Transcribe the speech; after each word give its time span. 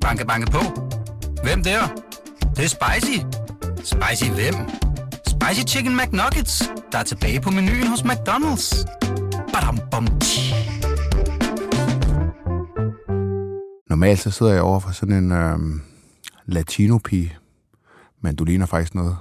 Banke, 0.00 0.26
banke 0.26 0.50
på. 0.50 0.58
Hvem 1.42 1.62
der? 1.62 1.80
Det, 2.40 2.56
det 2.56 2.64
er 2.64 2.68
spicy. 2.68 3.18
Spicy 3.76 4.30
hvem? 4.30 4.54
Spicy 5.26 5.74
Chicken 5.74 5.96
McNuggets, 5.96 6.62
der 6.92 6.98
er 6.98 7.02
tilbage 7.02 7.40
på 7.40 7.50
menuen 7.50 7.86
hos 7.86 8.00
McDonald's. 8.00 8.84
Badum, 9.52 9.78
bom, 9.90 10.06
tji. 10.20 10.54
Normalt 13.90 14.18
så 14.18 14.30
sidder 14.30 14.52
jeg 14.52 14.62
over 14.62 14.80
for 14.80 14.92
sådan 14.92 15.14
en 15.14 15.32
øhm, 15.32 15.82
latino-pige, 16.46 17.36
men 18.20 18.36
du 18.36 18.44
ligner 18.44 18.66
faktisk 18.66 18.94
noget, 18.94 19.16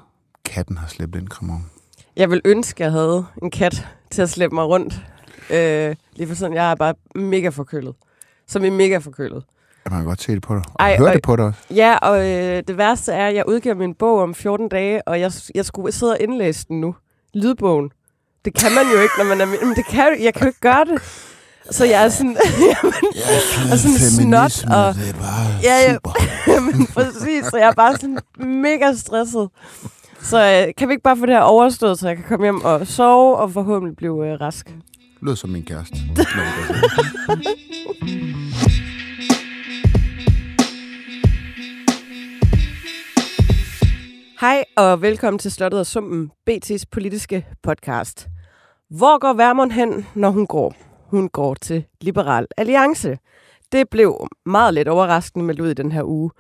katten 0.46 0.78
har 0.78 0.88
slæbt 0.88 1.16
ind, 1.16 1.28
Kramon. 1.28 1.66
Jeg 2.16 2.30
vil 2.30 2.42
ønske, 2.46 2.84
at 2.84 2.86
jeg 2.86 2.92
havde 2.92 3.26
en 3.44 3.52
kat 3.52 3.88
til 4.12 4.22
at 4.22 4.30
slæbe 4.30 4.56
mig 4.56 4.66
rundt. 4.66 5.02
Øh, 5.54 5.96
lige 6.16 6.28
for 6.28 6.36
sådan, 6.36 6.56
jeg 6.56 6.72
er 6.72 6.76
bare 6.76 6.94
mega 7.16 7.50
forkølet. 7.50 7.96
Som 8.48 8.64
i 8.64 8.70
mega 8.70 8.98
forkølet. 8.98 9.44
Jeg 9.86 9.92
kan 9.92 10.06
godt 10.06 10.22
se 10.22 10.32
det 10.32 10.42
på 10.42 10.54
dig. 10.56 10.64
Og 10.68 10.76
Ej, 10.86 10.98
høre 10.98 11.08
og- 11.08 11.14
det 11.14 11.22
på 11.24 11.36
dig 11.36 11.46
også. 11.46 11.60
Ja, 11.76 11.98
og 11.98 12.30
øh, 12.30 12.64
det 12.68 12.78
værste 12.78 13.12
er, 13.12 13.28
at 13.28 13.36
jeg 13.36 13.44
udgiver 13.48 13.76
min 13.76 13.94
bog 13.94 14.20
om 14.22 14.36
14 14.36 14.70
dage, 14.70 15.08
og 15.08 15.20
jeg, 15.20 15.32
jeg 15.56 15.66
skulle 15.66 15.92
sidde 15.92 16.12
og 16.12 16.18
indlæse 16.20 16.66
den 16.68 16.82
nu. 16.82 16.96
Lydbogen. 17.34 17.90
Det 18.46 18.54
kan 18.54 18.72
man 18.72 18.84
jo 18.96 19.02
ikke, 19.02 19.14
når 19.18 19.26
man 19.26 19.42
er... 19.42 19.46
Men 19.46 19.76
det 19.76 19.86
kan, 19.86 20.18
jeg 20.24 20.34
kan 20.34 20.42
jo 20.44 20.48
ikke 20.48 20.60
gøre 20.60 20.86
det. 20.86 21.02
Så 21.72 21.86
jeg 21.86 22.06
er 22.06 22.10
sådan... 22.10 22.38
jamen, 22.62 22.94
Ja, 23.16 23.72
og 23.72 23.78
sådan 23.78 23.98
snot, 23.98 24.64
og- 24.78 24.96
det 24.96 25.10
er 25.10 25.14
bare 25.14 25.48
Ja, 25.64 25.76
ja. 25.88 25.94
super. 25.94 26.12
men 26.78 26.88
præcis, 26.88 27.46
så 27.46 27.58
jeg 27.58 27.68
er 27.68 27.74
bare 27.74 27.98
sådan 27.98 28.18
mega 28.40 28.94
stresset. 28.94 29.50
Så 30.22 30.38
øh, 30.68 30.74
kan 30.78 30.88
vi 30.88 30.94
ikke 30.94 31.04
bare 31.04 31.18
få 31.18 31.26
det 31.26 31.34
her 31.36 31.42
overstået, 31.42 32.00
så 32.00 32.08
jeg 32.08 32.16
kan 32.18 32.26
komme 32.30 32.46
hjem 32.46 32.62
og 32.62 32.88
sove, 32.88 33.38
og 33.38 33.52
forhåbentlig 33.52 33.98
blive 33.98 34.28
øh, 34.28 34.42
rask? 34.42 34.74
Lød 35.22 35.36
som 35.36 35.50
min 35.50 35.64
kæreste. 35.64 35.96
Hej 44.42 44.64
og 44.78 45.02
velkommen 45.02 45.40
til 45.40 45.52
Slottet 45.52 45.80
og 45.80 45.86
Sumpen, 45.86 46.32
BT's 46.50 46.84
politiske 46.92 47.48
podcast. 47.64 48.28
Hvor 48.90 49.20
går 49.20 49.34
Værmund 49.34 49.72
hen, 49.72 50.06
når 50.16 50.30
hun 50.30 50.48
går? 50.48 50.76
Hun 51.08 51.30
går 51.30 51.54
til 51.54 51.86
Liberal 52.02 52.48
Alliance. 52.58 53.18
Det 53.72 53.90
blev 53.90 54.28
meget 54.46 54.74
lidt 54.74 54.88
overraskende 54.88 55.46
med 55.46 55.60
ud 55.60 55.70
i 55.70 55.74
den 55.74 55.92
her 55.92 56.04
uge. 56.04 56.32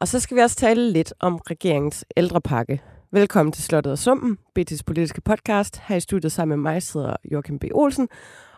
Og 0.00 0.08
så 0.08 0.20
skal 0.20 0.36
vi 0.36 0.40
også 0.40 0.56
tale 0.56 0.92
lidt 0.92 1.14
om 1.20 1.36
regeringens 1.36 2.04
ældrepakke. 2.16 2.82
Velkommen 3.12 3.52
til 3.52 3.62
Slottet 3.62 3.92
og 3.92 3.98
Sumpen, 3.98 4.38
BT's 4.58 4.80
politiske 4.86 5.20
podcast. 5.20 5.80
Her 5.86 5.96
i 5.96 6.00
studiet 6.00 6.32
sammen 6.32 6.58
med 6.58 6.72
mig 6.72 6.82
sidder 6.82 7.16
Joachim 7.32 7.58
B. 7.58 7.64
Olsen, 7.74 8.08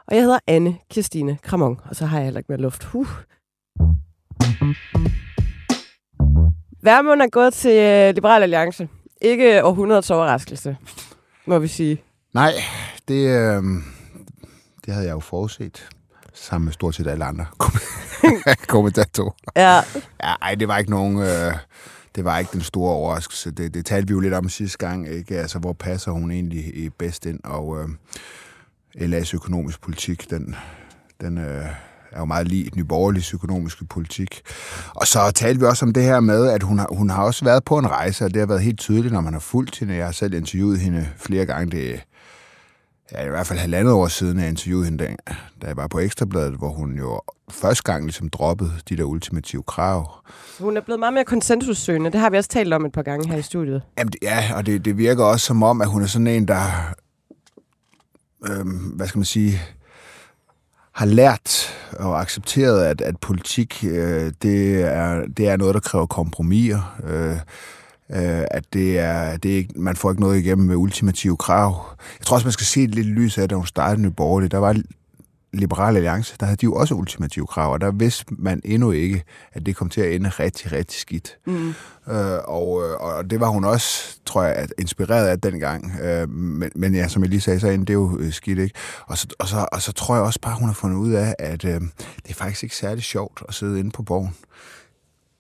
og 0.07 0.15
jeg 0.15 0.23
hedder 0.23 0.39
Anne 0.47 0.79
Kirstine 0.91 1.39
Kramon. 1.43 1.81
Og 1.85 1.97
så 1.97 2.07
har 2.07 2.19
jeg 2.19 2.25
heller 2.25 2.39
ikke 2.39 2.53
mere 2.53 2.61
luft. 2.61 2.85
Huh. 2.85 3.09
Værmund 6.85 7.23
er 7.23 7.27
gået 7.29 7.55
til 7.55 7.71
øh, 7.77 8.15
Liberal 8.15 8.43
Alliance. 8.43 8.89
Ikke 9.21 9.65
århundredets 9.65 10.11
overraskelse, 10.11 10.77
må 11.47 11.59
vi 11.59 11.69
sige. 11.69 12.03
Nej, 12.35 12.53
det, 13.09 13.29
øh, 13.29 13.63
det 14.87 14.95
havde 14.95 15.07
jeg 15.07 15.13
jo 15.15 15.21
forudset. 15.21 15.89
Sammen 16.35 16.65
med 16.65 16.73
stort 16.73 16.95
set 16.95 17.07
alle 17.07 17.25
andre 17.25 17.47
kom- 17.59 17.79
kommentatorer. 18.69 19.31
Ja, 19.57 19.75
Ja, 20.23 20.35
ej, 20.43 20.55
det 20.55 20.69
var 20.69 20.79
ikke 20.79 20.91
nogen... 20.91 21.19
Øh, 21.19 21.53
det 22.15 22.25
var 22.25 22.39
ikke 22.39 22.51
den 22.53 22.61
store 22.61 22.93
overraskelse. 22.93 23.51
Det, 23.51 23.75
det 23.75 23.87
talte 23.87 24.09
vi 24.09 24.13
jo 24.13 24.21
lidt 24.21 24.35
om 24.35 24.49
sidste 24.49 24.79
gang, 24.79 25.09
ikke? 25.09 25.39
Altså, 25.39 25.59
hvor 25.59 25.73
passer 25.73 26.11
hun 26.11 26.31
egentlig 26.31 26.77
i 26.77 26.89
bedst 26.89 27.27
ind? 27.27 27.41
Og 27.45 27.79
øh, 27.81 27.89
LA's 28.97 29.35
økonomisk 29.35 29.81
politik, 29.81 30.31
den, 30.31 30.57
den 31.21 31.39
øh, 31.39 31.65
er 32.15 32.19
jo 32.19 32.25
meget 32.25 32.49
lige 32.49 32.71
Nye 32.77 32.85
Borgerliges 32.85 33.35
økonomiske 33.35 33.85
politik. 33.85 34.43
Og 34.95 35.07
så 35.07 35.31
talte 35.35 35.61
vi 35.61 35.67
også 35.67 35.85
om 35.87 35.93
det 35.93 36.03
her 36.03 36.21
med, 36.21 36.49
at 36.49 36.63
hun 36.63 36.79
har, 36.79 36.89
hun 36.93 37.11
har 37.11 37.23
også 37.23 37.45
været 37.45 37.65
på 37.65 37.79
en 37.79 37.91
rejse, 37.91 38.25
og 38.25 38.31
det 38.35 38.41
har 38.41 38.47
været 38.47 38.61
helt 38.63 38.79
tydeligt, 38.79 39.13
når 39.13 39.21
man 39.21 39.33
har 39.33 39.41
fulgt 39.41 39.79
hende. 39.79 39.95
Jeg 39.95 40.05
har 40.05 40.13
selv 40.13 40.35
interviewet 40.35 40.81
hende 40.81 41.09
flere 41.17 41.47
gange. 41.47 41.71
Det 41.77 42.01
ja, 43.13 43.27
i 43.27 43.29
hvert 43.29 43.47
fald 43.47 43.59
halvandet 43.59 43.93
år 43.95 44.09
siden, 44.09 44.39
jeg 44.39 44.49
interviewede 44.49 44.85
hende, 44.85 45.05
da, 45.05 45.17
da 45.63 45.67
jeg 45.67 45.77
var 45.77 45.87
på 45.87 45.99
Ekstrabladet, 45.99 46.55
hvor 46.55 46.69
hun 46.69 46.93
jo 46.99 47.21
første 47.51 47.83
gang 47.83 48.05
ligesom 48.05 48.29
droppede 48.29 48.73
de 48.89 48.97
der 48.97 49.05
ultimative 49.05 49.63
krav. 49.63 50.11
hun 50.61 50.77
er 50.77 50.81
blevet 50.81 50.99
meget 51.01 51.15
mere 51.15 51.25
konsensussøgende. 51.25 52.11
Det 52.13 52.21
har 52.21 52.31
vi 52.31 52.37
også 52.37 52.51
talt 52.51 52.73
om 52.73 52.85
et 52.87 52.93
par 52.93 53.03
gange 53.03 53.29
her 53.29 53.37
i 53.37 53.43
studiet. 53.43 53.83
Jamen, 53.99 54.13
det- 54.13 54.19
ja, 54.23 54.51
og 54.55 54.67
det, 54.67 54.85
det 54.85 54.99
virker 54.99 55.25
også 55.25 55.47
som 55.47 55.63
om, 55.63 55.81
at 55.81 55.89
hun 55.89 56.03
er 56.03 56.07
sådan 56.07 56.27
en, 56.27 56.49
der, 56.49 56.95
øhm, 58.47 58.69
hvad 58.79 59.07
skal 59.09 59.19
man 59.19 59.25
sige, 59.25 59.61
har 60.95 61.07
lært 61.07 61.75
og 61.99 62.21
accepteret, 62.21 62.85
at, 62.85 63.01
at 63.01 63.17
politik, 63.17 63.85
øh, 63.89 64.33
det, 64.43 64.83
er, 64.83 65.27
det 65.37 65.49
er 65.49 65.57
noget, 65.57 65.75
der 65.75 65.81
kræver 65.81 66.07
kompromiser. 66.07 66.97
Øh, 67.05 67.37
øh, 68.11 68.45
at 68.51 68.65
det 68.73 68.99
er, 68.99 69.37
det 69.37 69.53
er 69.53 69.57
ikke, 69.57 69.73
man 69.77 69.97
får 69.97 70.11
ikke 70.11 70.23
noget 70.23 70.39
igennem 70.39 70.67
med 70.67 70.77
ultimative 70.77 71.37
krav. 71.37 71.87
Jeg 72.19 72.27
tror 72.27 72.35
også, 72.35 72.47
man 72.47 72.53
skal 72.53 72.67
se 72.67 72.87
det 72.87 72.95
lidt 72.95 73.07
lys 73.07 73.39
af, 73.39 73.49
da 73.49 73.55
hun 73.55 73.67
startede 73.67 74.03
Nye 74.03 74.11
Borgerlige. 74.11 74.49
Der 74.49 74.59
var 74.59 74.83
Liberale 75.55 75.97
Alliance, 75.97 76.37
der 76.41 76.47
havde 76.47 76.57
de 76.57 76.65
jo 76.65 76.75
også 76.75 76.95
ultimative 76.95 77.47
krav, 77.47 77.73
og 77.73 77.81
der 77.81 77.91
vidste 77.93 78.25
man 78.29 78.61
endnu 78.65 78.91
ikke, 78.91 79.25
at 79.53 79.67
det 79.67 79.77
kom 79.77 79.89
til 79.89 80.01
at 80.01 80.13
ende 80.13 80.29
rigtig, 80.29 80.73
rigtig 80.73 81.01
skidt. 81.01 81.39
Mm. 81.47 81.69
Øh, 82.09 82.39
og, 82.45 82.83
øh, 82.83 82.97
og 83.01 83.31
det 83.31 83.41
var 83.41 83.49
hun 83.49 83.65
også, 83.65 84.19
tror 84.27 84.43
jeg, 84.43 84.55
at 84.55 84.75
inspireret 84.79 85.27
af 85.27 85.41
dengang. 85.41 86.01
Øh, 86.01 86.29
men, 86.29 86.71
men 86.75 86.95
ja, 86.95 87.09
som 87.09 87.23
jeg 87.23 87.31
lige 87.31 87.41
sagde, 87.41 87.61
så 87.61 87.69
endte 87.69 87.87
det 87.87 87.95
jo 87.95 88.19
øh, 88.19 88.33
skidt, 88.33 88.59
ikke? 88.59 88.75
Og 89.07 89.19
så, 89.19 89.27
og, 89.39 89.49
så, 89.49 89.67
og 89.73 89.83
så 89.83 89.93
tror 89.93 90.15
jeg 90.15 90.25
også 90.25 90.41
bare, 90.41 90.59
hun 90.59 90.69
har 90.69 90.75
fundet 90.75 90.97
ud 90.97 91.13
af, 91.13 91.35
at 91.39 91.65
øh, 91.65 91.81
det 92.17 92.29
er 92.29 92.35
faktisk 92.35 92.63
ikke 92.63 92.77
særlig 92.77 93.05
sjovt 93.05 93.43
at 93.49 93.55
sidde 93.55 93.81
inde 93.81 93.91
på 93.91 94.03
borgen 94.03 94.35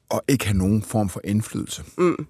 og 0.08 0.22
ikke 0.28 0.46
have 0.46 0.58
nogen 0.58 0.82
form 0.82 1.08
for 1.08 1.20
indflydelse. 1.24 1.84
Mm. 1.98 2.26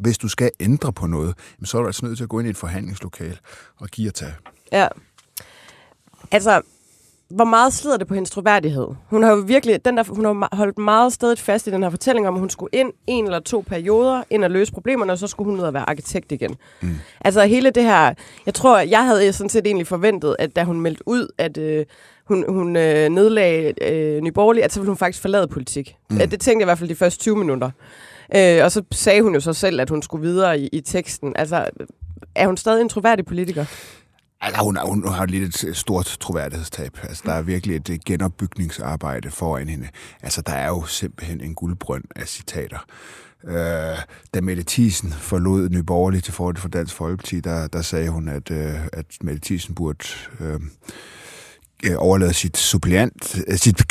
Hvis 0.00 0.18
du 0.18 0.28
skal 0.28 0.50
ændre 0.60 0.92
på 0.92 1.06
noget, 1.06 1.34
så 1.64 1.78
er 1.78 1.82
du 1.82 1.86
altså 1.86 2.06
nødt 2.06 2.16
til 2.16 2.24
at 2.24 2.28
gå 2.28 2.38
ind 2.38 2.46
i 2.46 2.50
et 2.50 2.56
forhandlingslokale 2.56 3.38
og 3.76 3.88
give 3.88 4.10
og 4.10 4.14
tage. 4.14 4.34
Ja. 4.72 4.88
Altså, 6.30 6.62
hvor 7.30 7.44
meget 7.44 7.72
slider 7.72 7.96
det 7.96 8.06
på 8.06 8.14
hendes 8.14 8.30
troværdighed? 8.30 8.86
Hun 9.10 9.22
har 9.22 9.30
jo 9.30 9.36
virkelig, 9.36 9.84
den 9.84 9.96
der, 9.96 10.04
hun 10.08 10.24
har 10.24 10.56
holdt 10.56 10.78
meget 10.78 11.12
stedet 11.12 11.40
fast 11.40 11.66
i 11.66 11.70
den 11.70 11.82
her 11.82 11.90
fortælling 11.90 12.28
om, 12.28 12.34
at 12.34 12.40
hun 12.40 12.50
skulle 12.50 12.70
ind 12.72 12.92
en 13.06 13.24
eller 13.24 13.40
to 13.40 13.64
perioder, 13.66 14.22
ind 14.30 14.44
og 14.44 14.50
løse 14.50 14.72
problemerne, 14.72 15.12
og 15.12 15.18
så 15.18 15.26
skulle 15.26 15.50
hun 15.50 15.60
ud 15.60 15.64
og 15.64 15.74
være 15.74 15.88
arkitekt 15.88 16.32
igen. 16.32 16.56
Mm. 16.82 16.96
Altså 17.20 17.44
hele 17.44 17.70
det 17.70 17.82
her, 17.82 18.14
jeg 18.46 18.54
tror, 18.54 18.78
jeg 18.78 19.04
havde 19.04 19.32
sådan 19.32 19.50
set 19.50 19.66
egentlig 19.66 19.86
forventet, 19.86 20.36
at 20.38 20.56
da 20.56 20.64
hun 20.64 20.80
meldte 20.80 21.08
ud, 21.08 21.28
at 21.38 21.58
øh, 21.58 21.86
hun, 22.24 22.44
hun 22.48 22.76
øh, 22.76 23.08
nedlagde 23.08 23.74
øh, 23.82 24.22
Nye 24.22 24.32
Borgerlige, 24.32 24.64
at 24.64 24.72
så 24.72 24.80
ville 24.80 24.90
hun 24.90 24.96
faktisk 24.96 25.22
forlade 25.22 25.48
politik. 25.48 25.96
Mm. 26.10 26.16
Det 26.16 26.30
tænkte 26.30 26.50
jeg 26.50 26.60
i 26.60 26.64
hvert 26.64 26.78
fald 26.78 26.88
de 26.88 26.94
første 26.94 27.20
20 27.20 27.36
minutter. 27.36 27.70
Øh, 28.36 28.64
og 28.64 28.72
så 28.72 28.82
sagde 28.92 29.22
hun 29.22 29.34
jo 29.34 29.40
så 29.40 29.52
selv, 29.52 29.80
at 29.80 29.90
hun 29.90 30.02
skulle 30.02 30.26
videre 30.26 30.60
i, 30.60 30.68
i 30.72 30.80
teksten. 30.80 31.32
Altså, 31.36 31.68
er 32.34 32.46
hun 32.46 32.56
stadig 32.56 32.80
en 32.80 32.88
troværdig 32.88 33.26
politiker? 33.26 33.64
Altså, 34.40 34.62
hun, 34.62 34.78
hun 34.84 35.08
har 35.08 35.26
lidt 35.26 35.64
et 35.64 35.76
stort 35.76 36.16
troværdighedstab. 36.20 36.98
Altså, 37.02 37.22
der 37.26 37.32
er 37.32 37.42
virkelig 37.42 37.76
et 37.76 37.90
øh, 37.90 37.98
genopbygningsarbejde 38.06 39.30
foran 39.30 39.68
hende. 39.68 39.88
Altså, 40.22 40.42
der 40.42 40.52
er 40.52 40.68
jo 40.68 40.84
simpelthen 40.84 41.40
en 41.40 41.54
guldbrønd 41.54 42.04
af 42.16 42.28
citater. 42.28 42.86
Øh, 43.44 43.98
da 44.34 44.40
Mette 44.40 44.64
Thiesen 44.66 45.12
forlod 45.12 45.68
Nye 45.68 45.82
Borgerlige 45.82 46.20
til 46.20 46.32
fordel 46.32 46.60
for 46.60 46.68
Dansk 46.68 46.94
Folkeparti, 46.94 47.40
der, 47.40 47.66
der 47.66 47.82
sagde 47.82 48.08
hun, 48.08 48.28
at, 48.28 48.50
øh, 48.50 48.74
at 48.92 49.06
Mette 49.22 49.40
Thiesen 49.44 49.74
burde 49.74 50.04
øh, 50.40 50.60
øh, 51.84 51.94
overlade 51.96 52.34
sit 52.34 52.56
suppleant, 52.56 53.38
øh, 53.48 53.58
sit, 53.58 53.82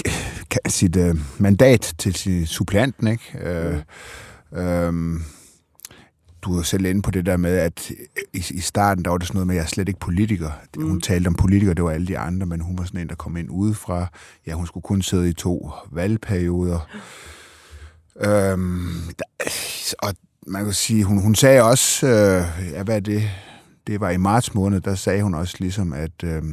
sit 0.68 0.96
øh, 0.96 1.16
mandat 1.38 1.94
til 1.98 2.16
sin 2.16 2.46
suppleanten, 2.46 3.08
ikke? 3.08 3.40
Øh, 3.40 3.78
øh, 4.54 5.20
du 6.44 6.59
er 6.59 6.62
selv 6.62 6.86
inde 6.86 7.02
på 7.02 7.12
det 7.12 7.26
der 7.26 7.38
med, 7.38 7.58
at 7.58 7.92
i, 8.34 8.46
i 8.52 8.59
starten, 8.59 9.06
der 9.06 9.12
var 9.12 9.18
det 9.18 9.28
sådan 9.28 9.38
noget 9.38 9.48
med, 9.48 9.56
at 9.56 9.58
jeg 9.58 9.64
er 9.64 9.70
slet 9.70 9.88
ikke 9.88 10.00
politiker. 10.00 10.52
Mm. 10.78 10.90
Hun 10.90 11.02
talte 11.02 11.28
om 11.28 11.34
politikere, 11.34 11.74
det 11.74 11.84
var 11.84 11.92
alle 11.92 12.08
de 12.08 12.18
andre, 12.18 12.46
men 12.46 12.62
hun 12.62 12.78
var 12.78 12.84
sådan 12.84 13.02
en, 13.02 13.09
der 13.09 13.16
kom 13.16 13.38
ind 13.38 13.50
udefra. 13.52 14.08
Ja, 14.48 14.54
hun 14.54 14.68
skulle 14.68 14.84
kun 14.84 15.02
sidde 15.02 15.30
i 15.30 15.34
to 15.34 15.72
valgperioder. 15.92 16.88
Øhm, 18.16 18.90
der, 19.19 19.25
og 20.00 20.16
man 20.48 20.63
kan 20.63 20.74
sige, 20.74 21.04
hun, 21.04 21.22
hun 21.22 21.36
sagde 21.36 21.63
også, 21.63 22.07
øh, 22.07 22.72
ja, 22.72 22.84
hvad 22.84 23.01
det? 23.01 23.30
Det 23.88 24.00
var 24.00 24.10
i 24.10 24.18
marts 24.18 24.54
måned, 24.54 24.81
der 24.81 24.96
sagde 24.96 25.24
hun 25.24 25.36
også 25.36 25.56
ligesom, 25.60 25.94
at, 25.94 26.24
øh, 26.24 26.44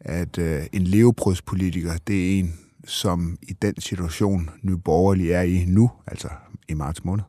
at 0.00 0.38
øh, 0.38 0.62
en 0.72 0.82
levebrødspolitiker, 0.82 1.92
det 2.06 2.34
er 2.34 2.38
en, 2.38 2.58
som 2.86 3.38
i 3.42 3.52
den 3.52 3.74
situation, 3.80 4.50
Nye 4.62 4.76
Borgerlige 4.76 5.32
er 5.32 5.42
i 5.42 5.64
nu, 5.68 5.90
altså 6.06 6.28
i 6.68 6.74
marts 6.74 7.04
måned, 7.04 7.24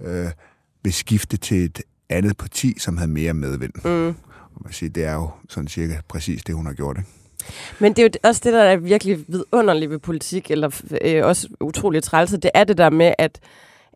øh, 0.00 0.30
vil 0.82 0.92
skifte 0.92 1.36
til 1.36 1.64
et 1.64 1.82
andet 2.08 2.36
parti, 2.36 2.78
som 2.78 2.96
havde 2.96 3.10
mere 3.10 3.34
medvind. 3.34 3.72
Mm. 3.84 4.08
Og 4.54 4.60
man 4.64 4.72
siger, 4.72 4.90
det 4.90 5.04
er 5.04 5.14
jo 5.14 5.30
sådan 5.48 5.68
cirka 5.68 5.94
præcis 6.08 6.44
det, 6.44 6.54
hun 6.54 6.66
har 6.66 6.72
gjort. 6.72 6.96
Ikke? 6.98 7.10
Men 7.78 7.92
det 7.92 7.98
er 7.98 8.02
jo 8.02 8.28
også 8.28 8.40
det, 8.44 8.52
der 8.52 8.62
er 8.62 8.76
virkelig 8.76 9.18
vidunderligt 9.28 9.90
ved 9.90 9.98
politik, 9.98 10.50
eller 10.50 10.80
øh, 11.04 11.26
også 11.26 11.48
utroligt 11.60 12.04
trælset, 12.04 12.42
det 12.42 12.50
er 12.54 12.64
det 12.64 12.78
der 12.78 12.90
med, 12.90 13.14
at 13.18 13.40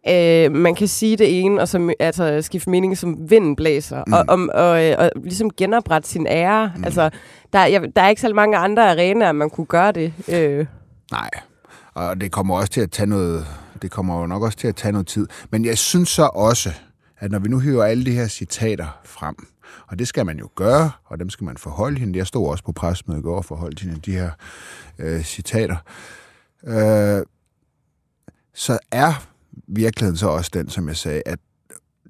øh, 0.08 0.52
man 0.52 0.74
kan 0.74 0.88
sige 0.88 1.16
det 1.16 1.40
ene, 1.40 1.60
og 1.60 1.68
så 1.68 1.94
altså, 2.00 2.42
skifte 2.42 2.70
mening, 2.70 2.98
som 2.98 3.30
vinden 3.30 3.56
blæser, 3.56 4.04
mm. 4.06 4.12
og, 4.12 4.24
om, 4.28 4.50
og, 4.54 4.84
øh, 4.84 4.94
og 4.98 5.10
ligesom 5.24 5.50
genoprette 5.50 6.08
sin 6.08 6.26
ære. 6.26 6.72
Mm. 6.76 6.84
Altså, 6.84 7.10
der, 7.52 7.64
jeg, 7.64 7.96
der 7.96 8.02
er 8.02 8.08
ikke 8.08 8.20
så 8.20 8.32
mange 8.34 8.56
andre 8.56 8.90
arenaer, 8.90 9.32
man 9.32 9.50
kunne 9.50 9.66
gøre 9.66 9.92
det. 9.92 10.12
Øh. 10.28 10.66
Nej. 11.10 11.30
Og 11.94 12.20
det 12.20 12.32
kommer 12.32 12.56
også 12.56 12.72
til 12.72 12.80
at 12.80 12.90
tage 12.90 13.06
noget, 13.06 13.46
det 13.82 13.90
kommer 13.90 14.20
jo 14.20 14.26
nok 14.26 14.42
også 14.42 14.58
til 14.58 14.68
at 14.68 14.76
tage 14.76 14.92
noget 14.92 15.06
tid. 15.06 15.26
Men 15.50 15.64
jeg 15.64 15.78
synes 15.78 16.08
så 16.08 16.30
også, 16.34 16.72
at 17.18 17.30
når 17.30 17.38
vi 17.38 17.48
nu 17.48 17.58
hiver 17.58 17.84
alle 17.84 18.04
de 18.04 18.12
her 18.12 18.28
citater 18.28 19.00
frem, 19.04 19.36
og 19.86 19.98
det 19.98 20.08
skal 20.08 20.26
man 20.26 20.38
jo 20.38 20.48
gøre, 20.54 20.90
og 21.04 21.18
dem 21.18 21.30
skal 21.30 21.44
man 21.44 21.56
forholde 21.56 21.98
hende. 21.98 22.18
Jeg 22.18 22.26
stod 22.26 22.48
også 22.48 22.64
på 22.64 22.72
presmødet 22.72 23.20
i 23.20 23.22
går 23.22 23.36
og 23.36 23.44
forholdt 23.44 23.80
hende 23.80 24.00
de 24.00 24.12
her 24.12 24.30
øh, 24.98 25.22
citater. 25.22 25.76
Øh, 26.66 27.22
så 28.54 28.78
er 28.90 29.26
virkeligheden 29.68 30.16
så 30.16 30.28
også 30.28 30.50
den, 30.54 30.68
som 30.68 30.88
jeg 30.88 30.96
sagde, 30.96 31.22
at 31.26 31.38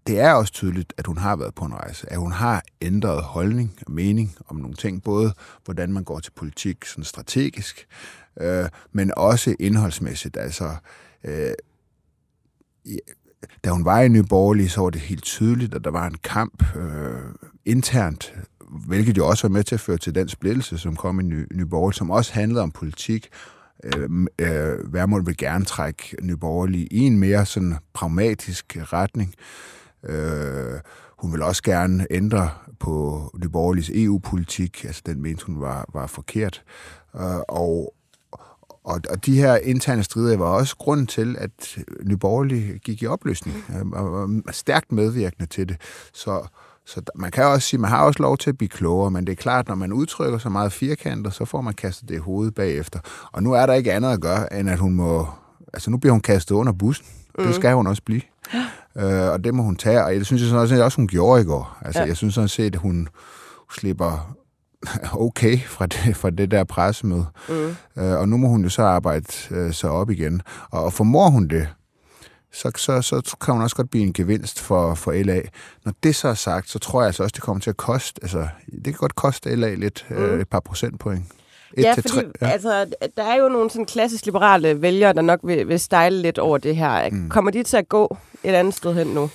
det 0.06 0.20
er 0.20 0.32
også 0.32 0.52
tydeligt, 0.52 0.92
at 0.98 1.06
hun 1.06 1.18
har 1.18 1.36
været 1.36 1.54
på 1.54 1.64
en 1.64 1.74
rejse, 1.74 2.12
at 2.12 2.18
hun 2.18 2.32
har 2.32 2.62
ændret 2.82 3.22
holdning 3.22 3.78
og 3.86 3.92
mening 3.92 4.36
om 4.48 4.56
nogle 4.56 4.74
ting, 4.74 5.02
både 5.02 5.34
hvordan 5.64 5.92
man 5.92 6.04
går 6.04 6.20
til 6.20 6.30
politik 6.30 6.84
sådan 6.84 7.04
strategisk, 7.04 7.86
øh, 8.40 8.68
men 8.92 9.12
også 9.16 9.56
indholdsmæssigt. 9.60 10.36
Altså, 10.36 10.76
øh, 11.24 11.52
da 13.64 13.70
hun 13.70 13.84
var 13.84 14.00
i 14.00 14.08
Nye 14.08 14.22
Borgerlige, 14.22 14.68
så 14.68 14.80
var 14.80 14.90
det 14.90 15.00
helt 15.00 15.22
tydeligt, 15.22 15.74
at 15.74 15.84
der 15.84 15.90
var 15.90 16.06
en 16.06 16.18
kamp 16.24 16.76
øh, 16.76 17.20
internt, 17.64 18.34
hvilket 18.86 19.16
jo 19.16 19.28
også 19.28 19.48
var 19.48 19.52
med 19.52 19.64
til 19.64 19.74
at 19.74 19.80
føre 19.80 19.98
til 19.98 20.14
den 20.14 20.28
splittelse, 20.28 20.78
som 20.78 20.96
kom 20.96 21.20
i 21.20 21.22
Nye, 21.22 21.46
Nye 21.54 21.66
Borgerlige, 21.66 21.96
som 21.96 22.10
også 22.10 22.32
handlede 22.32 22.62
om 22.62 22.70
politik. 22.70 23.28
Øh, 23.84 24.10
øh, 24.38 24.92
Værmål 24.92 25.26
vil 25.26 25.36
gerne 25.36 25.64
trække 25.64 26.16
Nye 26.22 26.36
Borgerlige 26.36 26.86
i 26.86 26.98
en 26.98 27.18
mere 27.18 27.46
sådan 27.46 27.76
pragmatisk 27.92 28.76
retning. 28.78 29.34
Øh, 30.04 30.80
hun 31.18 31.32
vil 31.32 31.42
også 31.42 31.62
gerne 31.62 32.06
ændre 32.10 32.50
på 32.80 33.30
Nye 33.42 33.48
Borgerliges 33.48 33.90
EU-politik, 33.94 34.84
altså 34.84 35.02
den 35.06 35.22
mente 35.22 35.46
hun 35.46 35.60
var, 35.60 35.86
var 35.92 36.06
forkert. 36.06 36.62
Øh, 37.16 37.36
og, 37.48 37.94
og, 38.84 39.00
og 39.10 39.26
de 39.26 39.36
her 39.36 39.56
interne 39.56 40.02
strider 40.02 40.36
var 40.36 40.46
også 40.46 40.76
grunden 40.76 41.06
til, 41.06 41.36
at 41.38 41.78
Nye 42.04 42.16
Borgerlige 42.16 42.78
gik 42.78 43.02
i 43.02 43.06
opløsning, 43.06 43.64
øh, 43.70 43.86
og 43.86 44.12
var 44.12 44.52
stærkt 44.52 44.92
medvirkende 44.92 45.46
til 45.46 45.68
det. 45.68 45.76
Så, 46.12 46.46
så 46.86 47.02
man 47.14 47.30
kan 47.30 47.44
også 47.44 47.68
sige, 47.68 47.80
man 47.80 47.90
har 47.90 48.04
også 48.04 48.22
lov 48.22 48.38
til 48.38 48.50
at 48.50 48.58
blive 48.58 48.68
klogere, 48.68 49.10
men 49.10 49.26
det 49.26 49.32
er 49.32 49.36
klart, 49.36 49.68
når 49.68 49.74
man 49.74 49.92
udtrykker 49.92 50.38
så 50.38 50.48
meget 50.48 50.72
firkanter, 50.72 51.30
så 51.30 51.44
får 51.44 51.60
man 51.60 51.74
kastet 51.74 52.08
det 52.08 52.14
i 52.14 52.18
hovedet 52.18 52.54
bagefter. 52.54 52.98
Og 53.32 53.42
nu 53.42 53.52
er 53.52 53.66
der 53.66 53.74
ikke 53.74 53.92
andet 53.92 54.12
at 54.12 54.20
gøre, 54.20 54.58
end 54.58 54.70
at 54.70 54.78
hun 54.78 54.94
må... 54.94 55.26
Altså 55.72 55.90
nu 55.90 55.96
bliver 55.96 56.12
hun 56.12 56.20
kastet 56.20 56.54
under 56.54 56.72
bussen. 56.72 57.06
Mm. 57.38 57.44
Det 57.44 57.54
skal 57.54 57.74
hun 57.74 57.86
også 57.86 58.02
blive. 58.02 58.22
Øh, 58.96 59.30
og 59.30 59.44
det 59.44 59.54
må 59.54 59.62
hun 59.62 59.76
tage, 59.76 60.04
og 60.04 60.12
det 60.12 60.26
synes 60.26 60.42
jeg 60.42 60.48
sådan 60.48 60.62
også, 60.62 60.84
også 60.84 60.96
hun 60.96 61.08
gjorde 61.08 61.42
i 61.42 61.44
går. 61.44 61.78
Altså, 61.80 62.00
ja. 62.00 62.06
jeg 62.06 62.16
synes 62.16 62.34
sådan 62.34 62.48
set, 62.48 62.74
at 62.74 62.80
hun 62.80 63.08
slipper 63.72 64.36
okay 65.12 65.58
fra 65.58 65.86
det, 65.86 66.16
fra 66.16 66.30
det 66.30 66.50
der 66.50 66.64
pressemøde. 66.64 67.26
Mm. 67.48 67.76
Øh, 67.96 68.18
og 68.18 68.28
nu 68.28 68.36
må 68.36 68.48
hun 68.48 68.62
jo 68.62 68.68
så 68.68 68.82
arbejde 68.82 69.26
øh, 69.50 69.72
sig 69.72 69.90
op 69.90 70.10
igen. 70.10 70.42
Og, 70.70 70.84
og 70.84 70.92
formår 70.92 71.30
hun 71.30 71.48
det, 71.48 71.68
så, 72.54 72.70
så, 72.76 73.00
så 73.02 73.36
kan 73.40 73.54
hun 73.54 73.62
også 73.62 73.76
godt 73.76 73.90
blive 73.90 74.04
en 74.04 74.12
gevinst 74.12 74.60
for, 74.60 74.94
for 74.94 75.12
LA. 75.12 75.40
Når 75.84 75.92
det 76.02 76.16
så 76.16 76.28
er 76.28 76.34
sagt, 76.34 76.70
så 76.70 76.78
tror 76.78 77.00
jeg 77.00 77.06
altså 77.06 77.22
også, 77.22 77.34
det 77.34 77.42
kommer 77.42 77.60
til 77.60 77.70
at 77.70 77.76
koste, 77.76 78.20
altså, 78.22 78.48
det 78.74 78.84
kan 78.84 78.94
godt 78.94 79.14
koste 79.14 79.56
LA 79.56 79.74
lidt, 79.74 80.06
mm. 80.10 80.16
øh, 80.16 80.40
et 80.40 80.48
par 80.48 80.60
procentpoint. 80.60 81.24
Et 81.76 81.82
ja, 81.82 81.94
fordi 81.94 82.08
3, 82.08 82.22
ja. 82.40 82.46
Altså, 82.46 82.86
der 83.16 83.22
er 83.22 83.36
jo 83.36 83.48
nogle 83.48 83.70
sådan 83.70 83.86
klassisk 83.86 84.24
liberale 84.24 84.82
vælgere, 84.82 85.12
der 85.12 85.22
nok 85.22 85.40
vil, 85.42 85.68
vil 85.68 85.80
stejle 85.80 86.22
lidt 86.22 86.38
over 86.38 86.58
det 86.58 86.76
her. 86.76 87.10
Mm. 87.10 87.28
Kommer 87.28 87.50
de 87.50 87.62
til 87.62 87.76
at 87.76 87.88
gå 87.88 88.16
et 88.44 88.54
andet 88.54 88.74
sted 88.74 88.94
hen 88.94 89.06
nu? 89.06 89.30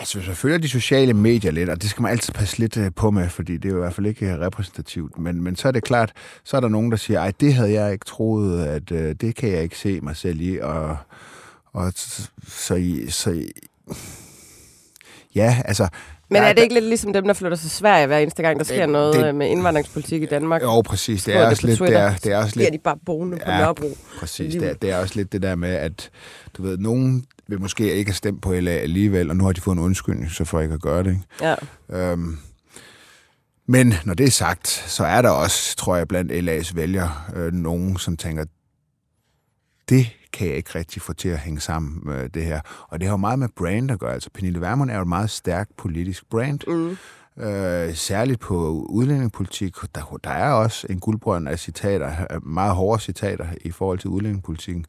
Ja, 0.00 0.04
så 0.04 0.20
jeg 0.26 0.36
følger 0.36 0.58
de 0.58 0.68
sociale 0.68 1.14
medier 1.14 1.50
lidt, 1.50 1.70
og 1.70 1.82
det 1.82 1.90
skal 1.90 2.02
man 2.02 2.10
altid 2.10 2.32
passe 2.32 2.58
lidt 2.58 2.76
øh, 2.76 2.90
på 2.96 3.10
med, 3.10 3.28
fordi 3.28 3.56
det 3.56 3.64
er 3.64 3.68
jo 3.68 3.76
i 3.76 3.80
hvert 3.80 3.94
fald 3.94 4.06
ikke 4.06 4.40
repræsentativt. 4.40 5.18
Men, 5.18 5.42
men 5.42 5.56
så 5.56 5.68
er 5.68 5.72
det 5.72 5.84
klart, 5.84 6.12
så 6.44 6.56
er 6.56 6.60
der 6.60 6.68
nogen, 6.68 6.90
der 6.90 6.96
siger, 6.96 7.20
ej, 7.20 7.32
det 7.40 7.54
havde 7.54 7.72
jeg 7.72 7.92
ikke 7.92 8.04
troet, 8.04 8.64
at 8.64 8.92
øh, 8.92 9.14
det 9.20 9.34
kan 9.36 9.50
jeg 9.50 9.62
ikke 9.62 9.78
se 9.78 10.00
mig 10.00 10.16
selv 10.16 10.40
i. 10.40 10.58
Og, 10.58 10.96
og 11.72 11.92
så, 11.96 12.28
så, 12.48 13.00
så 13.08 13.44
ja, 15.34 15.62
altså, 15.64 15.88
men 16.30 16.42
er 16.42 16.52
det 16.52 16.62
ikke 16.62 16.74
lidt 16.74 16.84
ligesom 16.84 17.12
dem, 17.12 17.24
der 17.24 17.34
flytter 17.34 17.56
til 17.56 17.70
Sverige 17.70 18.06
hver 18.06 18.18
eneste 18.18 18.42
gang, 18.42 18.58
der 18.58 18.64
sker 18.64 18.80
det, 18.80 18.88
noget 18.88 19.24
det, 19.24 19.34
med 19.34 19.48
indvandringspolitik 19.48 20.22
i 20.22 20.26
Danmark? 20.26 20.62
Jo, 20.62 20.80
præcis. 20.80 21.24
Det 21.24 21.36
er, 21.36 21.46
også 21.46 21.66
lidt, 21.66 21.78
det, 21.78 21.94
er, 21.94 22.16
det 22.16 22.32
er 22.32 22.36
også 22.36 22.58
lidt... 22.58 22.72
de 22.72 22.78
bare 22.78 22.96
boende 23.06 23.36
på 23.36 23.50
ja, 23.50 23.58
Nørrebro. 23.58 23.96
Præcis. 24.18 24.54
Det 24.54 24.70
er, 24.70 24.74
det 24.74 24.90
er 24.90 24.96
også 24.96 25.16
lidt 25.16 25.32
det 25.32 25.42
der 25.42 25.54
med, 25.54 25.74
at 25.74 26.10
du 26.54 26.62
ved, 26.62 26.78
nogen 26.78 27.24
vil 27.48 27.60
måske 27.60 27.94
ikke 27.94 28.10
have 28.10 28.16
stemt 28.16 28.42
på 28.42 28.52
LA 28.52 28.70
alligevel, 28.70 29.30
og 29.30 29.36
nu 29.36 29.44
har 29.44 29.52
de 29.52 29.60
fået 29.60 29.76
en 29.76 29.82
undskyldning, 29.82 30.30
så 30.30 30.44
for 30.44 30.60
ikke 30.60 30.74
at 30.74 30.82
gøre 30.82 31.02
det. 31.02 31.10
Ikke? 31.10 31.56
Ja. 31.90 32.12
Øhm, 32.12 32.38
men 33.66 33.94
når 34.04 34.14
det 34.14 34.26
er 34.26 34.30
sagt, 34.30 34.68
så 34.68 35.04
er 35.04 35.22
der 35.22 35.30
også, 35.30 35.76
tror 35.76 35.96
jeg, 35.96 36.08
blandt 36.08 36.32
LA's 36.32 36.74
vælgere, 36.74 37.12
øh, 37.36 37.52
nogen, 37.52 37.98
som 37.98 38.16
tænker, 38.16 38.44
det 39.88 40.06
kan 40.32 40.48
jeg 40.48 40.56
ikke 40.56 40.78
rigtig 40.78 41.02
få 41.02 41.12
til 41.12 41.28
at 41.28 41.38
hænge 41.38 41.60
sammen 41.60 42.00
med 42.02 42.28
det 42.28 42.44
her. 42.44 42.60
Og 42.88 43.00
det 43.00 43.08
har 43.08 43.12
jo 43.12 43.16
meget 43.16 43.38
med 43.38 43.48
brand 43.56 43.90
at 43.90 43.98
gøre. 43.98 44.14
Altså, 44.14 44.30
Pernille 44.34 44.60
Vermund 44.60 44.90
er 44.90 44.96
jo 44.96 45.02
et 45.02 45.08
meget 45.08 45.30
stærkt 45.30 45.76
politisk 45.76 46.30
brand. 46.30 46.60
Mm. 46.66 46.96
Øh, 47.44 47.94
særligt 47.94 48.40
på 48.40 48.86
udlændingepolitik. 48.88 49.74
Der, 49.94 50.18
der 50.24 50.30
er 50.30 50.52
også 50.52 50.86
en 50.90 51.00
guldbrønd 51.00 51.48
af 51.48 51.58
citater, 51.58 52.38
meget 52.42 52.74
hårde 52.74 53.02
citater 53.02 53.46
i 53.60 53.70
forhold 53.70 53.98
til 53.98 54.10
udlændingepolitikken. 54.10 54.86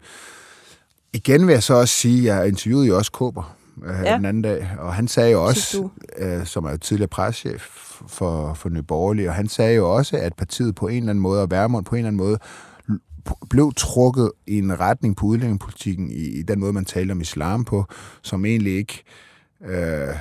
Igen 1.13 1.47
vil 1.47 1.53
jeg 1.53 1.63
så 1.63 1.73
også 1.73 1.93
sige, 1.93 2.31
at 2.31 2.37
jeg 2.37 2.47
interviewede 2.47 2.87
jo 2.87 2.97
også 2.97 3.11
Kåber 3.11 3.55
øh, 3.85 4.05
ja. 4.05 4.15
den 4.15 4.25
anden 4.25 4.41
dag, 4.41 4.67
og 4.77 4.93
han 4.93 5.07
sagde 5.07 5.31
jo 5.31 5.45
også, 5.45 5.89
øh, 6.17 6.45
som 6.45 6.65
er 6.65 6.71
jo 6.71 6.77
tidligere 6.77 7.07
preschef 7.07 7.61
for, 8.07 8.53
for 8.53 8.69
Nye 8.69 8.81
Borgerlige, 8.81 9.29
og 9.29 9.35
han 9.35 9.47
sagde 9.47 9.75
jo 9.75 9.95
også, 9.95 10.17
at 10.17 10.33
partiet 10.33 10.75
på 10.75 10.87
en 10.87 10.97
eller 10.97 11.09
anden 11.09 11.21
måde, 11.21 11.41
og 11.41 11.51
Værmund 11.51 11.85
på 11.85 11.95
en 11.95 11.99
eller 11.99 12.07
anden 12.07 12.17
måde, 12.17 12.39
blev 13.49 13.73
trukket 13.77 14.31
i 14.47 14.57
en 14.57 14.79
retning 14.79 15.15
på 15.15 15.25
udlændingepolitikken 15.25 16.11
i, 16.11 16.39
i 16.39 16.41
den 16.41 16.59
måde, 16.59 16.73
man 16.73 16.85
talte 16.85 17.11
om 17.11 17.21
islam 17.21 17.65
på, 17.65 17.85
som 18.21 18.45
egentlig 18.45 18.73
ikke 18.73 19.03
øh, 19.65 20.15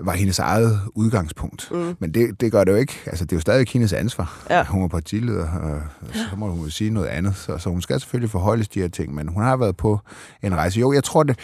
var 0.00 0.12
hendes 0.12 0.38
eget 0.38 0.80
udgangspunkt. 0.94 1.70
Mm. 1.70 1.96
Men 1.98 2.14
det, 2.14 2.40
det 2.40 2.52
gør 2.52 2.64
det 2.64 2.72
jo 2.72 2.76
ikke. 2.76 3.00
Altså, 3.06 3.24
det 3.24 3.32
er 3.32 3.36
jo 3.36 3.40
stadig 3.40 3.66
hendes 3.72 3.92
ansvar. 3.92 4.46
Ja. 4.50 4.64
Hun 4.64 4.82
er 4.82 4.88
partileder, 4.88 5.48
og 5.48 5.80
så 6.12 6.36
må 6.36 6.50
hun 6.50 6.64
jo 6.64 6.70
sige 6.70 6.90
noget 6.90 7.06
andet. 7.06 7.36
Så, 7.36 7.58
så 7.58 7.70
hun 7.70 7.82
skal 7.82 8.00
selvfølgelig 8.00 8.30
forholdes 8.30 8.68
de 8.68 8.80
her 8.80 8.88
ting, 8.88 9.14
men 9.14 9.28
hun 9.28 9.42
har 9.42 9.56
været 9.56 9.76
på 9.76 10.00
en 10.42 10.54
rejse. 10.54 10.80
Jo, 10.80 10.92
jeg 10.92 11.04
tror, 11.04 11.22
det, 11.22 11.38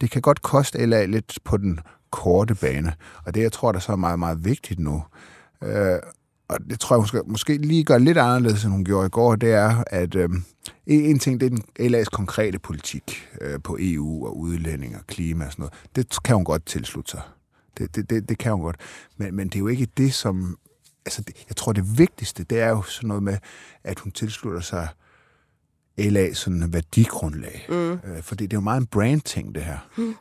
det 0.00 0.10
kan 0.10 0.22
godt 0.22 0.42
koste 0.42 0.86
LA 0.86 1.04
lidt 1.04 1.38
på 1.44 1.56
den 1.56 1.80
korte 2.10 2.54
bane. 2.54 2.92
Og 3.24 3.34
det, 3.34 3.42
jeg 3.42 3.52
tror, 3.52 3.72
der 3.72 3.78
så 3.78 3.92
er 3.92 3.96
meget, 3.96 4.18
meget 4.18 4.44
vigtigt 4.44 4.80
nu, 4.80 5.02
øh, 5.62 5.98
og 6.50 6.58
det 6.70 6.80
tror 6.80 6.96
jeg, 6.96 6.98
hun 6.98 7.06
skal 7.06 7.22
måske 7.26 7.56
lige 7.56 7.84
gøre 7.84 8.00
lidt 8.00 8.18
anderledes, 8.18 8.64
end 8.64 8.72
hun 8.72 8.84
gjorde 8.84 9.06
i 9.06 9.10
går, 9.10 9.36
det 9.36 9.52
er, 9.52 9.84
at 9.86 10.14
øh, 10.14 10.28
en 10.86 11.18
ting, 11.18 11.40
det 11.40 11.46
er 11.46 11.50
den 11.50 11.94
LA's 11.94 12.04
konkrete 12.04 12.58
politik 12.58 13.28
øh, 13.40 13.60
på 13.64 13.76
EU 13.80 14.26
og 14.26 14.38
udlænding 14.38 14.96
og 14.96 15.06
klima 15.06 15.44
og 15.46 15.52
sådan 15.52 15.62
noget. 15.62 15.74
Det 15.96 16.22
kan 16.24 16.36
hun 16.36 16.44
godt 16.44 16.66
tilslutte 16.66 17.10
sig. 17.10 17.20
Det, 17.78 17.96
det, 17.96 18.10
det, 18.10 18.28
det 18.28 18.38
kan 18.38 18.52
hun 18.52 18.62
godt. 18.62 18.76
Men, 19.16 19.34
men 19.34 19.48
det 19.48 19.54
er 19.54 19.60
jo 19.60 19.68
ikke 19.68 19.88
det, 19.96 20.14
som... 20.14 20.58
Altså, 21.06 21.22
det, 21.22 21.44
jeg 21.48 21.56
tror, 21.56 21.72
det 21.72 21.98
vigtigste, 21.98 22.44
det 22.44 22.60
er 22.60 22.68
jo 22.68 22.82
sådan 22.82 23.08
noget 23.08 23.22
med, 23.22 23.38
at 23.84 23.98
hun 23.98 24.12
tilslutter 24.12 24.60
sig 24.60 24.88
LA 25.98 26.32
sådan 26.32 26.72
værdigrundlag. 26.72 27.66
Mm. 27.68 27.92
Øh, 27.92 28.22
fordi 28.22 28.44
det 28.46 28.52
er 28.52 28.56
jo 28.56 28.60
meget 28.60 28.80
en 28.80 28.86
brand-ting, 28.86 29.54
det 29.54 29.64
her. 29.64 29.78
Mm. 29.96 30.14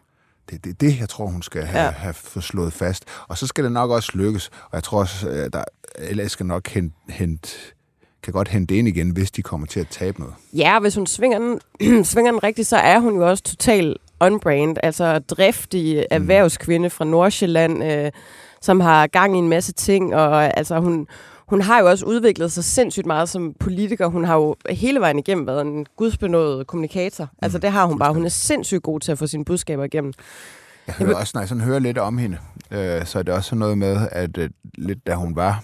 Det 0.50 0.56
er 0.56 0.60
det, 0.60 0.82
det, 0.82 1.00
jeg 1.00 1.10
tror, 1.10 1.28
hun 1.28 1.42
skal 1.42 1.64
have, 1.64 1.84
ja. 1.84 1.90
have 1.90 2.14
fået 2.14 2.44
slået 2.44 2.74
fast. 2.74 3.06
Og 3.28 3.38
så 3.38 3.48
skal 3.48 3.64
det 3.64 3.72
nok 3.72 3.92
også 3.92 4.12
lykkes. 4.14 4.48
Og 4.48 4.70
jeg 4.74 4.84
tror 4.84 5.00
også, 5.00 5.30
at 5.30 5.54
der, 5.54 5.64
LA 6.12 6.28
skal 6.28 6.46
nok 6.46 6.68
hente, 6.68 6.96
hente 7.10 7.50
kan 8.24 8.34
godt 8.34 8.48
hente 8.48 8.78
ind 8.78 8.88
igen, 8.88 9.10
hvis 9.10 9.32
de 9.32 9.42
kommer 9.42 9.68
til 9.68 9.80
at 9.80 9.88
tabe 9.88 10.20
noget. 10.20 10.36
Ja, 10.54 10.80
hvis 10.80 10.96
hun 10.96 11.08
svinger 11.08 11.40
den, 11.40 11.60
svinger 12.12 12.32
den 12.32 12.44
rigtigt, 12.44 12.68
så 12.68 12.78
er 12.78 13.00
hun 13.00 13.16
jo 13.16 13.30
også 13.30 13.44
total 13.44 13.96
on-brand. 14.20 14.78
Altså 14.84 15.20
driftig 15.20 16.06
erhvervskvinde 16.12 16.90
fra 16.90 17.06
Nordsjælland, 17.06 17.84
øh, 17.84 18.12
som 18.62 18.80
har 18.80 19.08
gang 19.08 19.36
i 19.36 19.40
en 19.40 19.50
masse 19.50 19.74
ting. 19.74 20.16
Og 20.16 20.58
altså 20.58 20.80
hun, 20.80 21.08
hun 21.48 21.62
har 21.62 21.80
jo 21.80 21.90
også 21.90 22.06
udviklet 22.06 22.52
sig 22.52 22.64
sindssygt 22.64 23.06
meget 23.06 23.30
som 23.30 23.54
politiker. 23.60 24.08
Hun 24.08 24.26
har 24.26 24.36
jo 24.36 24.56
hele 24.70 25.00
vejen 25.00 25.20
igennem 25.20 25.48
været 25.48 25.62
en 25.62 25.86
gudsbenået 25.96 26.68
kommunikator. 26.68 27.24
Mm. 27.24 27.38
Altså 27.42 27.58
det 27.58 27.72
har 27.72 27.86
hun 27.86 28.00
bare. 28.00 28.14
Hun 28.14 28.26
er 28.26 28.30
sindssygt 28.30 28.84
god 28.84 29.00
til 29.00 29.12
at 29.12 29.18
få 29.18 29.28
sine 29.28 29.46
budskaber 29.46 29.84
igennem. 29.84 30.14
Jeg 30.88 30.96
hører 30.96 31.16
også, 31.16 31.32
når 31.36 31.42
jeg 31.42 31.50
sådan 31.50 31.64
hører 31.64 31.80
lidt 31.80 31.98
om 31.98 32.18
hende, 32.18 32.38
øh, 32.72 33.06
så 33.06 33.20
er 33.20 33.24
det 33.24 33.34
også 33.34 33.56
noget 33.56 33.78
med, 33.78 34.08
at 34.12 34.38
øh, 34.38 34.50
lidt 34.78 35.08
da 35.08 35.16
hun 35.16 35.36
var, 35.36 35.64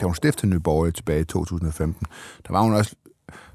da 0.00 0.06
hun 0.06 0.14
stiftede 0.14 0.50
Nye 0.50 0.60
Borgerlige 0.60 0.92
tilbage 0.92 1.20
i 1.20 1.24
2015, 1.24 2.06
der 2.46 2.52
var 2.52 2.62
hun 2.62 2.74
også, 2.74 2.94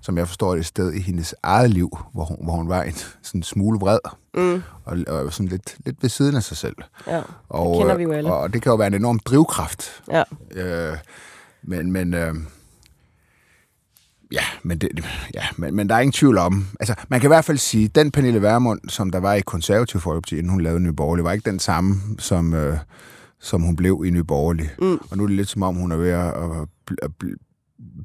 som 0.02 0.18
jeg 0.18 0.28
forstår 0.28 0.52
det, 0.52 0.60
et 0.60 0.66
sted 0.66 0.94
i 0.94 1.00
hendes 1.00 1.36
eget 1.44 1.70
liv, 1.70 1.98
hvor 2.14 2.24
hun, 2.24 2.38
hvor 2.44 2.54
hun 2.54 2.70
var 2.70 2.84
en 2.84 2.94
sådan 3.22 3.44
smule 3.44 3.80
vred, 3.80 4.00
mm. 4.34 4.64
og, 4.86 4.98
og 5.08 5.34
sådan 5.34 5.48
lidt, 5.48 5.78
lidt 5.86 5.98
ved 6.02 6.10
siden 6.10 6.36
af 6.36 6.44
sig 6.44 6.58
selv. 6.58 6.76
Ja, 7.08 7.22
og, 7.50 7.74
det 7.74 7.80
kender 7.80 7.96
vi 7.96 8.04
jo 8.04 8.12
alle. 8.12 8.34
Og, 8.34 8.40
og 8.40 8.54
det 8.54 8.62
kan 8.62 8.70
jo 8.70 8.76
være 8.76 8.88
en 8.88 8.94
enorm 8.94 9.20
drivkraft. 9.20 10.04
Ja. 10.12 10.24
Øh, 10.52 10.98
men, 11.64 11.92
men, 11.92 12.14
øh, 12.14 12.36
ja, 14.32 14.44
men, 14.64 14.78
det, 14.78 15.06
ja 15.34 15.44
men, 15.58 15.76
men 15.76 15.90
der 15.90 15.96
er 15.96 16.00
ingen 16.00 16.12
tvivl 16.12 16.38
om, 16.38 16.68
altså 16.80 16.96
man 17.08 17.20
kan 17.20 17.28
i 17.28 17.34
hvert 17.34 17.46
fald 17.46 17.58
sige, 17.58 17.88
den 17.88 18.12
Pernille 18.12 18.42
Vermund, 18.42 18.80
som 18.90 19.12
der 19.12 19.20
var 19.20 19.34
i 19.34 19.42
konservativ 19.42 20.02
folkeparti, 20.02 20.38
inden 20.38 20.50
hun 20.50 20.62
lavede 20.62 20.80
Nye 20.80 20.94
Borgerlige, 20.94 21.24
var 21.24 21.32
ikke 21.32 21.50
den 21.50 21.60
samme, 21.60 21.96
som, 22.20 22.54
øh, 22.54 22.78
som 23.40 23.62
hun 23.62 23.76
blev 23.76 24.04
i 24.06 24.10
Nye 24.10 24.24
Borgerlige. 24.24 24.72
Mm. 24.82 25.00
Og 25.12 25.18
nu 25.18 25.24
er 25.24 25.28
det 25.28 25.36
lidt 25.36 25.50
som 25.50 25.64
om, 25.64 25.76
hun 25.76 25.92
er 25.92 25.98
ved 25.98 26.10
at, 26.10 26.28
at, 26.28 26.68
at 27.02 27.12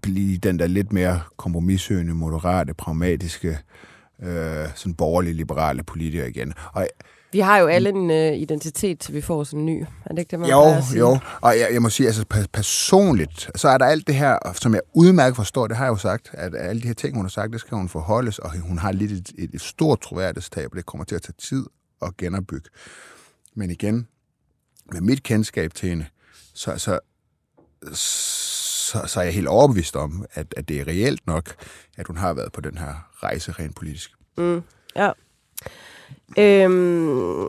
blive 0.02 0.38
den 0.38 0.58
der 0.58 0.66
lidt 0.66 0.92
mere 0.92 1.20
kompromissøgende, 1.36 2.14
moderate, 2.14 2.74
pragmatiske, 2.74 3.58
øh, 4.22 4.66
sådan 4.74 4.94
borgerlige, 4.94 5.34
liberale 5.34 5.82
politiker 5.82 6.24
igen. 6.24 6.52
Og 6.72 6.88
Vi 7.32 7.38
har 7.38 7.58
jo 7.58 7.66
alle 7.66 7.88
en 7.88 8.10
øh, 8.10 8.32
identitet, 8.36 8.98
til 8.98 9.14
vi 9.14 9.20
får 9.20 9.44
sådan 9.44 9.60
en 9.60 9.66
ny. 9.66 9.84
Er 10.06 10.08
det 10.10 10.18
ikke 10.18 10.30
det, 10.30 10.40
man 10.40 10.50
jo, 10.50 10.58
jo. 10.98 11.18
Og 11.40 11.58
jeg, 11.58 11.68
jeg 11.72 11.82
må 11.82 11.88
sige, 11.88 12.06
altså 12.06 12.24
pe- 12.34 12.46
personligt, 12.52 13.50
så 13.56 13.68
er 13.68 13.78
der 13.78 13.86
alt 13.86 14.06
det 14.06 14.14
her, 14.14 14.38
som 14.54 14.74
jeg 14.74 14.80
udmærket 14.94 15.36
forstår, 15.36 15.66
det 15.66 15.76
har 15.76 15.84
jeg 15.84 15.90
jo 15.90 15.96
sagt, 15.96 16.30
at 16.32 16.54
alle 16.58 16.82
de 16.82 16.86
her 16.86 16.94
ting, 16.94 17.16
hun 17.16 17.24
har 17.24 17.30
sagt, 17.30 17.52
det 17.52 17.60
skal 17.60 17.76
hun 17.76 17.88
forholdes, 17.88 18.38
og 18.38 18.58
hun 18.60 18.78
har 18.78 18.92
lidt 18.92 19.12
et, 19.12 19.32
et, 19.38 19.50
et 19.54 19.60
stort 19.60 20.00
troværdighedstab, 20.00 20.68
og 20.70 20.76
det 20.76 20.86
kommer 20.86 21.04
til 21.04 21.14
at 21.14 21.22
tage 21.22 21.34
tid 21.38 21.66
at 22.02 22.16
genopbygge. 22.16 22.70
Men 23.54 23.70
igen, 23.70 24.06
med 24.92 25.00
mit 25.00 25.22
kendskab 25.22 25.74
til 25.74 25.88
hende, 25.88 26.04
så, 26.54 26.78
så, 26.78 27.00
så, 28.92 29.06
så 29.06 29.20
er 29.20 29.24
jeg 29.24 29.34
helt 29.34 29.48
overbevist 29.48 29.96
om, 29.96 30.24
at, 30.34 30.54
at 30.56 30.68
det 30.68 30.80
er 30.80 30.86
reelt 30.86 31.26
nok, 31.26 31.54
at 31.98 32.06
hun 32.06 32.16
har 32.16 32.34
været 32.34 32.52
på 32.52 32.60
den 32.60 32.78
her 32.78 33.08
rejse 33.22 33.52
rent 33.52 33.76
politisk. 33.76 34.10
Mm, 34.38 34.62
ja. 34.96 35.10
Øhm, 36.38 37.46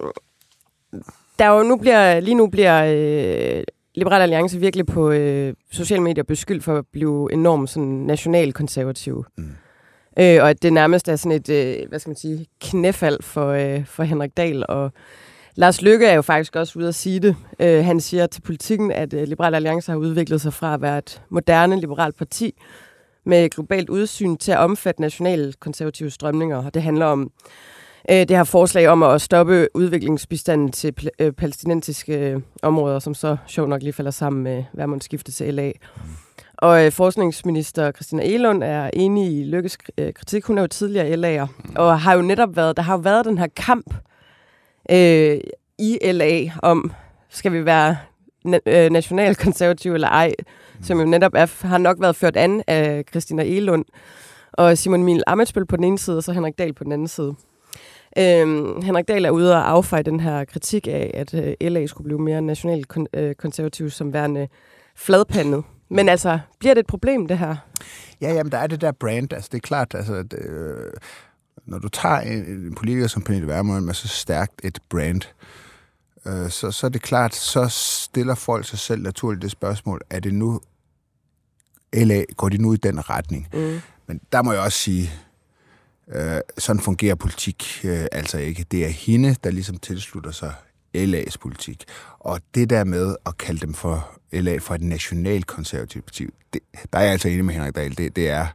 der 1.40 1.46
er 1.46 1.58
jo 1.58 1.64
nu 1.64 1.78
bliver, 1.78 2.20
lige 2.20 2.36
nu 2.36 2.48
bliver 2.48 2.84
øh, 2.86 3.64
Liberal 3.96 4.22
Alliance 4.22 4.60
virkelig 4.60 4.86
på 4.86 5.12
øh, 5.12 5.54
sociale 5.72 6.04
medier 6.04 6.24
beskyldt 6.24 6.64
for 6.64 6.78
at 6.78 6.86
blive 6.92 7.34
enormt 7.34 7.70
sådan 7.70 7.88
nationalkonservativ. 7.88 9.26
Mm. 9.38 9.52
Øh, 10.20 10.42
og 10.42 10.50
at 10.50 10.64
det 10.64 10.74
nærmest 10.74 11.08
er 11.08 11.16
sådan 11.16 11.32
et, 11.32 11.50
øh, 11.50 11.90
hvad 11.90 12.00
skal 12.00 12.10
man 12.10 12.16
sige, 12.16 12.48
knæfald 12.62 13.22
for, 13.22 13.48
øh, 13.48 13.86
for 13.86 14.04
Henrik 14.04 14.38
Dahl. 14.38 14.66
Og 14.70 14.92
Lars 15.56 15.82
Lykke 15.82 16.06
er 16.06 16.14
jo 16.14 16.22
faktisk 16.22 16.56
også 16.56 16.80
ude 16.80 16.88
at 16.88 16.96
sige 16.96 17.20
det. 17.20 17.36
Øh, 17.60 17.86
han 17.86 18.00
siger 18.00 18.28
til 18.28 18.42
politikken, 18.42 18.92
at 18.92 19.14
øh, 19.14 19.28
Liberal 19.28 19.56
Alliance 19.56 19.92
har 19.92 20.00
udviklet 20.00 20.42
sig 20.42 20.54
fra 20.54 20.74
at 20.74 20.82
være 20.82 20.98
et 20.98 21.22
moderne 21.30 21.80
liberalt 21.80 22.18
parti 22.18 22.54
med 23.26 23.50
globalt 23.50 23.90
udsyn 23.90 24.38
til 24.38 24.52
at 24.52 24.58
omfatte 24.58 25.02
nationale 25.02 25.54
konservative 25.60 26.10
strømninger. 26.10 26.66
Og 26.66 26.74
det 26.74 26.82
handler 26.84 27.06
om 27.06 27.32
øh, 28.10 28.18
det 28.18 28.30
her 28.32 28.44
forslag 28.44 28.88
om 28.88 29.04
at 29.04 29.22
stoppe 29.22 29.68
udviklingsbistanden 29.74 30.72
til 30.72 31.10
øh, 31.20 31.32
palæstinensiske 31.32 32.32
øh, 32.32 32.42
områder, 32.62 33.00
som 33.00 33.14
så 33.14 33.38
sjovt 33.48 33.70
nok 33.70 33.82
lige 33.82 33.94
falder 33.94 34.12
sammen 34.12 34.44
med 34.44 34.64
værmundsskifte 34.74 35.32
til 35.32 35.54
LA. 35.54 35.72
Og 36.58 36.86
øh, 36.86 36.92
forskningsminister 36.92 37.92
Christina 37.92 38.24
Elund 38.24 38.64
er 38.64 38.90
enig 38.94 39.40
i 39.40 39.44
Lykkes 39.44 39.78
øh, 39.98 40.14
kritik. 40.14 40.46
Hun 40.46 40.58
er 40.58 40.62
jo 40.62 40.68
tidligere 40.68 41.14
LA'er, 41.14 41.48
og 41.76 42.00
har 42.02 42.14
jo 42.14 42.22
netop 42.22 42.56
været, 42.56 42.78
der 42.78 42.84
har 42.84 42.94
jo 42.94 43.00
været 43.00 43.26
den 43.26 43.38
her 43.38 43.48
kamp 43.56 43.94
øh, 44.92 45.40
i 45.80 46.00
LA 46.12 46.52
om, 46.64 46.92
skal 47.30 47.52
vi 47.52 47.66
være 47.66 47.98
na- 48.48 48.72
øh, 48.72 48.90
nationalkonservative 48.92 49.94
eller 49.94 50.08
ej, 50.08 50.34
som 50.82 51.00
jo 51.00 51.06
netop 51.06 51.32
er, 51.36 51.68
har 51.68 51.78
nok 51.78 51.98
været 52.00 52.16
ført 52.16 52.38
an 52.38 52.64
af 52.68 53.04
Christina 53.10 53.44
Elund 53.44 53.86
og 54.54 54.78
Simon 54.78 55.00
Emil 55.02 55.24
Amitsbøl 55.28 55.66
på 55.66 55.76
den 55.76 55.84
ene 55.84 56.00
side, 56.00 56.18
og 56.18 56.24
så 56.24 56.32
Henrik 56.32 56.58
Dahl 56.58 56.74
på 56.74 56.84
den 56.84 56.92
anden 56.92 57.08
side. 57.08 57.36
Øhm, 58.18 58.82
Henrik 58.82 59.08
Dahl 59.08 59.26
er 59.26 59.30
ude 59.30 59.54
og 59.54 59.70
affeje 59.70 60.04
den 60.04 60.20
her 60.20 60.46
kritik 60.46 60.88
af, 60.88 61.12
at 61.14 61.34
øh, 61.34 61.54
LA 61.62 61.86
skulle 61.86 62.06
blive 62.06 62.22
mere 62.22 62.42
nationalkonservativ 62.42 63.90
som 63.90 64.14
værende 64.14 64.48
fladpandet. 64.96 65.64
Men 65.90 66.10
altså, 66.10 66.40
bliver 66.60 66.74
det 66.74 66.80
et 66.80 66.88
problem, 66.88 67.28
det 67.28 67.38
her? 67.38 67.56
Ja, 68.22 68.34
jamen, 68.34 68.52
der 68.52 68.58
er 68.58 68.68
det 68.68 68.82
der 68.82 68.92
brand. 68.92 69.34
Altså, 69.34 69.50
det 69.52 69.58
er 69.58 69.68
klart, 69.68 69.96
altså, 69.96 70.24
det, 70.24 70.40
øh, 70.40 70.92
når 71.66 71.80
du 71.80 71.90
tager 71.90 72.20
en, 72.20 72.46
en 72.46 72.76
politiker 72.76 73.08
som 73.08 73.22
Pernille 73.22 73.48
Vermund 73.48 73.86
med 73.86 73.94
så 73.94 74.08
stærkt 74.08 74.62
et 74.64 74.80
brand, 74.90 75.22
øh, 76.26 76.50
så, 76.50 76.72
så 76.72 76.88
er 76.88 76.90
det 76.90 77.02
klart, 77.02 77.36
så 77.36 77.68
stiller 77.70 78.36
folk 78.36 78.68
sig 78.68 78.80
selv 78.80 79.02
naturligt 79.02 79.42
det 79.42 79.52
spørgsmål, 79.52 80.02
er 80.10 80.20
det 80.20 80.34
nu 80.34 80.62
LA, 81.94 82.24
går 82.38 82.50
de 82.50 82.58
nu 82.58 82.74
i 82.74 82.78
den 82.78 83.10
retning? 83.10 83.48
Mm. 83.54 83.80
Men 84.08 84.22
der 84.32 84.42
må 84.42 84.52
jeg 84.52 84.62
også 84.62 84.78
sige, 84.78 85.12
øh, 86.08 86.42
sådan 86.58 86.80
fungerer 86.80 87.16
politik 87.16 87.82
øh, 87.84 88.06
altså 88.12 88.38
ikke. 88.38 88.66
Det 88.72 88.86
er 88.86 88.90
hende, 88.90 89.36
der 89.44 89.52
ligesom 89.52 89.78
tilslutter 89.78 90.32
sig 90.32 90.54
LA's 90.98 91.36
politik. 91.42 91.84
Og 92.20 92.42
det 92.56 92.70
der 92.70 92.84
med 92.84 93.16
at 93.26 93.38
kalde 93.38 93.60
dem 93.60 93.74
for 93.74 94.20
LA 94.32 94.58
for 94.58 94.76
et 94.76 94.82
nationalkonservativt 94.82 96.06
parti, 96.06 96.28
det, 96.54 96.62
der 96.94 97.00
er 97.00 97.04
jeg 97.04 97.12
altså 97.12 97.28
enig 97.28 97.46
med 97.46 97.54
Henrik 97.54 97.76
Dahl, 97.76 97.98
det, 97.98 98.16
det 98.16 98.30
er, 98.30 98.48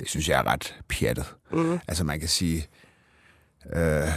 det 0.00 0.08
synes 0.08 0.28
jeg 0.28 0.38
er 0.38 0.46
ret 0.46 0.76
pjattet. 0.88 1.34
Mm. 1.52 1.78
Altså 1.88 2.04
man 2.04 2.20
kan 2.20 2.28
sige, 2.28 2.66
øh, 3.72 4.08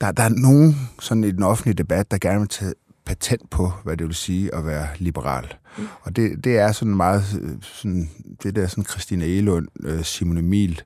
der, 0.00 0.12
der 0.12 0.22
er 0.22 0.28
nogen 0.28 0.90
sådan 1.00 1.24
i 1.24 1.30
den 1.30 1.42
offentlige 1.42 1.74
debat, 1.74 2.10
der 2.10 2.18
gerne 2.18 2.38
vil 2.38 2.48
tage 2.48 2.74
patent 3.04 3.50
på, 3.50 3.72
hvad 3.84 3.96
det 3.96 4.06
vil 4.06 4.14
sige 4.14 4.54
at 4.54 4.66
være 4.66 4.88
liberal. 4.98 5.54
Mm. 5.78 5.88
Og 6.02 6.16
det, 6.16 6.44
det 6.44 6.58
er 6.58 6.72
sådan 6.72 6.96
meget, 6.96 7.24
øh, 7.42 7.56
sådan, 7.62 8.10
det 8.42 8.56
der 8.56 8.66
sådan 8.66 8.84
Christina 8.84 9.24
Elund, 9.24 9.68
øh, 9.84 10.04
Simon 10.04 10.38
Emil, 10.38 10.82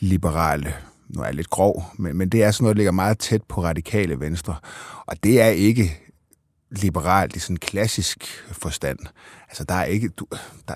liberale, 0.00 0.74
nu 1.08 1.20
er 1.22 1.26
jeg 1.26 1.34
lidt 1.34 1.50
grov, 1.50 1.84
men, 1.98 2.16
men 2.16 2.28
det 2.28 2.42
er 2.42 2.50
sådan 2.50 2.64
noget, 2.64 2.76
der 2.76 2.78
ligger 2.78 2.92
meget 2.92 3.18
tæt 3.18 3.42
på 3.42 3.62
radikale 3.62 4.20
venstre. 4.20 4.56
Og 5.06 5.24
det 5.24 5.40
er 5.40 5.48
ikke 5.48 6.00
liberalt 6.70 7.36
i 7.36 7.38
sådan 7.38 7.56
klassisk 7.56 8.44
forstand. 8.52 8.98
Altså, 9.48 9.64
der 9.64 9.74
er 9.74 9.84
ikke... 9.84 10.08
Du, 10.08 10.26
der, 10.68 10.74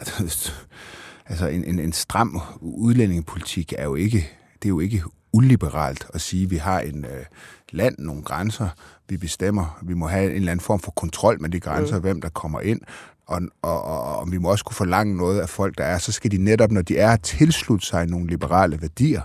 altså, 1.27 1.47
en, 1.47 1.65
en, 1.65 1.79
en 1.79 1.93
stram 1.93 2.41
udlændingepolitik 2.61 3.73
er 3.79 3.85
jo 3.85 3.95
ikke... 3.95 4.31
Det 4.63 4.69
er 4.69 4.75
jo 4.75 4.81
ikke 4.81 5.03
uliberalt 5.33 6.07
at 6.15 6.21
sige, 6.21 6.45
at 6.45 6.51
vi 6.51 6.57
har 6.57 6.81
en 6.81 7.05
øh, 7.05 7.25
land, 7.73 7.95
nogle 7.99 8.23
grænser, 8.23 8.69
vi 9.09 9.17
bestemmer, 9.17 9.79
vi 9.83 9.95
må 9.95 10.07
have 10.07 10.31
en 10.31 10.37
eller 10.37 10.53
anden 10.53 10.65
form 10.65 10.81
for 10.81 10.91
kontrol 10.91 11.41
med 11.41 11.51
de 11.51 11.61
grænser, 11.61 11.97
mm. 11.97 12.03
hvem 12.03 12.21
der 12.21 12.29
kommer 12.29 12.61
ind, 12.61 12.81
og, 13.27 13.43
og, 13.63 13.83
og, 13.83 14.17
og 14.17 14.33
vi 14.33 14.39
må 14.39 14.51
også 14.51 14.65
kunne 14.65 14.77
forlange 14.77 15.17
noget 15.17 15.41
af 15.41 15.49
folk, 15.49 15.79
der 15.79 15.85
er, 15.85 15.99
så 15.99 16.13
skal 16.13 16.31
de 16.31 16.39
netop, 16.39 16.71
når 16.71 16.83
de 16.83 16.99
er, 16.99 17.17
tilslutte 17.17 17.87
sig 17.87 18.07
nogle 18.07 18.27
liberale 18.27 18.81
værdier 18.81 19.23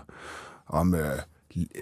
om 0.67 0.95
øh, 0.95 1.19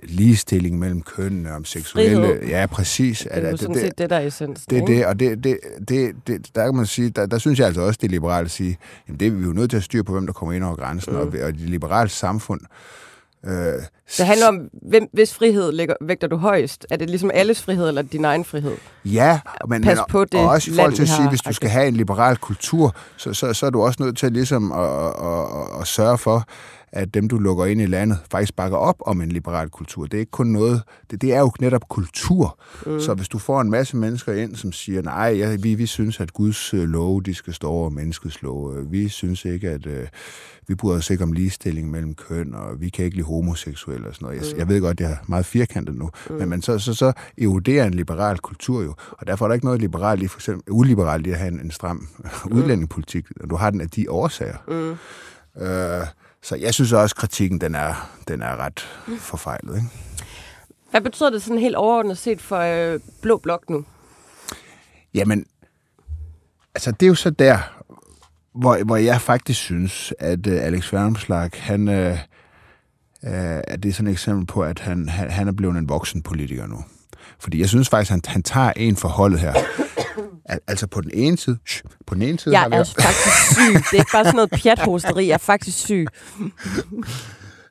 ligestilling 0.03 0.79
mellem 0.79 1.01
kønnene, 1.01 1.53
om 1.53 1.65
seksuelle... 1.65 2.17
Frihed. 2.17 2.47
Ja, 2.47 2.65
præcis. 2.65 3.27
Det 3.33 3.45
er 3.45 3.51
jo 3.51 3.57
sådan 3.57 3.75
set 3.75 3.97
det, 3.97 4.09
der 4.09 4.15
er 4.15 4.27
essensen. 4.27 4.65
Det 4.69 4.81
er 4.81 4.86
det, 4.86 5.05
og 5.05 5.19
det, 5.19 5.43
det, 5.43 5.59
det, 5.89 6.15
det, 6.27 6.55
der 6.55 6.65
kan 6.65 6.75
man 6.75 6.86
sige, 6.86 7.09
der, 7.09 7.25
der 7.25 7.38
synes 7.38 7.59
jeg 7.59 7.67
altså 7.67 7.81
også, 7.81 7.97
det 8.01 8.07
er 8.07 8.12
liberalt 8.12 8.45
at 8.45 8.51
sige, 8.51 8.77
jamen 9.07 9.19
det 9.19 9.27
er 9.27 9.31
vi 9.31 9.45
jo 9.45 9.53
nødt 9.53 9.69
til 9.69 9.77
at 9.77 9.83
styre 9.83 10.03
på, 10.03 10.12
hvem 10.12 10.25
der 10.25 10.33
kommer 10.33 10.53
ind 10.53 10.63
over 10.63 10.75
grænsen, 10.75 11.13
mm. 11.13 11.19
og, 11.19 11.25
og 11.25 11.53
det 11.53 11.59
liberale 11.59 12.09
samfund, 12.09 12.62
øh, 13.45 13.51
Det 14.17 14.25
handler 14.25 14.47
om, 14.47 14.69
hvem, 14.89 15.07
hvis 15.13 15.33
frihed 15.33 15.71
lægger, 15.71 15.95
vægter 16.01 16.27
du 16.27 16.38
højst? 16.38 16.86
Er 16.89 16.95
det 16.95 17.09
ligesom 17.09 17.31
alles 17.33 17.62
frihed, 17.62 17.88
eller 17.88 18.01
din 18.01 18.25
egen 18.25 18.45
frihed? 18.45 18.75
Ja, 19.05 19.39
men, 19.67 19.83
Pas 19.83 19.97
men 19.97 20.05
på 20.09 20.25
det 20.25 20.39
og 20.39 20.50
også 20.50 20.71
i 20.71 20.74
forhold 20.74 20.93
til 20.93 21.03
at 21.03 21.09
sige, 21.09 21.29
hvis 21.29 21.41
du 21.41 21.53
skal 21.53 21.67
agtigt. 21.67 21.71
have 21.71 21.88
en 21.88 21.95
liberal 21.95 22.38
kultur, 22.38 22.95
så, 23.17 23.33
så, 23.33 23.53
så 23.53 23.65
er 23.65 23.69
du 23.69 23.81
også 23.81 24.03
nødt 24.03 24.17
til 24.17 24.31
ligesom 24.31 24.71
at, 24.71 24.79
at, 24.79 25.12
at, 25.25 25.81
at 25.81 25.88
sørge 25.88 26.17
for, 26.17 26.47
at 26.91 27.13
dem, 27.13 27.27
du 27.27 27.38
lukker 27.38 27.65
ind 27.65 27.82
i 27.82 27.86
landet, 27.86 28.17
faktisk 28.32 28.56
bakker 28.56 28.77
op 28.77 28.96
om 29.00 29.22
en 29.22 29.29
liberal 29.29 29.70
kultur. 29.70 30.06
Det 30.06 30.13
er 30.13 30.20
ikke 30.20 30.32
kun 30.32 30.48
noget, 30.48 30.82
det, 31.12 31.22
det 31.22 31.34
er 31.34 31.39
jo 31.39 31.51
netop 31.60 31.89
kultur. 31.89 32.60
Mm. 32.86 33.00
Så 33.00 33.13
hvis 33.13 33.27
du 33.29 33.38
får 33.38 33.62
en 33.62 33.70
masse 33.72 33.98
mennesker 33.98 34.34
ind, 34.34 34.56
som 34.56 34.72
siger, 34.72 35.01
nej, 35.01 35.34
ja, 35.38 35.56
vi, 35.56 35.75
vi 35.75 35.86
synes, 35.86 36.20
at 36.20 36.34
Guds 36.34 36.74
øh, 36.74 36.84
love, 36.89 37.22
de 37.22 37.34
skal 37.34 37.53
stå 37.53 37.67
over 37.67 37.89
menneskets 37.89 38.41
love. 38.41 38.89
Vi 38.89 39.10
synes 39.10 39.46
ikke, 39.46 39.70
at 39.70 39.86
øh, 39.86 40.08
vi 40.67 40.75
bryder 40.75 40.98
os 40.98 41.10
ikke 41.10 41.24
om 41.24 41.32
ligestilling 41.32 41.91
mellem 41.91 42.15
køn, 42.15 42.53
og 42.53 42.82
vi 42.82 42.89
kan 42.89 43.06
ikke 43.06 43.17
lide 43.17 43.27
homoseksuelle 43.27 44.08
og 44.08 44.15
sådan 44.15 44.25
noget. 44.25 44.41
Jeg, 44.41 44.53
Mm. 44.53 44.60
jeg 44.60 44.67
ved 44.67 44.82
godt, 44.82 44.98
det 45.00 45.06
er 45.08 45.15
meget 45.27 45.46
firkantet 45.46 45.96
nu, 45.96 46.10
mm. 46.29 46.36
men, 46.36 46.50
men 46.50 46.62
så, 46.62 46.79
så, 46.79 46.94
så 46.94 47.13
eroderer 47.38 47.86
en 47.86 47.94
liberal 47.94 48.38
kultur 48.38 48.82
jo, 48.84 48.94
og 49.12 49.27
derfor 49.27 49.46
er 49.46 49.48
der 49.48 49.53
ikke 49.53 49.65
noget 49.65 49.82
liberalt 49.82 50.24
i, 50.24 50.27
for 50.27 50.38
eksempel 50.38 50.63
uliberalt 50.72 51.27
i 51.27 51.29
at 51.32 51.38
have 51.38 51.51
en, 51.51 51.60
en 51.60 51.72
stram 51.72 52.08
udlændingepolitik, 52.51 53.25
når 53.39 53.48
du 53.48 53.56
har 53.56 53.70
den 53.70 53.82
af 53.82 53.89
de 53.89 54.12
årsager. 54.12 54.58
Mm. 54.67 54.98
Øh, 55.63 56.08
så 56.44 56.56
jeg 56.56 56.74
synes 56.74 56.94
også, 56.94 57.13
at 57.13 57.20
kritikken 57.20 57.62
den 57.62 57.75
er, 57.75 58.10
den 58.27 58.41
er 58.41 58.56
ret 58.58 58.79
forfejlet. 59.20 59.75
Ikke? 59.75 59.88
Hvad 60.91 61.01
betyder 61.01 61.29
det 61.29 61.44
sådan 61.44 61.60
helt 61.60 61.75
overordnet 61.75 62.17
set 62.17 62.41
for 62.41 62.58
øh, 62.58 63.00
Blå 63.22 63.38
Blok 63.38 63.70
nu? 63.70 63.86
Jamen, 65.13 65.46
altså 66.75 66.91
det 66.91 67.06
er 67.06 67.08
jo 67.08 67.15
så 67.15 67.29
der, 67.29 67.58
hvor, 68.53 68.84
hvor 68.84 68.96
jeg 68.96 69.22
faktisk 69.22 69.60
synes, 69.60 70.13
at 70.20 70.48
uh, 70.48 70.53
Alex 70.53 70.94
Vanopslagh, 70.94 71.51
han, 71.53 71.88
uh, 71.88 71.94
uh, 71.96 73.62
at 73.67 73.84
det 73.84 73.89
er 73.89 73.94
sådan 73.94 74.08
et 74.08 74.12
eksempel 74.12 74.46
på, 74.46 74.62
at 74.62 74.79
han, 74.79 75.10
han, 75.10 75.32
han 75.32 75.48
er 75.48 75.51
blevet 75.51 75.77
en 75.77 75.89
voksen 75.89 76.22
politiker 76.22 76.67
nu. 76.67 76.84
Fordi 77.39 77.60
jeg 77.60 77.70
synes 77.70 77.89
faktisk, 77.89 78.12
at 78.12 78.13
han, 78.13 78.22
han 78.25 78.44
tager 78.44 78.74
en 78.75 78.96
forholdet 78.96 79.39
her. 79.39 79.53
Al, 80.46 80.60
altså 80.67 80.88
på 80.88 81.01
den 81.01 81.12
ene 81.13 81.38
side, 81.38 81.57
shh, 81.67 81.84
på 82.05 82.13
den 82.13 82.22
ene 82.22 82.39
side 82.39 82.53
Jeg 82.53 82.62
har 82.62 82.69
vi 82.69 82.75
er 82.75 82.84
faktisk 82.84 83.53
syg. 83.53 83.74
Det 83.74 83.93
er 83.93 84.00
ikke 84.00 84.12
bare 84.12 84.25
sådan 84.25 84.36
noget 84.36 84.51
pjathosteri. 84.51 85.27
Jeg 85.27 85.34
er 85.34 85.38
faktisk 85.38 85.77
syg. 85.77 86.07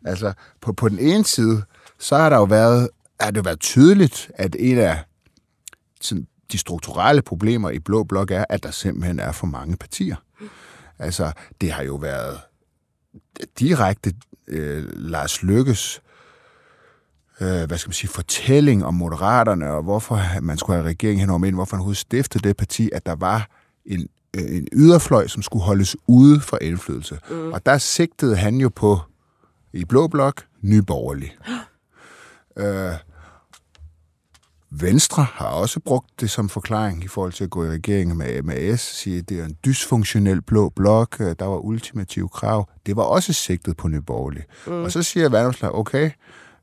Altså, 0.07 0.33
på, 0.61 0.73
på 0.73 0.89
den 0.89 0.99
ene 0.99 1.25
side, 1.25 1.63
så 1.99 2.17
har 2.17 2.29
der 2.29 2.37
jo 2.37 2.45
været, 2.45 2.89
er 3.21 3.31
det 3.31 3.37
jo 3.37 3.43
været 3.43 3.61
tydeligt, 3.61 4.31
at 4.35 4.57
en 4.59 4.79
af 4.79 4.99
sådan, 6.01 6.27
de 6.53 6.59
strukturelle 6.59 7.23
problemer 7.23 7.71
i 7.71 7.79
Blå 7.79 8.05
Blok 8.05 8.31
er, 8.31 8.45
at 8.49 8.63
der 8.63 8.71
simpelthen 8.71 9.21
er 9.21 9.33
for 9.33 9.47
mange 9.47 9.77
partier. 9.77 10.17
Altså, 10.99 11.33
det 11.61 11.73
har 11.73 11.83
jo 11.83 11.95
været 11.95 12.39
direkte 13.59 14.15
øh, 14.49 14.85
Lars 14.93 15.43
Lykkes 15.43 16.01
øh, 17.41 17.67
hvad 17.67 17.79
skal 17.79 17.89
man 17.89 17.95
sige, 17.95 18.11
fortælling 18.11 18.85
om 18.85 18.95
moderaterne, 18.95 19.71
og 19.71 19.83
hvorfor 19.83 20.41
man 20.41 20.59
skulle 20.59 20.77
have 20.77 20.89
regeringen 20.89 21.21
henover 21.21 21.39
men 21.39 21.55
hvorfor 21.55 21.77
han 21.77 21.81
overhovedet 21.81 21.99
stiftede 21.99 22.49
det 22.49 22.57
parti, 22.57 22.91
at 22.93 23.07
der 23.07 23.15
var 23.15 23.49
en 23.87 24.09
en 24.39 24.69
yderfløj, 24.73 25.27
som 25.27 25.43
skulle 25.43 25.65
holdes 25.65 25.97
ude 26.07 26.41
fra 26.41 26.59
indflydelse. 26.61 27.19
Mm. 27.31 27.53
Og 27.53 27.67
der 27.67 27.79
sigtede 27.79 28.37
han 28.37 28.57
jo 28.57 28.69
på, 28.69 29.01
i 29.73 29.85
Blå 29.85 30.09
Blok, 30.09 30.45
Nyborgerlig. 30.63 31.37
øh, 32.59 32.93
Venstre 34.71 35.27
har 35.33 35.47
også 35.47 35.81
brugt 35.81 36.21
det 36.21 36.31
som 36.31 36.49
forklaring 36.49 37.05
i 37.05 37.09
forhold 37.09 37.33
til 37.33 37.45
at 37.45 37.51
gå 37.51 37.65
i 37.65 37.69
regering 37.69 38.17
med, 38.17 38.43
med 38.43 38.77
S, 38.77 38.81
sige, 38.81 39.19
at 39.19 39.29
det 39.29 39.41
er 39.41 39.45
en 39.45 39.57
dysfunktionel 39.65 40.43
blå 40.43 40.69
blok, 40.69 41.19
der 41.19 41.45
var 41.45 41.59
ultimative 41.59 42.29
krav. 42.29 42.69
Det 42.87 42.97
var 42.97 43.03
også 43.03 43.33
sigtet 43.33 43.77
på 43.77 43.89
Nyborgerlig. 43.89 44.45
Mm. 44.67 44.73
Og 44.73 44.93
så 44.93 45.03
siger 45.03 45.29
Vandomslag, 45.29 45.75
okay, 45.75 46.11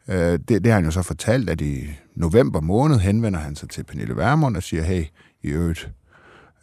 øh, 0.08 0.40
det, 0.48 0.50
det 0.50 0.66
har 0.66 0.74
han 0.74 0.86
jo 0.86 0.92
så 0.92 1.02
fortalt, 1.02 1.50
at 1.50 1.62
i 1.62 1.90
november 2.16 2.62
måned 2.62 3.00
henvender 3.00 3.40
han 3.40 3.56
sig 3.56 3.70
til 3.70 3.84
Pernille 3.84 4.16
Vermund 4.16 4.58
og 4.58 4.64
siger, 4.64 4.84
hey, 4.84 5.06
i 5.42 5.48
øvrigt, 5.48 5.92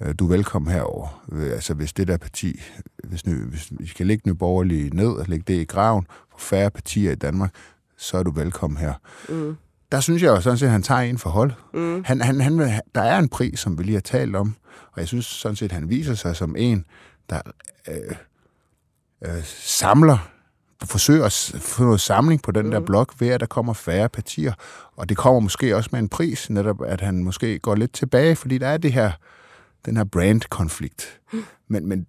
øh, 0.00 0.14
du 0.18 0.24
er 0.24 0.28
velkommen 0.28 0.72
herover. 0.72 1.24
Øh, 1.32 1.52
altså 1.52 1.74
hvis 1.74 1.92
det 1.92 2.08
der 2.08 2.16
parti, 2.16 2.60
hvis, 3.04 3.26
nu, 3.26 3.34
hvis 3.34 3.68
vi 3.70 3.86
skal 3.86 4.06
lægge 4.06 4.30
Nyborgerlig 4.30 4.94
ned 4.94 5.08
og 5.08 5.26
lægge 5.28 5.44
det 5.46 5.60
i 5.60 5.64
graven 5.64 6.06
for 6.30 6.38
færre 6.38 6.70
partier 6.70 7.12
i 7.12 7.14
Danmark, 7.14 7.54
så 7.96 8.16
er 8.16 8.22
du 8.22 8.30
velkommen 8.30 8.76
her. 8.76 8.94
Mm 9.28 9.56
der 9.92 10.00
synes 10.00 10.22
jeg 10.22 10.28
jo 10.28 10.40
sådan 10.40 10.58
set, 10.58 10.66
at 10.66 10.72
han 10.72 10.82
tager 10.82 11.00
en 11.00 11.18
forhold. 11.18 11.52
Mm. 11.74 12.04
Han, 12.04 12.20
han, 12.20 12.40
han, 12.40 12.58
der 12.94 13.02
er 13.02 13.18
en 13.18 13.28
pris, 13.28 13.60
som 13.60 13.78
vi 13.78 13.82
lige 13.82 13.94
har 13.94 14.00
talt 14.00 14.36
om, 14.36 14.56
og 14.92 15.00
jeg 15.00 15.08
synes 15.08 15.26
sådan 15.26 15.56
set, 15.56 15.64
at 15.64 15.72
han 15.72 15.88
viser 15.88 16.14
sig 16.14 16.36
som 16.36 16.56
en, 16.58 16.84
der 17.30 17.40
øh, 17.88 18.16
øh, 19.24 19.44
samler, 19.44 20.30
forsøger 20.84 21.24
at 21.24 21.52
få 21.60 21.82
noget 21.82 22.00
samling 22.00 22.42
på 22.42 22.50
den 22.50 22.64
mm. 22.64 22.70
der 22.70 22.80
blok, 22.80 23.14
ved 23.18 23.28
at 23.28 23.40
der 23.40 23.46
kommer 23.46 23.72
færre 23.72 24.08
partier. 24.08 24.52
Og 24.96 25.08
det 25.08 25.16
kommer 25.16 25.40
måske 25.40 25.76
også 25.76 25.90
med 25.92 26.00
en 26.00 26.08
pris, 26.08 26.50
netop 26.50 26.82
at 26.82 27.00
han 27.00 27.24
måske 27.24 27.58
går 27.58 27.74
lidt 27.74 27.92
tilbage, 27.92 28.36
fordi 28.36 28.58
der 28.58 28.68
er 28.68 28.76
det 28.76 28.92
her, 28.92 29.12
den 29.86 29.96
her 29.96 30.04
brand-konflikt. 30.04 31.20
Mm. 31.32 31.44
Men, 31.68 31.86
men 31.86 32.06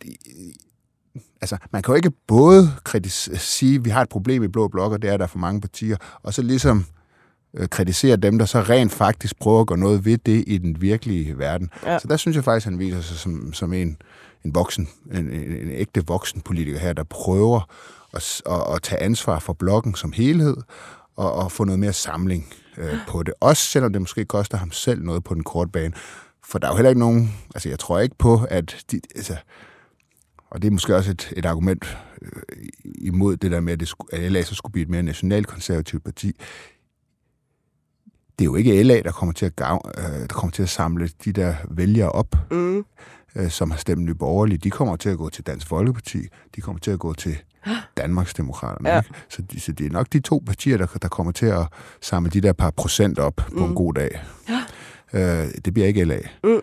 altså, 1.41 1.57
man 1.71 1.81
kan 1.81 1.91
jo 1.91 1.95
ikke 1.95 2.11
både 2.27 2.73
kritis- 2.89 3.37
sige, 3.37 3.75
at 3.75 3.85
vi 3.85 3.89
har 3.89 4.01
et 4.01 4.09
problem 4.09 4.43
i 4.43 4.47
Blå 4.47 4.67
Blok, 4.67 4.91
og 4.91 5.01
det 5.01 5.09
er, 5.09 5.13
at 5.13 5.19
der 5.19 5.25
er 5.25 5.29
for 5.29 5.39
mange 5.39 5.61
partier, 5.61 5.97
og 6.23 6.33
så 6.33 6.41
ligesom 6.41 6.85
øh, 7.53 7.67
kritisere 7.67 8.15
dem, 8.15 8.37
der 8.37 8.45
så 8.45 8.61
rent 8.61 8.91
faktisk 8.91 9.39
prøver 9.39 9.61
at 9.61 9.67
gøre 9.67 9.77
noget 9.77 10.05
ved 10.05 10.17
det 10.17 10.43
i 10.47 10.57
den 10.57 10.81
virkelige 10.81 11.37
verden. 11.37 11.69
Ja. 11.85 11.99
Så 11.99 12.07
der 12.07 12.17
synes 12.17 12.35
jeg 12.35 12.43
faktisk, 12.43 12.67
at 12.67 12.71
han 12.71 12.79
viser 12.79 13.01
sig 13.01 13.17
som, 13.17 13.53
som 13.53 13.73
en, 13.73 13.97
en 14.45 14.55
voksen, 14.55 14.89
en, 15.11 15.29
en, 15.31 15.51
en 15.51 15.71
ægte 15.71 16.07
voksen 16.07 16.41
politiker 16.41 16.79
her, 16.79 16.93
der 16.93 17.03
prøver 17.03 17.69
at, 18.13 18.41
at, 18.45 18.75
at 18.75 18.81
tage 18.81 19.01
ansvar 19.01 19.39
for 19.39 19.53
blokken 19.53 19.95
som 19.95 20.11
helhed, 20.11 20.57
og, 21.15 21.33
og 21.33 21.51
få 21.51 21.63
noget 21.63 21.79
mere 21.79 21.93
samling 21.93 22.53
øh, 22.77 22.97
på 23.07 23.23
det. 23.23 23.33
Også 23.39 23.63
selvom 23.63 23.93
det 23.93 24.01
måske 24.01 24.25
koster 24.25 24.57
ham 24.57 24.71
selv 24.71 25.03
noget 25.03 25.23
på 25.23 25.33
den 25.33 25.43
korte 25.43 25.71
bane. 25.71 25.93
For 26.43 26.59
der 26.59 26.67
er 26.67 26.71
jo 26.71 26.75
heller 26.75 26.89
ikke 26.89 26.99
nogen... 26.99 27.33
Altså, 27.55 27.69
jeg 27.69 27.79
tror 27.79 27.99
ikke 27.99 28.15
på, 28.19 28.41
at... 28.49 28.85
De, 28.91 29.01
altså, 29.15 29.35
og 30.49 30.61
det 30.61 30.67
er 30.67 30.71
måske 30.71 30.95
også 30.95 31.11
et, 31.11 31.33
et 31.37 31.45
argument 31.45 31.97
øh, 32.21 32.29
imod 32.95 33.37
det 33.37 33.51
der 33.51 33.59
med, 33.59 33.73
at, 33.73 33.79
det 33.79 33.87
skulle, 33.87 34.13
at 34.13 34.31
LA 34.31 34.43
så 34.43 34.55
skulle 34.55 34.71
blive 34.71 34.83
et 34.83 34.89
mere 34.89 35.03
nationalkonservativt 35.03 36.03
parti 36.03 36.35
det 38.41 38.47
er 38.47 38.51
jo 38.51 38.55
ikke 38.55 38.83
LA, 38.83 39.01
der 39.01 39.11
kommer 39.11 39.33
til 39.33 39.45
at, 39.45 39.55
gav, 39.55 39.91
øh, 39.97 40.03
der 40.03 40.27
kommer 40.27 40.51
til 40.51 40.63
at 40.63 40.69
samle 40.69 41.09
de 41.25 41.31
der 41.31 41.55
vælgere 41.69 42.09
op, 42.09 42.35
mm. 42.51 42.85
øh, 43.35 43.49
som 43.49 43.71
har 43.71 43.77
stemt 43.77 44.01
Nye 44.01 44.13
Borgerlige. 44.13 44.57
De 44.57 44.69
kommer 44.69 44.95
til 44.95 45.09
at 45.09 45.17
gå 45.17 45.29
til 45.29 45.45
Dansk 45.45 45.67
Folkeparti. 45.67 46.27
De 46.55 46.61
kommer 46.61 46.79
til 46.79 46.91
at 46.91 46.99
gå 46.99 47.13
til 47.13 47.37
Danmarks 47.97 48.33
Demokraterne. 48.33 48.89
Ja. 48.89 48.97
Ikke? 48.97 49.09
Så, 49.29 49.41
de, 49.41 49.59
så 49.59 49.71
det 49.71 49.85
er 49.85 49.89
nok 49.89 50.07
de 50.13 50.19
to 50.19 50.43
partier, 50.45 50.77
der, 50.77 50.85
der 51.01 51.07
kommer 51.07 51.31
til 51.31 51.45
at 51.45 51.67
samle 52.01 52.29
de 52.29 52.41
der 52.41 52.53
par 52.53 52.71
procent 52.71 53.19
op 53.19 53.41
mm. 53.49 53.57
på 53.57 53.63
en 53.63 53.69
mm. 53.69 53.75
god 53.75 53.93
dag. 53.93 54.23
Ja. 54.49 54.61
Øh, 55.13 55.47
det 55.65 55.73
bliver 55.73 55.87
ikke 55.87 56.03
LA. 56.03 56.19
Mm. 56.43 56.61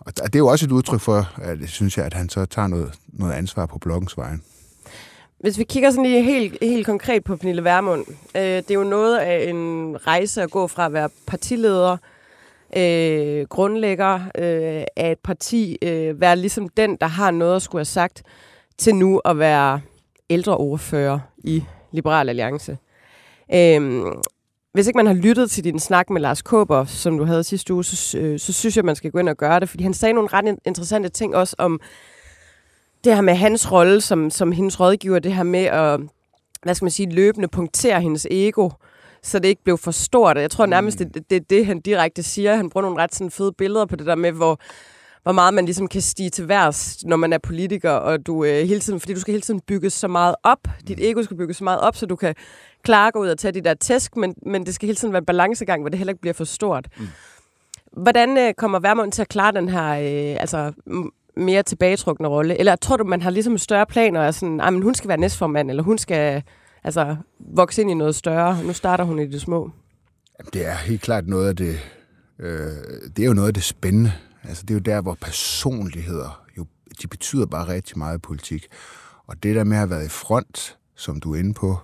Og 0.00 0.16
det 0.16 0.34
er 0.34 0.38
jo 0.38 0.46
også 0.46 0.66
et 0.66 0.72
udtryk 0.72 1.00
for, 1.00 1.28
at 1.42 1.58
synes 1.66 1.96
jeg, 1.96 2.06
at 2.06 2.14
han 2.14 2.28
så 2.28 2.44
tager 2.44 2.68
noget, 2.68 2.92
noget 3.08 3.32
ansvar 3.32 3.66
på 3.66 3.78
blokkens 3.78 4.16
vejen. 4.16 4.42
Hvis 5.40 5.58
vi 5.58 5.64
kigger 5.64 5.90
sådan 5.90 6.04
lige 6.04 6.22
helt, 6.22 6.58
helt 6.62 6.86
konkret 6.86 7.24
på 7.24 7.36
Pernille 7.36 7.64
Vermund, 7.64 8.04
øh, 8.36 8.42
det 8.42 8.70
er 8.70 8.74
jo 8.74 8.84
noget 8.84 9.18
af 9.18 9.48
en 9.48 9.96
rejse 10.06 10.42
at 10.42 10.50
gå 10.50 10.66
fra 10.66 10.86
at 10.86 10.92
være 10.92 11.08
partileder, 11.26 11.96
øh, 12.76 13.46
grundlægger 13.48 14.14
øh, 14.14 14.84
af 14.96 15.12
et 15.12 15.18
parti, 15.18 15.78
øh, 15.82 16.20
være 16.20 16.36
ligesom 16.36 16.68
den, 16.68 16.96
der 16.96 17.06
har 17.06 17.30
noget 17.30 17.56
at 17.56 17.62
skulle 17.62 17.80
have 17.80 17.84
sagt, 17.84 18.22
til 18.78 18.94
nu 18.94 19.18
at 19.18 19.38
være 19.38 19.80
ældreordfører 20.32 21.18
i 21.38 21.64
Liberal 21.92 22.28
Alliance. 22.28 22.78
Øh, 23.54 24.02
hvis 24.72 24.86
ikke 24.86 24.96
man 24.96 25.06
har 25.06 25.14
lyttet 25.14 25.50
til 25.50 25.64
din 25.64 25.78
snak 25.78 26.10
med 26.10 26.20
Lars 26.20 26.42
Kåber, 26.42 26.84
som 26.84 27.18
du 27.18 27.24
havde 27.24 27.44
sidste 27.44 27.74
uge, 27.74 27.84
så, 27.84 28.18
øh, 28.18 28.38
så 28.38 28.52
synes 28.52 28.76
jeg, 28.76 28.84
man 28.84 28.96
skal 28.96 29.10
gå 29.10 29.18
ind 29.18 29.28
og 29.28 29.36
gøre 29.36 29.60
det, 29.60 29.68
fordi 29.68 29.82
han 29.84 29.94
sagde 29.94 30.12
nogle 30.12 30.28
ret 30.32 30.58
interessante 30.66 31.08
ting 31.08 31.36
også 31.36 31.56
om 31.58 31.80
det 33.04 33.14
her 33.14 33.20
med 33.20 33.34
hans 33.34 33.72
rolle 33.72 34.00
som, 34.00 34.30
som 34.30 34.52
hendes 34.52 34.80
rådgiver, 34.80 35.18
det 35.18 35.34
her 35.34 35.42
med 35.42 35.64
at, 35.64 36.00
hvad 36.62 36.74
skal 36.74 36.84
man 36.84 36.90
sige, 36.90 37.10
løbende 37.10 37.48
punktere 37.48 38.00
hendes 38.00 38.26
ego, 38.30 38.70
så 39.22 39.38
det 39.38 39.48
ikke 39.48 39.64
blev 39.64 39.78
for 39.78 39.90
stort. 39.90 40.36
Jeg 40.36 40.50
tror 40.50 40.66
nærmest, 40.66 41.00
mm. 41.00 41.10
det, 41.10 41.30
det 41.30 41.36
er 41.36 41.40
det, 41.50 41.66
han 41.66 41.80
direkte 41.80 42.22
siger. 42.22 42.56
Han 42.56 42.70
bruger 42.70 42.82
nogle 42.82 43.02
ret 43.02 43.14
sådan 43.14 43.30
fede 43.30 43.52
billeder 43.52 43.86
på 43.86 43.96
det 43.96 44.06
der 44.06 44.14
med, 44.14 44.32
hvor, 44.32 44.60
hvor 45.22 45.32
meget 45.32 45.54
man 45.54 45.64
ligesom 45.64 45.88
kan 45.88 46.00
stige 46.00 46.30
til 46.30 46.48
værs, 46.48 47.04
når 47.04 47.16
man 47.16 47.32
er 47.32 47.38
politiker, 47.38 47.90
og 47.90 48.26
du 48.26 48.44
øh, 48.44 48.66
hele 48.66 48.80
tiden, 48.80 49.00
fordi 49.00 49.14
du 49.14 49.20
skal 49.20 49.32
hele 49.32 49.42
tiden 49.42 49.60
bygge 49.60 49.90
så 49.90 50.08
meget 50.08 50.34
op. 50.42 50.68
Dit 50.88 50.98
mm. 50.98 51.04
ego 51.04 51.22
skal 51.22 51.36
bygge 51.36 51.54
så 51.54 51.64
meget 51.64 51.80
op, 51.80 51.96
så 51.96 52.06
du 52.06 52.16
kan 52.16 52.34
klare 52.82 53.06
at 53.06 53.12
gå 53.12 53.20
ud 53.20 53.28
og 53.28 53.38
tage 53.38 53.52
de 53.52 53.60
der 53.60 53.74
tæsk, 53.74 54.16
men, 54.16 54.34
men 54.46 54.66
det 54.66 54.74
skal 54.74 54.86
hele 54.86 54.96
tiden 54.96 55.12
være 55.12 55.20
en 55.20 55.26
balancegang, 55.26 55.82
hvor 55.82 55.88
det 55.88 55.98
heller 55.98 56.12
ikke 56.12 56.20
bliver 56.20 56.34
for 56.34 56.44
stort. 56.44 56.88
Mm. 56.98 57.06
Hvordan 57.92 58.38
øh, 58.38 58.54
kommer 58.54 58.78
Værmund 58.78 59.12
til 59.12 59.22
at 59.22 59.28
klare 59.28 59.52
den 59.52 59.68
her 59.68 59.90
øh, 59.92 60.40
altså, 60.40 60.72
mere 61.36 61.62
tilbagetrukne 61.62 62.28
rolle? 62.28 62.58
Eller 62.58 62.76
tror 62.76 62.96
du, 62.96 63.04
man 63.04 63.22
har 63.22 63.30
ligesom 63.30 63.58
større 63.58 63.86
planer, 63.86 64.26
og 64.26 64.34
sådan, 64.34 64.60
ah, 64.60 64.72
men 64.72 64.82
hun 64.82 64.94
skal 64.94 65.08
være 65.08 65.18
næstformand, 65.18 65.70
eller 65.70 65.82
hun 65.82 65.98
skal 65.98 66.42
altså, 66.84 67.16
vokse 67.38 67.82
ind 67.82 67.90
i 67.90 67.94
noget 67.94 68.14
større? 68.14 68.64
Nu 68.64 68.72
starter 68.72 69.04
hun 69.04 69.18
i 69.18 69.26
det 69.26 69.40
små. 69.40 69.70
Det 70.52 70.66
er 70.66 70.74
helt 70.74 71.02
klart 71.02 71.26
noget 71.26 71.48
af 71.48 71.56
det, 71.56 71.78
øh, 72.38 72.70
det 73.16 73.22
er 73.22 73.26
jo 73.26 73.32
noget 73.34 73.48
af 73.48 73.54
det 73.54 73.62
spændende. 73.62 74.12
Altså, 74.48 74.62
det 74.62 74.70
er 74.70 74.74
jo 74.74 74.80
der, 74.80 75.00
hvor 75.00 75.16
personligheder, 75.20 76.42
jo, 76.58 76.66
de 77.02 77.06
betyder 77.06 77.46
bare 77.46 77.68
rigtig 77.68 77.98
meget 77.98 78.18
i 78.18 78.20
politik. 78.20 78.66
Og 79.26 79.42
det 79.42 79.56
der 79.56 79.64
med 79.64 79.76
at 79.76 79.78
have 79.78 79.90
været 79.90 80.04
i 80.04 80.08
front, 80.08 80.78
som 80.96 81.20
du 81.20 81.34
er 81.34 81.38
inde 81.38 81.54
på, 81.54 81.78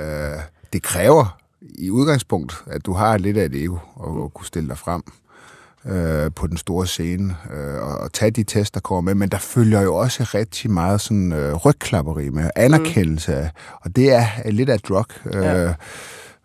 øh, 0.00 0.38
det 0.72 0.82
kræver 0.82 1.38
i 1.60 1.90
udgangspunkt, 1.90 2.64
at 2.66 2.86
du 2.86 2.92
har 2.92 3.18
lidt 3.18 3.36
af 3.36 3.44
et 3.44 3.62
ego 3.62 3.76
og, 3.94 4.22
og 4.22 4.34
kunne 4.34 4.46
stille 4.46 4.68
dig 4.68 4.78
frem 4.78 5.02
øh, 5.84 6.30
på 6.34 6.46
den 6.46 6.56
store 6.56 6.86
scene 6.86 7.36
øh, 7.52 7.82
og, 7.82 7.98
og 7.98 8.12
tage 8.12 8.30
de 8.30 8.44
test, 8.44 8.74
der 8.74 8.80
kommer 8.80 9.00
med. 9.00 9.14
Men 9.14 9.28
der 9.28 9.38
følger 9.38 9.80
jo 9.80 9.94
også 9.94 10.22
rigtig 10.34 10.70
meget 10.70 11.00
sådan 11.00 11.32
øh, 11.32 11.54
rygklapperi 11.54 12.28
med, 12.28 12.50
anerkendelse 12.56 13.34
af, 13.34 13.50
og 13.80 13.96
det 13.96 14.12
er, 14.12 14.26
er 14.44 14.50
lidt 14.50 14.68
af 14.68 14.80
drug. 14.80 15.06
Øh, 15.26 15.42
ja. 15.42 15.74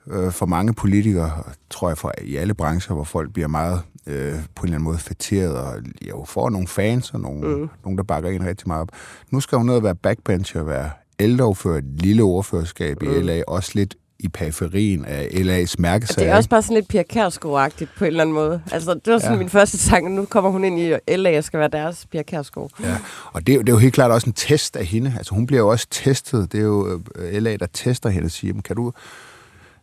øh, 0.08 0.32
for 0.32 0.46
mange 0.46 0.74
politikere, 0.74 1.44
tror 1.70 1.90
jeg, 1.90 1.98
for 1.98 2.12
i 2.22 2.36
alle 2.36 2.54
brancher, 2.54 2.96
hvor 2.96 3.04
folk 3.04 3.34
bliver 3.34 3.48
meget 3.48 3.82
øh, 4.08 4.34
på 4.34 4.62
en 4.62 4.64
eller 4.64 4.76
anden 4.76 4.84
måde 4.84 4.98
fætteret, 4.98 5.56
og 5.56 5.76
jo 6.10 6.26
får 6.28 6.50
nogle 6.50 6.68
fans 6.68 7.12
og 7.12 7.20
nogle, 7.20 7.48
mm. 7.48 7.70
nogle, 7.84 7.98
der 7.98 8.04
bakker 8.04 8.30
en 8.30 8.46
rigtig 8.46 8.68
meget 8.68 8.82
op. 8.82 8.90
Nu 9.32 9.40
skal 9.40 9.58
hun 9.58 9.68
ned 9.68 9.76
og 9.76 9.84
være 9.84 9.96
backbencher, 9.96 10.64
være 10.64 10.90
ældreordfører, 11.20 11.78
et 11.78 11.84
lille 11.84 12.24
ordførerskab 12.24 13.02
mm. 13.02 13.12
i 13.12 13.22
LA, 13.22 13.42
også 13.48 13.72
lidt 13.76 13.96
i 14.24 14.28
periferien 14.28 15.06
af 15.06 15.28
LA's 15.32 15.76
mærkesag. 15.78 16.24
Det 16.24 16.32
er 16.32 16.36
også 16.36 16.50
bare 16.50 16.62
sådan 16.62 16.76
lidt 16.76 16.88
Pia 16.88 17.04
Kærsgaard-agtigt 17.04 17.98
på 17.98 18.06
en 18.06 18.08
eller 18.08 18.22
anden 18.22 18.34
måde. 18.34 18.62
Altså, 18.72 18.94
det 18.94 19.14
var 19.14 19.20
sådan 19.20 19.34
ja. 19.34 19.38
min 19.38 19.50
første 19.50 19.78
tanke, 19.78 20.10
nu 20.10 20.26
kommer 20.26 20.50
hun 20.50 20.64
ind 20.64 20.80
i 20.80 21.16
LA 21.16 21.38
og 21.38 21.44
skal 21.44 21.60
være 21.60 21.70
deres 21.70 22.06
Pia 22.12 22.24
Kærsgaard. 22.24 22.72
Ja, 22.84 22.98
og 23.34 23.48
det, 23.48 23.60
det 23.60 23.70
er 23.70 23.74
jo 23.74 23.78
helt 23.78 23.94
klart 23.94 24.12
også 24.12 24.28
en 24.28 24.34
test 24.34 24.76
af 24.76 24.86
hende. 24.86 25.14
Altså, 25.18 25.36
hun 25.36 25.48
bliver 25.48 25.60
jo 25.60 25.68
også 25.68 25.88
testet. 25.92 26.52
Det 26.52 26.60
er 26.60 26.64
jo 26.64 27.02
øh, 27.16 27.42
LA, 27.42 27.56
der 27.56 27.68
tester 27.74 28.10
hende 28.10 28.26
og 28.26 28.32
siger, 28.32 28.62
kan 28.62 28.76
du, 28.76 28.92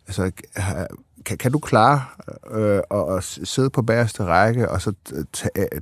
altså, 0.07 0.31
kan, 1.25 1.37
kan 1.37 1.51
du 1.51 1.59
klare 1.59 2.03
øh, 2.51 2.81
at, 2.91 3.17
at 3.17 3.23
sidde 3.23 3.69
på 3.69 3.81
bagerste 3.81 4.23
række 4.23 4.69
og 4.69 4.81
så 4.81 4.93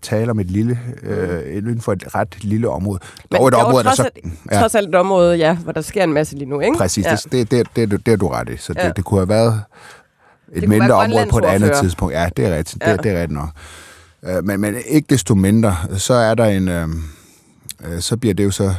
tale 0.01 0.31
om 0.31 0.39
et 0.39 0.45
lille, 0.45 0.79
øh, 1.03 1.57
inden 1.57 1.81
for 1.81 1.93
et 1.93 2.15
ret 2.15 2.43
lille 2.43 2.69
område? 2.69 2.99
Men 3.31 3.47
et 3.47 3.53
område, 3.53 3.83
trods, 3.83 3.97
der 3.97 4.03
så, 4.03 4.09
ja. 4.51 4.59
trods 4.59 4.75
alt 4.75 4.89
et 4.89 4.95
område, 4.95 5.35
ja, 5.35 5.55
hvor 5.55 5.71
der 5.71 5.81
sker 5.81 6.03
en 6.03 6.13
masse 6.13 6.35
lige 6.35 6.49
nu, 6.49 6.59
ikke? 6.59 6.77
Præcis, 6.77 7.05
ja. 7.05 7.17
det, 7.31 7.51
det, 7.51 7.67
det, 7.75 7.91
det, 7.91 8.05
det 8.05 8.11
er 8.11 8.17
du 8.17 8.27
ret 8.27 8.49
i. 8.49 8.57
Så 8.57 8.73
ja. 8.77 8.87
det, 8.87 8.97
det 8.97 9.05
kunne 9.05 9.19
have 9.19 9.29
været 9.29 9.63
et 10.53 10.61
det 10.61 10.69
mindre 10.69 10.93
område 10.93 11.27
på 11.29 11.37
et 11.37 11.45
andet 11.45 11.71
tidspunkt. 11.81 12.13
Ja, 12.13 12.29
det 12.37 12.45
er 12.45 12.57
rigtigt. 12.57 12.83
Ja. 12.85 12.91
Det, 12.91 13.03
det 13.03 13.11
er 13.11 13.21
rigtigt 13.21 13.39
nok. 13.39 13.49
Øh, 14.23 14.43
men, 14.43 14.59
men 14.59 14.75
ikke 14.87 15.05
desto 15.09 15.35
mindre, 15.35 15.75
så 15.97 16.13
er 16.13 16.35
der 16.35 16.45
en... 16.45 16.67
Øh, 16.67 16.87
øh 17.85 17.99
så 17.99 18.17
bliver 18.17 18.33
det 18.33 18.43
jo 18.43 18.51
så 18.51 18.73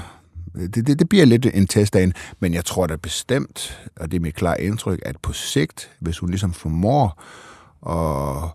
det, 0.58 0.86
det, 0.86 0.98
det 0.98 1.08
bliver 1.08 1.24
lidt 1.24 1.46
en 1.54 1.66
test 1.66 1.96
af 1.96 2.02
en, 2.02 2.12
men 2.40 2.54
jeg 2.54 2.64
tror 2.64 2.86
da 2.86 2.96
bestemt, 2.96 3.80
og 3.96 4.10
det 4.10 4.16
er 4.16 4.20
mit 4.20 4.34
klare 4.34 4.62
indtryk, 4.62 4.98
at 5.02 5.16
på 5.22 5.32
sigt, 5.32 5.90
hvis 6.00 6.18
hun 6.18 6.30
ligesom 6.30 6.52
formår 6.52 7.22
at 7.90 8.50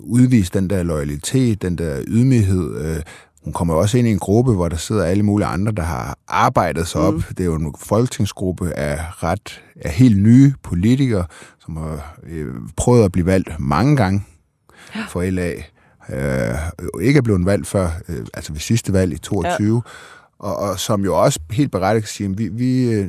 udvise 0.00 0.50
den 0.54 0.70
der 0.70 0.82
loyalitet, 0.82 1.62
den 1.62 1.78
der 1.78 2.02
ydmyghed, 2.06 2.76
øh, 2.76 3.02
hun 3.44 3.52
kommer 3.52 3.74
også 3.74 3.98
ind 3.98 4.08
i 4.08 4.10
en 4.10 4.18
gruppe, 4.18 4.52
hvor 4.52 4.68
der 4.68 4.76
sidder 4.76 5.04
alle 5.04 5.22
mulige 5.22 5.46
andre, 5.46 5.72
der 5.72 5.82
har 5.82 6.18
arbejdet 6.28 6.88
sig 6.88 7.00
op. 7.00 7.14
Mm. 7.14 7.22
Det 7.28 7.40
er 7.40 7.44
jo 7.44 7.54
en 7.54 7.74
folketingsgruppe 7.78 8.72
af 8.72 8.98
ret 9.22 9.62
af 9.84 9.90
helt 9.90 10.22
nye 10.22 10.54
politikere, 10.62 11.24
som 11.58 11.76
har 11.76 12.16
øh, 12.26 12.54
prøvet 12.76 13.04
at 13.04 13.12
blive 13.12 13.26
valgt 13.26 13.60
mange 13.60 13.96
gange 13.96 14.24
for 15.08 15.30
LA 15.30 15.52
øh, 16.08 16.54
ikke 17.00 17.18
er 17.18 17.22
blevet 17.22 17.46
valgt 17.46 17.66
før, 17.66 17.90
øh, 18.08 18.26
altså 18.34 18.52
ved 18.52 18.60
sidste 18.60 18.92
valg 18.92 19.12
i 19.12 19.18
22, 19.18 19.74
ja. 19.74 19.90
Og, 20.42 20.56
og 20.56 20.78
som 20.80 21.04
jo 21.04 21.22
også 21.22 21.40
helt 21.50 21.72
berettiget 21.72 22.08
siger, 22.08 22.30
at 22.30 22.38
vi, 22.38 22.48
vi, 22.48 22.92
øh, 22.92 23.08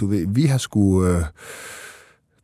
du 0.00 0.06
ved, 0.06 0.26
vi 0.28 0.46
har 0.46 0.58
sgu... 0.58 1.04
Øh, 1.06 1.22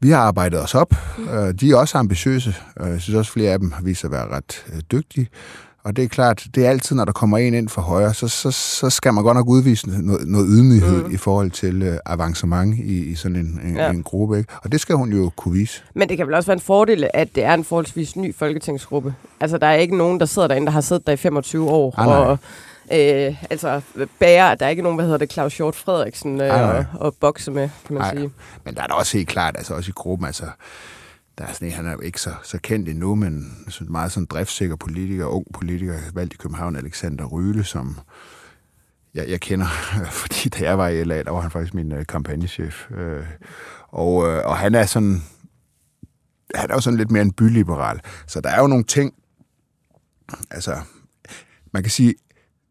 vi 0.00 0.10
har 0.10 0.18
arbejdet 0.18 0.62
os 0.62 0.74
op. 0.74 0.94
Øh, 1.18 1.54
De 1.60 1.70
er 1.70 1.76
også 1.76 1.98
ambitiøse. 1.98 2.54
Øh, 2.80 2.90
Jeg 2.90 3.00
synes 3.00 3.16
også, 3.16 3.32
flere 3.32 3.52
af 3.52 3.58
dem 3.58 3.94
sig 3.94 4.08
at 4.08 4.12
være 4.12 4.28
ret 4.28 4.64
dygtige. 4.92 5.28
Og 5.84 5.96
det 5.96 6.04
er 6.04 6.08
klart, 6.08 6.46
det 6.54 6.66
er 6.66 6.70
altid, 6.70 6.96
når 6.96 7.04
der 7.04 7.12
kommer 7.12 7.38
en 7.38 7.54
ind 7.54 7.68
for 7.68 7.82
højre, 7.82 8.14
så, 8.14 8.28
så, 8.28 8.50
så 8.50 8.90
skal 8.90 9.14
man 9.14 9.24
godt 9.24 9.36
nok 9.36 9.48
udvise 9.48 9.88
noget, 10.06 10.28
noget 10.28 10.46
ydmyghed 10.50 11.04
mm. 11.04 11.14
i 11.14 11.16
forhold 11.16 11.50
til 11.50 11.82
øh, 11.82 11.98
avancement 12.06 12.78
i, 12.78 13.04
i 13.04 13.14
sådan 13.14 13.36
en, 13.36 13.60
en, 13.64 13.76
ja. 13.76 13.90
en 13.90 14.02
gruppe. 14.02 14.38
Ikke? 14.38 14.52
Og 14.64 14.72
det 14.72 14.80
skal 14.80 14.94
hun 14.94 15.12
jo 15.12 15.30
kunne 15.36 15.54
vise. 15.54 15.82
Men 15.94 16.08
det 16.08 16.16
kan 16.16 16.26
vel 16.26 16.34
også 16.34 16.46
være 16.46 16.54
en 16.56 16.60
fordel, 16.60 17.10
at 17.14 17.28
det 17.34 17.44
er 17.44 17.54
en 17.54 17.64
forholdsvis 17.64 18.16
ny 18.16 18.34
folketingsgruppe. 18.34 19.14
Altså, 19.40 19.58
der 19.58 19.66
er 19.66 19.74
ikke 19.74 19.96
nogen, 19.96 20.20
der 20.20 20.26
sidder 20.26 20.48
derinde, 20.48 20.66
der 20.66 20.72
har 20.72 20.80
siddet 20.80 21.06
der 21.06 21.12
i 21.12 21.16
25 21.16 21.68
år. 21.70 21.94
Ah, 21.98 22.06
nej. 22.06 22.16
og, 22.16 22.38
øh, 22.92 23.44
altså, 23.50 23.80
bærer, 24.18 24.54
der 24.54 24.66
er 24.66 24.70
ikke 24.70 24.82
nogen, 24.82 24.96
hvad 24.96 25.04
hedder 25.04 25.18
det, 25.18 25.32
Claus 25.32 25.56
Hjort 25.56 25.76
Frederiksen 25.76 26.40
øh, 26.40 26.48
nej. 26.48 26.62
og, 26.62 26.84
og 26.94 27.14
bokse 27.20 27.50
med, 27.50 27.68
kan 27.86 27.94
man 27.94 28.02
Nej. 28.02 28.16
sige. 28.16 28.30
Men 28.64 28.74
der 28.74 28.82
er 28.82 28.86
da 28.86 28.94
også 28.94 29.16
helt 29.16 29.28
klart, 29.28 29.56
altså 29.56 29.74
også 29.74 29.88
i 29.90 29.92
gruppen, 29.92 30.26
altså, 30.26 30.46
der 31.38 31.44
er 31.44 31.52
sådan 31.52 31.68
en, 31.68 31.74
han 31.74 31.86
er 31.86 31.92
jo 31.92 32.00
ikke 32.00 32.20
så, 32.20 32.30
så 32.42 32.58
kendt 32.62 32.88
endnu, 32.88 33.14
men 33.14 33.56
synes, 33.68 33.90
meget 33.90 34.12
sådan 34.12 34.26
driftsikker 34.26 34.76
politiker, 34.76 35.26
ung 35.26 35.46
politiker, 35.54 35.94
valgt 36.14 36.34
i 36.34 36.36
København, 36.36 36.76
Alexander 36.76 37.24
Ryle, 37.24 37.64
som 37.64 37.98
jeg, 39.14 39.28
jeg 39.28 39.40
kender, 39.40 39.66
fordi 40.22 40.48
da 40.48 40.64
jeg 40.64 40.78
var 40.78 40.88
i 40.88 41.04
LA, 41.04 41.22
der 41.22 41.30
var 41.30 41.40
han 41.40 41.50
faktisk 41.50 41.74
min 41.74 41.92
øh, 41.92 42.06
kampagnechef. 42.06 42.90
Øh, 42.90 43.24
og, 43.88 44.28
øh, 44.28 44.46
og 44.46 44.56
han 44.56 44.74
er 44.74 44.86
sådan, 44.86 45.22
han 46.54 46.70
er 46.70 46.74
jo 46.74 46.80
sådan 46.80 46.96
lidt 46.96 47.10
mere 47.10 47.22
en 47.22 47.32
byliberal. 47.32 48.00
Så 48.26 48.40
der 48.40 48.48
er 48.50 48.60
jo 48.60 48.66
nogle 48.66 48.84
ting, 48.84 49.14
altså, 50.50 50.76
man 51.72 51.82
kan 51.82 51.90
sige, 51.90 52.14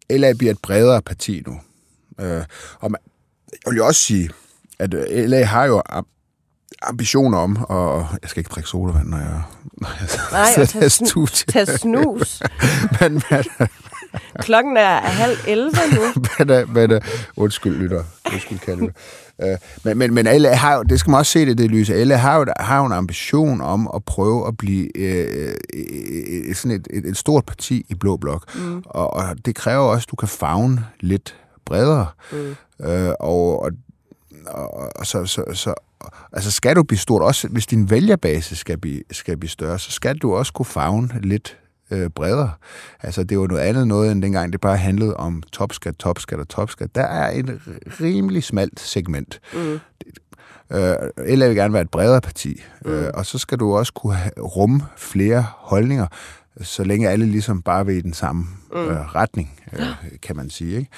LA 0.10 0.34
bliver 0.34 0.52
et 0.52 0.60
bredere 0.62 1.02
parti 1.02 1.44
nu. 1.48 1.60
Øh, 2.20 2.44
og 2.80 2.92
man, 2.92 3.00
jeg 3.52 3.72
vil 3.72 3.78
jo 3.78 3.86
også 3.86 4.02
sige, 4.02 4.30
at 4.80 4.94
øh, 4.94 5.30
LA 5.30 5.44
har 5.44 5.66
jo 5.66 5.82
am- 5.92 6.12
ambitioner 6.82 7.38
om, 7.38 7.58
og 7.70 8.08
jeg 8.22 8.30
skal 8.30 8.40
ikke 8.40 8.50
drikke 8.50 8.70
sodavand, 8.70 9.08
når 9.10 9.18
jeg, 9.18 9.42
når 9.64 9.90
jeg 10.00 10.10
Nej, 10.32 10.42
og 10.64 10.70
tage, 10.70 10.90
tage 11.48 11.78
snus. 11.78 12.42
men, 13.02 13.22
men, 13.32 13.44
Klokken 14.40 14.78
er 14.78 15.00
halv 15.00 15.38
11 15.48 15.72
nu. 15.96 16.02
men, 16.46 16.74
men, 16.90 17.02
undskyld, 17.36 17.76
lytter. 17.78 18.04
Undskyld, 18.34 18.60
kalde 18.60 18.92
øh, 19.42 19.58
men, 19.84 19.98
men, 19.98 20.14
men 20.14 20.28
alle 20.28 20.56
har 20.56 20.76
jo, 20.76 20.84
det 20.84 21.00
skal 21.00 21.12
man 21.12 21.18
også 21.18 21.32
se 21.32 21.46
det, 21.46 21.58
det 21.58 21.72
lyse. 21.72 21.96
Alle 21.96 22.18
har 22.18 22.38
jo, 22.38 22.46
har 22.60 22.80
jo 22.80 22.86
en 22.86 22.92
ambition 22.92 23.62
om 23.62 23.90
at 23.96 24.04
prøve 24.04 24.48
at 24.48 24.58
blive 24.58 24.98
øh, 24.98 25.56
øh, 25.74 26.56
sådan 26.56 26.72
et, 26.72 26.88
et, 26.90 27.06
et 27.06 27.18
stort 27.18 27.46
parti 27.46 27.86
i 27.90 27.96
Blå 27.96 28.18
Blok. 28.18 28.56
Mm. 28.56 28.84
Og, 28.86 29.14
og 29.14 29.46
det 29.46 29.56
kræver 29.56 29.84
også, 29.84 30.06
at 30.06 30.12
du 30.12 30.16
kan 30.16 30.28
fagne 30.28 30.86
lidt 31.00 31.36
bredere. 31.66 32.08
Mm. 32.32 32.56
Øh, 32.86 33.14
og, 33.20 33.62
og, 33.62 33.72
og, 34.48 34.92
og 34.96 35.08
så, 35.08 35.26
så, 35.26 35.44
så 35.54 35.74
altså 36.34 36.52
skal 36.52 36.76
du 36.76 36.84
blive 36.84 37.00
stort, 37.00 37.22
også 37.22 37.48
hvis 37.48 37.68
din 37.68 37.90
vælgerbase 37.90 38.56
skal 38.56 38.78
blive, 38.78 39.02
skal 39.12 39.38
blive 39.38 39.50
større, 39.50 39.80
så 39.80 39.92
skal 39.92 40.18
du 40.18 40.36
også 40.36 40.54
kunne 40.54 40.66
fagne 40.66 41.10
lidt 41.24 41.58
øh, 41.92 42.10
bredere. 42.10 42.52
Altså, 43.02 43.24
det 43.24 43.40
var 43.40 43.48
noget 43.48 43.62
andet 43.62 43.88
noget, 43.88 44.12
end 44.12 44.22
dengang 44.22 44.54
det 44.54 44.62
bare 44.62 44.78
handlede 44.78 45.18
om 45.18 45.44
topskat, 45.52 45.96
topskat 45.96 46.40
og 46.40 46.48
topskat. 46.48 46.96
Der 46.96 47.04
er 47.04 47.32
et 47.40 47.60
rimelig 48.02 48.44
smalt 48.44 48.80
segment. 48.80 49.40
Mm. 49.54 49.80
Øh, 50.72 50.96
eller 51.18 51.48
vil 51.48 51.56
gerne 51.56 51.74
være 51.74 51.82
et 51.82 51.90
bredere 51.90 52.22
parti. 52.22 52.62
Mm. 52.86 52.92
Øh, 52.92 53.12
og 53.14 53.26
så 53.26 53.38
skal 53.38 53.60
du 53.60 53.76
også 53.76 53.94
kunne 53.94 54.18
rumme 54.38 54.82
flere 54.98 55.46
holdninger, 55.58 56.08
så 56.62 56.84
længe 56.84 57.10
alle 57.10 57.26
ligesom 57.26 57.62
bare 57.62 57.86
vil 57.86 57.96
i 57.96 58.02
den 58.02 58.14
samme 58.14 58.48
mm. 58.72 58.78
øh, 58.78 59.16
retning, 59.16 59.60
øh, 59.74 59.86
kan 60.22 60.36
man 60.36 60.50
sige. 60.50 60.78
Ikke? 60.78 60.90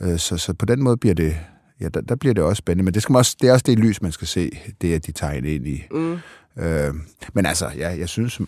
Øh, 0.00 0.18
så, 0.18 0.36
så 0.36 0.54
på 0.54 0.66
den 0.66 0.82
måde 0.82 0.96
bliver 0.96 1.14
det, 1.14 1.36
ja, 1.80 1.88
der, 1.88 2.00
der 2.00 2.14
bliver 2.14 2.34
det 2.34 2.44
også 2.44 2.58
spændende. 2.58 2.84
Men 2.84 2.94
det, 2.94 3.02
skal 3.02 3.12
man 3.12 3.18
også, 3.18 3.36
det 3.40 3.48
er 3.48 3.52
også 3.52 3.64
det 3.66 3.78
lys, 3.78 4.02
man 4.02 4.12
skal 4.12 4.28
se, 4.28 4.50
det 4.82 4.94
at 4.94 5.06
de 5.06 5.12
tegner 5.12 5.50
ind 5.50 5.66
i. 5.66 5.86
Mm. 5.90 6.18
Øh, 6.56 6.94
men 7.32 7.46
altså, 7.46 7.70
ja, 7.76 7.98
jeg 7.98 8.08
synes, 8.08 8.40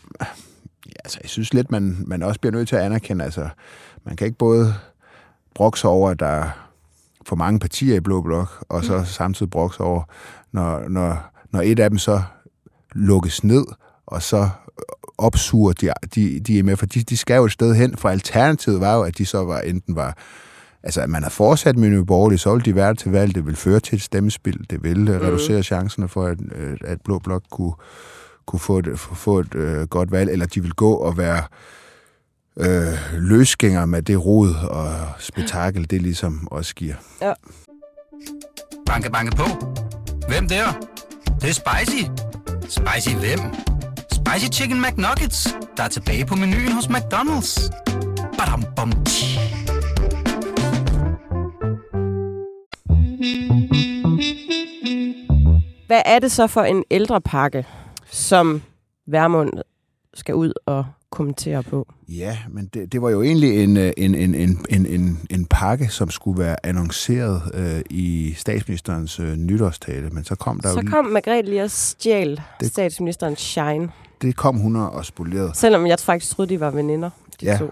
ja, 0.87 0.93
altså, 1.05 1.19
jeg 1.23 1.31
synes 1.31 1.55
lidt, 1.55 1.71
man, 1.71 2.05
man 2.07 2.23
også 2.23 2.41
bliver 2.41 2.53
nødt 2.53 2.69
til 2.69 2.77
at 2.77 2.83
anerkende, 2.83 3.25
altså, 3.25 3.49
man 4.05 4.17
kan 4.17 4.27
ikke 4.27 4.39
både 4.39 4.75
brokke 5.55 5.79
sig 5.79 5.91
over, 5.91 6.11
at 6.11 6.21
der 6.21 6.27
er 6.27 6.51
for 7.27 7.37
mange 7.37 7.61
partier 7.61 7.97
i 7.97 8.01
Blå 8.01 8.21
Blok, 8.21 8.65
og 8.69 8.85
så 8.85 8.99
mm. 8.99 9.05
samtidig 9.05 9.51
brokke 9.51 9.77
sig 9.77 9.87
over, 9.87 10.03
når, 10.53 10.89
når, 10.89 11.31
når 11.51 11.61
et 11.61 11.81
af 11.81 11.91
dem 11.91 11.99
så 11.99 12.23
lukkes 12.93 13.45
ned, 13.45 13.65
og 14.07 14.23
så 14.23 14.49
opsuger 15.19 15.73
de, 15.73 15.91
de, 16.15 16.41
de 16.41 16.59
er 16.59 16.63
med, 16.63 16.77
for 16.77 16.87
de, 16.87 17.03
de 17.03 17.17
skal 17.17 17.37
jo 17.37 17.45
et 17.45 17.53
sted 17.53 17.75
hen, 17.75 17.97
for 17.97 18.09
alternativet 18.09 18.81
var 18.81 18.95
jo, 18.97 19.03
at 19.03 19.19
de 19.19 19.27
så 19.27 19.45
var 19.45 19.61
enten 19.61 19.97
var 19.97 20.17
Altså, 20.85 21.01
at 21.01 21.11
man 21.11 21.23
har 21.23 21.31
fortsat 21.31 21.77
med 21.77 21.91
Nye 21.91 22.05
Borgerlige, 22.05 22.39
så 22.39 22.55
vil 22.55 22.65
de 22.65 22.75
være 22.75 22.95
til 22.95 23.11
valg. 23.11 23.35
Det 23.35 23.47
vil 23.47 23.57
føre 23.57 23.81
til 23.81 23.97
et 23.97 24.03
stemmespil. 24.03 24.67
Det 24.71 24.83
vil 24.83 24.99
mm. 24.99 25.07
reducere 25.09 25.63
chancerne 25.63 26.09
for, 26.09 26.25
at, 26.25 26.39
øh, 26.55 26.77
at 26.85 27.01
Blå 27.05 27.19
Blok 27.19 27.43
kunne, 27.51 27.73
kunne 28.47 28.61
få 28.61 28.79
et, 28.79 28.99
få 28.99 29.39
et 29.39 29.55
øh, 29.55 29.87
godt 29.87 30.11
valg. 30.11 30.31
Eller 30.31 30.47
de 30.47 30.63
vil 30.63 30.73
gå 30.73 30.93
og 30.95 31.19
være 31.19 31.43
øh, 32.57 32.99
løsgængere 33.13 33.87
med 33.87 34.03
det 34.03 34.25
rod 34.25 34.55
og 34.71 34.91
spektakel, 35.19 35.91
det 35.91 36.03
ligesom 36.03 36.49
også 36.51 36.75
giver. 36.75 36.95
Ja. 37.23 37.33
Banke, 38.87 39.11
banke 39.11 39.37
på. 39.37 39.45
Hvem 40.29 40.49
der? 40.49 40.65
Det, 41.25 41.43
det 41.43 41.49
er 41.49 41.53
spicy. 41.53 42.03
Spicy 42.69 43.15
hvem? 43.17 43.41
Spicy 44.13 44.59
Chicken 44.59 44.83
McNuggets, 44.83 45.57
der 45.77 45.83
er 45.83 45.89
tilbage 45.89 46.27
på 46.27 46.35
menuen 46.35 46.73
hos 46.73 46.87
McDonald's. 46.87 47.71
Badum, 48.39 48.65
bom, 48.77 49.05
tji. 49.05 49.39
Hvad 55.87 56.03
er 56.05 56.19
det 56.19 56.33
så 56.33 56.47
for 56.47 56.63
en 56.63 56.85
ældrepakke, 56.91 57.67
som 58.15 58.63
Værmund 59.07 59.51
skal 60.15 60.35
ud 60.35 60.53
og 60.67 60.87
kommentere 61.11 61.63
på? 61.63 61.93
Ja, 62.09 62.39
men 62.51 62.67
det, 62.75 62.93
det 62.93 63.03
var 63.03 63.11
jo 63.11 63.23
egentlig 63.23 63.65
en, 63.65 63.77
øh, 63.77 63.93
en, 63.97 64.15
en, 64.15 64.35
en, 64.35 64.59
en, 64.71 64.87
en, 64.87 65.19
en 65.31 65.47
pakke, 65.47 65.89
som 65.89 66.11
skulle 66.11 66.39
være 66.39 66.67
annonceret 66.67 67.43
øh, 67.55 67.83
i 67.91 68.35
statsministerens 68.37 69.21
øh, 69.21 69.37
nytårstale, 69.37 70.11
men 70.11 70.25
så 70.25 70.35
kom 70.35 70.61
der 70.61 70.73
Så 70.73 70.81
jo 70.81 70.91
kom 70.91 71.05
Margrethe 71.05 71.51
lige 71.51 71.63
og 71.63 71.71
stjal 71.71 72.41
Det- 72.61 72.69
statsministerens 72.69 73.41
shine. 73.41 73.89
det 74.23 74.37
kom 74.37 74.57
hun 74.57 74.77
og 74.77 75.05
spolerede. 75.05 75.51
Selvom 75.55 75.87
jeg 75.87 75.99
faktisk 76.01 76.37
troede, 76.37 76.49
de 76.55 76.61
var 76.61 76.71
veninder, 76.71 77.11
de 77.41 77.47
Ja. 77.47 77.57
to. 77.59 77.71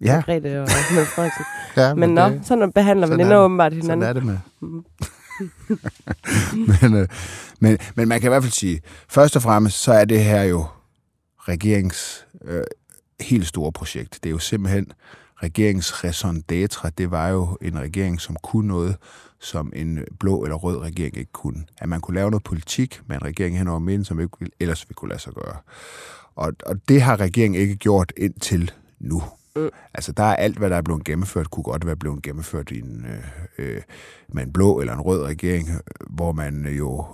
Ja, 0.00 0.14
Margrethe 0.14 0.62
og 0.62 0.68
Mette 0.94 1.06
Frederiksen. 1.14 1.44
ja 1.76 1.94
Men 1.94 2.10
nå, 2.10 2.28
det- 2.28 2.40
sådan 2.46 2.72
behandler 2.72 3.06
sådan 3.06 3.18
veninder 3.18 3.36
er 3.36 3.40
åbenbart 3.44 3.72
Sådan 3.72 3.82
hinanden. 3.82 4.08
er 4.08 4.12
det 4.12 4.24
med. 4.24 4.38
men, 6.80 6.94
øh, 6.94 7.08
men, 7.60 7.78
men 7.94 8.08
man 8.08 8.20
kan 8.20 8.28
i 8.28 8.32
hvert 8.32 8.42
fald 8.42 8.52
sige, 8.52 8.80
først 9.08 9.36
og 9.36 9.42
fremmest, 9.42 9.82
så 9.82 9.92
er 9.92 10.04
det 10.04 10.24
her 10.24 10.42
jo 10.42 10.66
regerings 11.38 12.26
øh, 12.44 12.64
helt 13.20 13.46
store 13.46 13.72
projekt. 13.72 14.18
Det 14.22 14.28
er 14.28 14.32
jo 14.32 14.38
simpelthen 14.38 14.92
regeringens 15.42 16.04
raison 16.04 16.44
d'etre. 16.52 16.90
Det 16.98 17.10
var 17.10 17.28
jo 17.28 17.58
en 17.62 17.78
regering, 17.78 18.20
som 18.20 18.36
kunne 18.42 18.68
noget, 18.68 18.96
som 19.40 19.72
en 19.76 20.04
blå 20.20 20.44
eller 20.44 20.56
rød 20.56 20.78
regering 20.78 21.16
ikke 21.16 21.32
kunne. 21.32 21.64
At 21.78 21.88
man 21.88 22.00
kunne 22.00 22.14
lave 22.14 22.30
noget 22.30 22.44
politik 22.44 23.00
med 23.06 23.16
en 23.16 23.24
regering 23.24 23.58
hen 23.58 23.68
over 23.68 23.78
midten, 23.78 24.04
som 24.04 24.20
ikke 24.20 24.36
ellers 24.60 24.88
ville 24.88 24.94
kunne 24.94 25.08
lade 25.08 25.20
sig 25.20 25.32
gøre. 25.32 25.56
Og, 26.34 26.52
og 26.66 26.88
det 26.88 27.02
har 27.02 27.20
regeringen 27.20 27.60
ikke 27.60 27.76
gjort 27.76 28.12
indtil 28.16 28.70
nu. 29.00 29.22
Mm. 29.56 29.70
Altså, 29.94 30.12
der 30.12 30.22
er 30.22 30.36
alt, 30.36 30.58
hvad 30.58 30.70
der 30.70 30.76
er 30.76 30.82
blevet 30.82 31.04
gennemført, 31.04 31.50
kunne 31.50 31.64
godt 31.64 31.86
være 31.86 31.96
blevet 31.96 32.22
gennemført 32.22 32.70
i 32.70 32.78
en, 32.78 33.06
øh, 33.06 33.66
øh, 33.66 33.82
med 34.28 34.42
en 34.42 34.52
blå 34.52 34.80
eller 34.80 34.94
en 34.94 35.00
rød 35.00 35.22
regering, 35.22 35.68
øh, 35.70 35.80
hvor 36.10 36.32
man 36.32 36.66
øh, 36.66 36.78
jo 36.78 37.06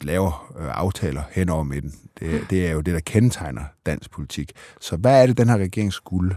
laver 0.00 0.52
øh, 0.58 0.68
aftaler 0.70 1.22
hen 1.30 1.48
over 1.48 1.62
midten. 1.62 1.94
Det, 2.20 2.46
det 2.50 2.66
er 2.66 2.72
jo 2.72 2.80
det, 2.80 2.94
der 2.94 3.00
kendetegner 3.00 3.62
dansk 3.86 4.10
politik. 4.10 4.52
Så 4.80 4.96
hvad 4.96 5.22
er 5.22 5.26
det, 5.26 5.38
den 5.38 5.48
her 5.48 5.56
regering 5.56 5.92
skulle? 5.92 6.36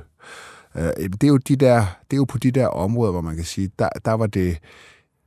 Øh, 0.75 0.83
det, 0.83 1.23
er 1.23 1.27
jo 1.27 1.37
de 1.37 1.55
der, 1.55 1.85
det 2.11 2.15
er 2.15 2.17
jo 2.17 2.25
på 2.25 2.37
de 2.37 2.51
der 2.51 2.67
områder, 2.67 3.11
hvor 3.11 3.21
man 3.21 3.35
kan 3.35 3.45
sige, 3.45 3.71
der, 3.79 3.89
der 4.05 4.11
var 4.11 4.27
det... 4.27 4.57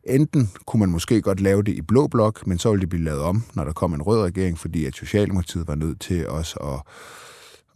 Enten 0.09 0.51
kunne 0.67 0.81
man 0.81 0.89
måske 0.89 1.23
godt 1.23 1.41
lave 1.41 1.63
det 1.63 1.73
i 1.73 1.83
blå 1.83 2.07
blok, 2.07 2.47
men 2.47 2.59
så 2.59 2.71
ville 2.71 2.81
det 2.81 2.89
blive 2.89 3.05
lavet 3.05 3.21
om, 3.21 3.43
når 3.55 3.65
der 3.65 3.73
kom 3.73 3.95
en 3.95 4.03
rød 4.03 4.23
regering, 4.23 4.59
fordi 4.59 4.85
at 4.85 4.95
Socialdemokratiet 4.95 5.69
var 5.69 5.75
nødt 5.75 6.01
til 6.01 6.29
også 6.29 6.57
at 6.57 6.93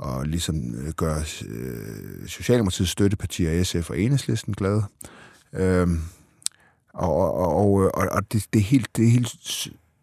og 0.00 0.26
ligesom 0.26 0.74
øh, 0.74 0.92
gøre 0.92 1.20
øh, 1.46 2.28
Socialdemokratiets 2.28 2.90
støttepartier, 2.90 3.64
SF 3.64 3.90
og 3.90 4.00
Enhedslisten 4.00 4.54
glade. 4.54 4.82
Øhm, 5.52 6.00
og 6.94 7.16
og, 7.16 7.56
og, 7.56 7.74
og, 7.94 8.08
og 8.12 8.32
det, 8.32 8.46
det 8.52 8.58
er 8.58 8.64
helt, 8.64 8.96
det 8.96 9.04
er 9.04 9.10
helt 9.10 9.36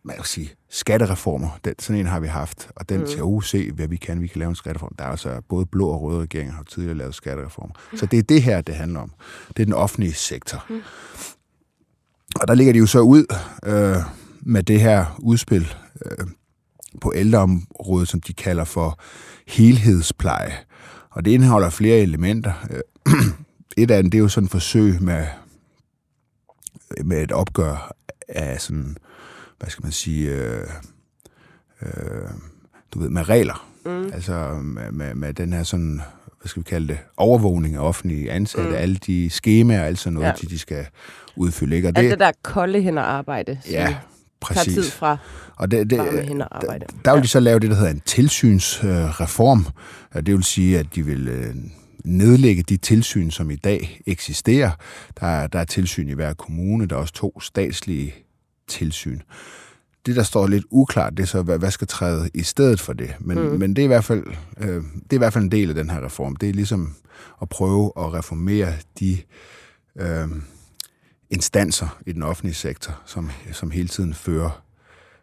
man 0.07 0.15
kan 0.15 0.25
sige, 0.25 0.49
skattereformer. 0.69 1.59
Den, 1.65 1.75
sådan 1.79 1.99
en 1.99 2.05
har 2.05 2.19
vi 2.19 2.27
haft, 2.27 2.69
og 2.75 2.89
den 2.89 2.99
mm. 2.99 3.07
skal 3.07 3.19
jo 3.19 3.41
se, 3.41 3.71
hvad 3.71 3.87
vi 3.87 3.95
kan. 3.95 4.21
Vi 4.21 4.27
kan 4.27 4.39
lave 4.39 4.49
en 4.49 4.55
skattereform. 4.55 4.95
Der 4.99 5.05
er 5.05 5.09
altså 5.09 5.41
både 5.49 5.65
blå 5.65 5.89
og 5.89 6.01
røde 6.01 6.21
regeringer 6.21 6.53
har 6.53 6.63
tidligere 6.63 6.97
lavet 6.97 7.15
skattereformer. 7.15 7.73
Så 7.95 8.05
det 8.05 8.19
er 8.19 8.23
det 8.23 8.43
her, 8.43 8.61
det 8.61 8.75
handler 8.75 8.99
om. 8.99 9.11
Det 9.47 9.59
er 9.59 9.65
den 9.65 9.73
offentlige 9.73 10.13
sektor. 10.13 10.65
Mm. 10.69 10.81
Og 12.41 12.47
der 12.47 12.53
ligger 12.53 12.73
de 12.73 12.79
jo 12.79 12.85
så 12.85 12.99
ud 12.99 13.25
øh, 13.65 13.97
med 14.41 14.63
det 14.63 14.81
her 14.81 15.19
udspil 15.19 15.73
øh, 16.05 16.27
på 17.01 17.13
ældreområdet, 17.15 18.07
som 18.07 18.21
de 18.21 18.33
kalder 18.33 18.63
for 18.63 18.99
helhedspleje. 19.47 20.53
Og 21.09 21.25
det 21.25 21.31
indeholder 21.31 21.69
flere 21.69 21.97
elementer. 21.97 22.53
Et 23.77 23.91
af 23.91 24.03
dem, 24.03 24.11
det 24.11 24.17
er 24.17 24.21
jo 24.21 24.27
sådan 24.27 24.45
et 24.45 24.51
forsøg 24.51 25.01
med, 25.01 25.25
med 27.03 27.23
et 27.23 27.31
opgør 27.31 27.93
af 28.27 28.61
sådan, 28.61 28.97
hvad 29.59 29.69
skal 29.69 29.85
man 29.85 29.91
sige, 29.91 30.29
øh, 30.29 30.67
øh, 31.81 32.29
du 32.93 32.99
ved, 32.99 33.09
med 33.09 33.29
regler. 33.29 33.67
Mm. 33.85 34.05
Altså 34.13 34.53
med, 34.53 34.91
med, 34.91 35.15
med 35.15 35.33
den 35.33 35.53
her 35.53 35.63
sådan, 35.63 36.01
hvad 36.41 36.49
skal 36.49 36.59
vi 36.59 36.69
kalde 36.69 36.87
det, 36.87 36.97
overvågning 37.17 37.75
af 37.75 37.79
offentlige 37.79 38.31
ansatte, 38.31 38.69
mm. 38.69 38.75
alle 38.75 38.95
de 38.95 39.29
skemaer 39.29 39.81
og 39.81 39.87
alt 39.87 39.99
sådan 39.99 40.13
noget, 40.13 40.27
ja. 40.27 40.33
de, 40.41 40.47
de 40.47 40.59
skal 40.59 40.85
udfylde. 41.35 41.75
Ikke? 41.75 41.87
Og 41.87 41.95
det, 41.95 42.01
Alt 42.01 42.11
det 42.11 42.19
der 42.19 42.31
kolde 42.43 42.81
hænder 42.81 43.01
arbejde, 43.03 43.59
Ja, 43.69 43.95
præcis. 44.41 44.73
tager 44.73 44.81
tid 44.81 44.91
fra 44.91 45.17
Og 45.55 45.71
det, 45.71 45.89
det, 45.89 45.97
varme 45.97 46.21
hænder 46.21 46.47
arbejde. 46.51 46.85
der, 46.85 47.01
der 47.05 47.13
vil 47.13 47.23
de 47.23 47.27
så 47.27 47.39
lave 47.39 47.59
det, 47.59 47.69
der 47.69 47.75
hedder 47.75 47.91
en 47.91 48.01
tilsynsreform. 48.05 49.67
Øh, 50.15 50.25
det 50.25 50.33
vil 50.33 50.43
sige, 50.43 50.79
at 50.79 50.95
de 50.95 51.05
vil 51.05 51.27
øh, 51.27 51.55
nedlægge 52.03 52.63
de 52.63 52.77
tilsyn, 52.77 53.31
som 53.31 53.51
i 53.51 53.55
dag 53.55 54.01
eksisterer. 54.05 54.71
Der 55.19 55.27
er, 55.27 55.47
der 55.47 55.59
er 55.59 55.65
tilsyn 55.65 56.09
i 56.09 56.13
hver 56.13 56.33
kommune, 56.33 56.85
der 56.85 56.95
er 56.95 56.99
også 56.99 57.13
to 57.13 57.39
statslige 57.39 58.15
tilsyn. 58.67 59.19
Det, 60.05 60.15
der 60.15 60.23
står 60.23 60.47
lidt 60.47 60.65
uklart, 60.69 61.17
det 61.17 61.23
er 61.23 61.27
så, 61.27 61.41
hvad, 61.41 61.59
hvad 61.59 61.71
skal 61.71 61.87
træde 61.87 62.29
i 62.33 62.43
stedet 62.43 62.79
for 62.79 62.93
det. 62.93 63.15
Men, 63.19 63.39
mm. 63.39 63.59
men 63.59 63.75
det, 63.75 63.81
er 63.81 63.83
i 63.83 63.87
hvert 63.87 64.05
fald, 64.05 64.23
øh, 64.57 64.67
det 64.67 65.11
er 65.11 65.15
i 65.15 65.17
hvert 65.17 65.33
fald 65.33 65.43
en 65.43 65.51
del 65.51 65.69
af 65.69 65.75
den 65.75 65.89
her 65.89 66.05
reform. 66.05 66.35
Det 66.35 66.49
er 66.49 66.53
ligesom 66.53 66.95
at 67.41 67.49
prøve 67.49 67.91
at 67.97 68.13
reformere 68.13 68.73
de 68.99 69.17
øh, 69.99 70.27
instanser 71.29 71.99
i 72.05 72.11
den 72.11 72.23
offentlige 72.23 72.55
sektor, 72.55 73.01
som, 73.05 73.31
som 73.51 73.71
hele 73.71 73.87
tiden 73.87 74.13
fører 74.13 74.61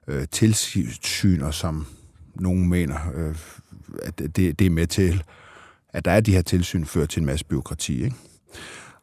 øh, 0.08 0.26
tilsyn, 0.30 1.40
og 1.40 1.54
som 1.54 1.86
nogen 2.34 2.68
mener, 2.68 2.96
øh, 3.14 3.34
at 4.02 4.18
det, 4.18 4.58
det 4.58 4.60
er 4.60 4.70
med 4.70 4.86
til, 4.86 5.22
at 5.88 6.04
der 6.04 6.10
er 6.10 6.20
de 6.20 6.32
her 6.32 6.42
tilsyn, 6.42 6.84
fører 6.84 7.06
til 7.06 7.20
en 7.20 7.26
masse 7.26 7.44
byråkrati. 7.44 8.04
Ikke? 8.04 8.16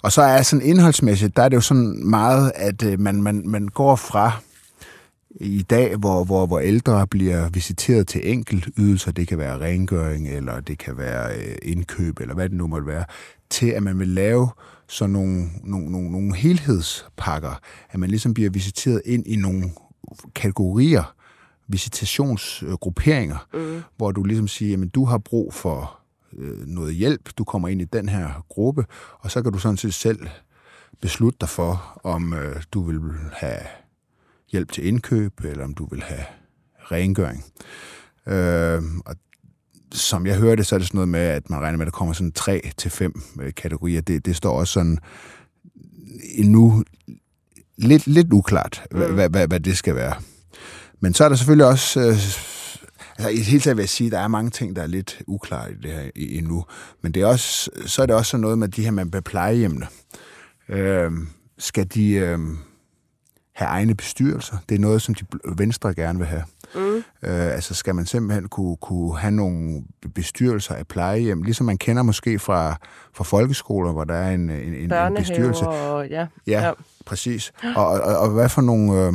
Og 0.03 0.11
så 0.11 0.21
er 0.21 0.41
sådan 0.41 0.65
indholdsmæssigt, 0.65 1.35
der 1.35 1.43
er 1.43 1.49
det 1.49 1.55
jo 1.55 1.61
sådan 1.61 2.09
meget, 2.09 2.51
at 2.55 2.83
øh, 2.83 2.99
man, 2.99 3.21
man, 3.21 3.43
man 3.45 3.67
går 3.67 3.95
fra 3.95 4.31
i 5.31 5.61
dag, 5.61 5.95
hvor, 5.95 6.23
hvor, 6.23 6.45
hvor 6.45 6.59
ældre 6.59 7.07
bliver 7.07 7.49
visiteret 7.49 8.07
til 8.07 8.29
enkelt 8.31 8.69
ydelser, 8.77 9.11
det 9.11 9.27
kan 9.27 9.37
være 9.37 9.59
rengøring, 9.59 10.29
eller 10.29 10.59
det 10.59 10.77
kan 10.77 10.97
være 10.97 11.35
øh, 11.35 11.55
indkøb, 11.61 12.19
eller 12.19 12.35
hvad 12.35 12.49
det 12.49 12.57
nu 12.57 12.67
måtte 12.67 12.87
være, 12.87 13.05
til 13.49 13.67
at 13.67 13.83
man 13.83 13.99
vil 13.99 14.07
lave 14.07 14.49
sådan 14.91 15.13
nogle, 15.13 15.49
nogle, 15.63 15.91
nogle, 15.91 16.11
nogle 16.11 16.35
helhedspakker, 16.35 17.59
at 17.89 17.99
man 17.99 18.09
ligesom 18.09 18.33
bliver 18.33 18.49
visiteret 18.49 19.01
ind 19.05 19.27
i 19.27 19.35
nogle 19.35 19.71
kategorier, 20.35 21.15
visitationsgrupperinger, 21.67 23.47
mm. 23.53 23.81
hvor 23.97 24.11
du 24.11 24.23
ligesom 24.23 24.47
siger, 24.47 24.81
at 24.81 24.95
du 24.95 25.05
har 25.05 25.17
brug 25.17 25.53
for 25.53 25.99
øh, 26.37 26.67
noget 26.67 26.95
hjælp, 26.95 27.29
du 27.37 27.43
kommer 27.43 27.67
ind 27.67 27.81
i 27.81 27.85
den 27.85 28.09
her 28.09 28.45
gruppe, 28.49 28.85
og 29.19 29.31
så 29.31 29.41
kan 29.41 29.51
du 29.51 29.57
sådan 29.57 29.77
set 29.77 29.93
selv 29.93 30.27
beslutte 31.01 31.37
dig 31.41 31.49
for, 31.49 32.01
om 32.03 32.33
øh, 32.33 32.63
du 32.71 32.83
vil 32.83 32.99
have 33.33 33.61
hjælp 34.51 34.71
til 34.71 34.87
indkøb, 34.87 35.43
eller 35.43 35.63
om 35.63 35.73
du 35.73 35.85
vil 35.85 36.03
have 36.03 36.25
rengøring. 36.79 37.45
Øh, 38.27 38.81
og 39.05 39.15
som 39.93 40.27
jeg 40.27 40.37
hørte, 40.37 40.63
så 40.63 40.75
er 40.75 40.79
det 40.79 40.87
sådan 40.87 40.97
noget 40.97 41.09
med, 41.09 41.19
at 41.19 41.49
man 41.49 41.59
regner 41.59 41.77
med, 41.77 41.85
at 41.85 41.93
der 41.93 41.97
kommer 41.97 42.13
sådan 42.13 42.31
tre 42.31 42.71
til 42.77 42.91
fem 42.91 43.21
øh, 43.41 43.53
kategorier. 43.53 44.01
Det, 44.01 44.25
det 44.25 44.35
står 44.35 44.59
også 44.59 44.73
sådan 44.73 44.97
endnu 46.35 46.83
lidt, 47.77 48.07
lidt 48.07 48.33
uklart, 48.33 48.83
mm. 48.91 48.97
hvad, 48.97 49.29
hvad, 49.29 49.47
hvad 49.47 49.59
det 49.59 49.77
skal 49.77 49.95
være. 49.95 50.13
Men 50.99 51.13
så 51.13 51.23
er 51.25 51.29
der 51.29 51.35
selvfølgelig 51.35 51.65
også... 51.65 51.99
Øh, 51.99 52.07
altså 53.17 53.29
i 53.29 53.37
det 53.37 53.45
hele 53.45 53.61
taget 53.61 53.77
vil 53.77 53.81
jeg 53.81 53.89
sige, 53.89 54.07
at 54.07 54.11
der 54.11 54.19
er 54.19 54.27
mange 54.27 54.49
ting, 54.49 54.75
der 54.75 54.81
er 54.81 54.87
lidt 54.87 55.21
uklare 55.27 55.71
i 55.71 55.75
det 55.75 55.91
her 55.91 56.09
endnu. 56.15 56.65
Men 57.01 57.11
det 57.11 57.21
er 57.21 57.25
også, 57.25 57.69
så 57.85 58.01
er 58.01 58.05
det 58.05 58.15
også 58.15 58.29
sådan 58.29 58.41
noget 58.41 58.59
med 58.59 58.67
de 58.67 58.83
her 58.83 58.91
med 58.91 59.21
plejehjemmene. 59.21 59.87
Øh, 60.69 61.11
skal 61.57 61.87
de 61.87 62.11
øh, 62.11 62.39
have 63.53 63.69
egne 63.69 63.95
bestyrelser? 63.95 64.57
Det 64.69 64.75
er 64.75 64.79
noget, 64.79 65.01
som 65.01 65.15
de 65.15 65.25
venstre 65.57 65.93
gerne 65.93 66.19
vil 66.19 66.27
have. 66.27 66.43
Mm. 66.75 66.95
Øh, 66.97 67.03
altså 67.23 67.73
skal 67.73 67.95
man 67.95 68.05
simpelthen 68.05 68.47
kunne, 68.47 68.77
kunne 68.77 69.17
have 69.17 69.31
nogle 69.31 69.83
bestyrelser 70.15 70.75
af 70.75 70.87
plejehjem, 70.87 71.43
ligesom 71.43 71.65
man 71.65 71.77
kender 71.77 72.03
måske 72.03 72.39
fra, 72.39 72.75
fra 73.13 73.23
folkeskoler, 73.23 73.91
hvor 73.91 74.03
der 74.03 74.13
er 74.13 74.31
en, 74.31 74.49
en, 74.49 74.73
en, 74.73 74.93
en 74.93 75.15
bestyrelse. 75.17 75.67
og 75.67 76.07
ja. 76.07 76.27
Ja, 76.47 76.65
ja. 76.65 76.71
præcis. 77.05 77.51
Og, 77.75 77.85
og, 77.85 78.17
og 78.17 78.29
hvad 78.29 78.49
for 78.49 78.61
nogle... 78.61 79.07
Øh, 79.07 79.13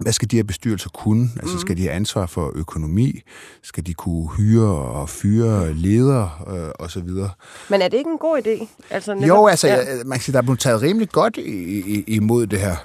hvad 0.00 0.12
skal 0.12 0.30
de 0.30 0.36
her 0.36 0.42
bestyrelser 0.42 0.90
kunne? 0.90 1.30
Altså 1.36 1.54
mm. 1.54 1.60
skal 1.60 1.76
de 1.76 1.82
have 1.82 1.92
ansvar 1.92 2.26
for 2.26 2.52
økonomi? 2.54 3.20
Skal 3.62 3.86
de 3.86 3.94
kunne 3.94 4.28
hyre 4.36 4.68
og 4.68 5.08
fyre 5.08 5.74
ledere 5.74 6.30
øh, 6.48 6.70
og 6.78 6.90
så 6.90 7.00
videre? 7.00 7.30
Men 7.70 7.82
er 7.82 7.88
det 7.88 7.96
ikke 7.98 8.10
en 8.10 8.18
god 8.18 8.42
idé? 8.46 8.66
Altså, 8.90 9.14
netop, 9.14 9.28
jo, 9.28 9.46
altså, 9.46 9.68
ja. 9.68 9.84
man 10.04 10.18
kan 10.18 10.20
sige, 10.20 10.32
der 10.32 10.38
er 10.38 10.42
blevet 10.42 10.60
taget 10.60 10.82
rimelig 10.82 11.08
godt 11.08 11.36
i, 11.36 11.78
i, 11.96 12.04
imod 12.06 12.46
det 12.46 12.60
her. 12.60 12.76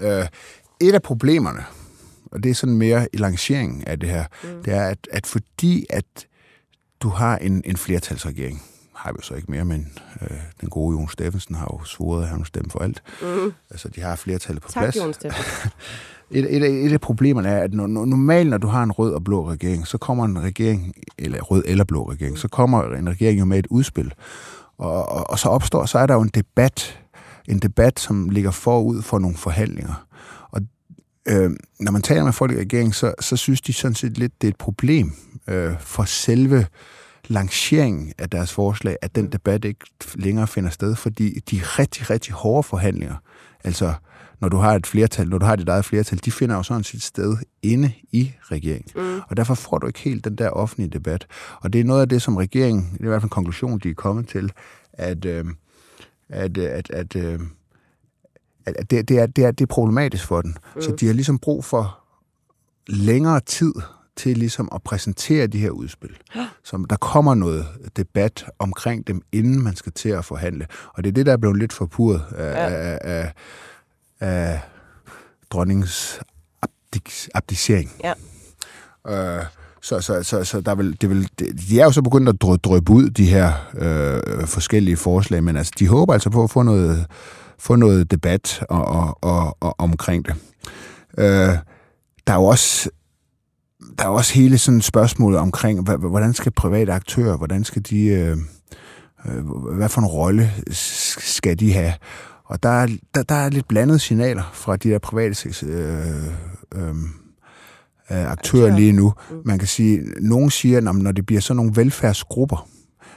Øh, 0.00 0.26
et 0.80 0.94
af 0.94 1.02
problemerne, 1.02 1.64
og 2.32 2.42
det 2.42 2.50
er 2.50 2.54
sådan 2.54 2.76
mere 2.76 3.08
i 3.12 3.16
lanceringen 3.16 3.84
af 3.86 4.00
det 4.00 4.08
her, 4.08 4.24
mm. 4.42 4.62
det 4.64 4.74
er, 4.74 4.84
at, 4.84 4.98
at 5.12 5.26
fordi 5.26 5.86
at 5.90 6.04
du 7.00 7.08
har 7.08 7.36
en, 7.38 7.62
en 7.64 7.76
flertalsregering, 7.76 8.62
har 8.98 9.12
vi 9.12 9.18
så 9.22 9.34
ikke 9.34 9.50
mere, 9.50 9.64
men 9.64 9.92
øh, 10.22 10.38
den 10.60 10.68
gode 10.68 10.98
Jon 10.98 11.08
Steffensen 11.08 11.54
har 11.54 11.68
jo 11.72 11.84
svoret, 11.84 12.22
at 12.22 12.28
han 12.28 12.38
vil 12.38 12.46
stemme 12.46 12.70
for 12.70 12.78
alt. 12.78 13.02
Mm. 13.22 13.52
Altså, 13.70 13.88
de 13.88 14.00
har 14.00 14.16
flertallet 14.16 14.62
på 14.62 14.72
tak, 14.72 14.82
plads. 14.82 14.96
Jon 14.96 15.14
Steffensen. 15.14 15.70
Et, 16.30 16.56
et, 16.56 16.86
et 16.86 16.92
af 16.92 17.00
problemerne 17.00 17.48
er, 17.48 17.62
at 17.62 17.74
når, 17.74 17.86
normalt, 17.86 18.50
når 18.50 18.58
du 18.58 18.66
har 18.66 18.82
en 18.82 18.92
rød 18.92 19.14
og 19.14 19.24
blå 19.24 19.50
regering, 19.50 19.86
så 19.86 19.98
kommer 19.98 20.24
en 20.24 20.42
regering, 20.42 20.94
eller 21.18 21.40
rød 21.40 21.62
eller 21.66 21.84
blå 21.84 22.10
regering, 22.10 22.38
så 22.38 22.48
kommer 22.48 22.82
en 22.84 23.08
regering 23.08 23.40
jo 23.40 23.44
med 23.44 23.58
et 23.58 23.66
udspil. 23.70 24.14
Og, 24.78 25.08
og, 25.08 25.30
og 25.30 25.38
så 25.38 25.48
opstår, 25.48 25.86
så 25.86 25.98
er 25.98 26.06
der 26.06 26.14
jo 26.14 26.20
en 26.20 26.30
debat, 26.34 27.00
en 27.48 27.58
debat, 27.58 28.00
som 28.00 28.28
ligger 28.28 28.50
forud 28.50 29.02
for 29.02 29.18
nogle 29.18 29.36
forhandlinger. 29.36 30.06
Og 30.50 30.60
øh, 31.28 31.50
når 31.80 31.92
man 31.92 32.02
taler 32.02 32.24
med 32.24 32.32
folk 32.32 32.52
i 32.52 32.58
regeringen, 32.58 32.92
så, 32.92 33.14
så 33.20 33.36
synes 33.36 33.60
de 33.60 33.72
sådan 33.72 33.94
set 33.94 34.18
lidt, 34.18 34.42
det 34.42 34.48
er 34.48 34.52
et 34.52 34.56
problem 34.56 35.12
øh, 35.48 35.74
for 35.80 36.04
selve 36.04 36.66
lanceringen 37.28 38.12
af 38.18 38.30
deres 38.30 38.52
forslag, 38.52 38.96
at 39.02 39.14
den 39.14 39.32
debat 39.32 39.64
ikke 39.64 39.86
længere 40.14 40.46
finder 40.46 40.70
sted, 40.70 40.96
fordi 40.96 41.40
de 41.50 41.60
rigtig, 41.62 42.10
rigtig 42.10 42.34
hårde 42.34 42.62
forhandlinger, 42.62 43.16
altså 43.64 43.94
når 44.40 44.48
du 44.48 44.56
har 44.56 44.74
et 44.74 44.86
flertal, 44.86 45.28
når 45.28 45.38
du 45.38 45.46
har 45.46 45.56
dit 45.56 45.68
eget 45.68 45.84
flertal, 45.84 46.20
de 46.24 46.32
finder 46.32 46.56
jo 46.56 46.62
sådan 46.62 46.84
sit 46.84 47.02
sted 47.02 47.36
inde 47.62 47.92
i 48.12 48.32
regeringen. 48.42 48.90
Mm. 48.96 49.20
Og 49.28 49.36
derfor 49.36 49.54
får 49.54 49.78
du 49.78 49.86
ikke 49.86 49.98
helt 49.98 50.24
den 50.24 50.36
der 50.36 50.50
offentlige 50.50 50.90
debat. 50.90 51.26
Og 51.60 51.72
det 51.72 51.80
er 51.80 51.84
noget 51.84 52.00
af 52.00 52.08
det, 52.08 52.22
som 52.22 52.36
regeringen, 52.36 52.90
det 52.92 53.00
er 53.00 53.04
i 53.04 53.08
hvert 53.08 53.22
fald 53.22 53.30
en 53.30 53.30
konklusion, 53.30 53.78
de 53.78 53.90
er 53.90 53.94
kommet 53.94 54.28
til, 54.28 54.52
at, 54.92 55.24
øh, 55.24 55.44
at, 56.28 56.58
at, 56.58 56.90
at, 56.90 57.16
øh, 57.16 57.40
at 58.66 58.90
det, 58.90 59.08
det, 59.08 59.18
er, 59.18 59.26
det, 59.26 59.44
er, 59.44 59.50
det 59.50 59.60
er 59.64 59.66
problematisk 59.66 60.26
for 60.26 60.42
den. 60.42 60.56
Mm. 60.74 60.82
Så 60.82 60.96
de 61.00 61.06
har 61.06 61.14
ligesom 61.14 61.38
brug 61.38 61.64
for 61.64 61.98
længere 62.86 63.40
tid 63.40 63.72
til 64.18 64.38
ligesom 64.38 64.68
at 64.74 64.82
præsentere 64.82 65.46
de 65.46 65.58
her 65.58 65.70
udspil. 65.70 66.16
Så 66.64 66.86
der 66.90 66.96
kommer 66.96 67.34
noget 67.34 67.66
debat 67.96 68.44
omkring 68.58 69.06
dem, 69.06 69.22
inden 69.32 69.62
man 69.62 69.76
skal 69.76 69.92
til 69.92 70.08
at 70.08 70.24
forhandle. 70.24 70.66
Og 70.94 71.04
det 71.04 71.10
er 71.10 71.14
det, 71.14 71.26
der 71.26 71.32
er 71.32 71.36
blevet 71.36 71.58
lidt 71.58 71.72
forpurret 71.72 72.22
af, 72.36 72.52
ja. 72.52 72.68
af, 72.68 72.98
af, 73.02 73.32
af 74.20 74.60
dronningens 75.50 76.20
abdicering. 77.34 77.90
Ja. 78.04 78.12
Øh, 79.08 79.44
så, 79.82 80.00
så, 80.00 80.22
så, 80.22 80.44
så 80.44 80.60
der 80.60 80.74
vil, 80.74 81.00
det 81.00 81.10
vil, 81.10 81.28
de 81.38 81.80
er 81.80 81.84
jo 81.84 81.90
så 81.90 82.02
begyndt 82.02 82.28
at 82.28 82.64
drøbe 82.64 82.92
ud, 82.92 83.10
de 83.10 83.26
her 83.26 83.52
øh, 83.74 84.46
forskellige 84.46 84.96
forslag, 84.96 85.44
men 85.44 85.56
altså, 85.56 85.72
de 85.78 85.88
håber 85.88 86.12
altså 86.12 86.30
på 86.30 86.42
at 86.44 86.50
få 86.50 86.62
noget, 86.62 87.06
få 87.58 87.76
noget 87.76 88.10
debat 88.10 88.64
og, 88.68 88.84
og, 88.84 89.18
og, 89.22 89.56
og 89.60 89.74
omkring 89.78 90.26
det. 90.26 90.34
Øh, 91.18 91.56
der 92.26 92.32
er 92.32 92.34
jo 92.34 92.44
også 92.44 92.90
der 93.98 94.04
er 94.04 94.08
også 94.08 94.34
hele 94.34 94.58
sådan 94.58 94.80
spørgsmålet 94.80 95.40
omkring, 95.40 95.82
hvordan 95.98 96.32
skal 96.32 96.52
private 96.52 96.92
aktører, 96.92 97.36
hvordan 97.36 97.64
skal 97.64 97.82
de, 97.82 98.04
øh, 98.04 98.36
øh, 99.26 99.44
hvad 99.76 99.88
for 99.88 100.00
en 100.00 100.06
rolle 100.06 100.52
skal 101.18 101.58
de 101.60 101.72
have? 101.72 101.92
Og 102.44 102.62
der 102.62 102.68
er, 102.68 102.88
der, 103.14 103.22
der 103.22 103.34
er 103.34 103.50
lidt 103.50 103.68
blandede 103.68 103.98
signaler 103.98 104.50
fra 104.52 104.76
de 104.76 104.90
der 104.90 104.98
private 104.98 105.66
øh, 105.66 106.26
øh, 106.74 106.94
aktører 108.08 108.76
lige 108.76 108.92
nu. 108.92 109.12
Mm. 109.30 109.36
Man 109.44 109.58
kan 109.58 109.68
sige, 109.68 110.00
nogen 110.20 110.50
siger, 110.50 110.78
at 110.78 110.96
når 110.96 111.12
det 111.12 111.26
bliver 111.26 111.40
sådan 111.40 111.56
nogle 111.56 111.72
velfærdsgrupper, 111.76 112.68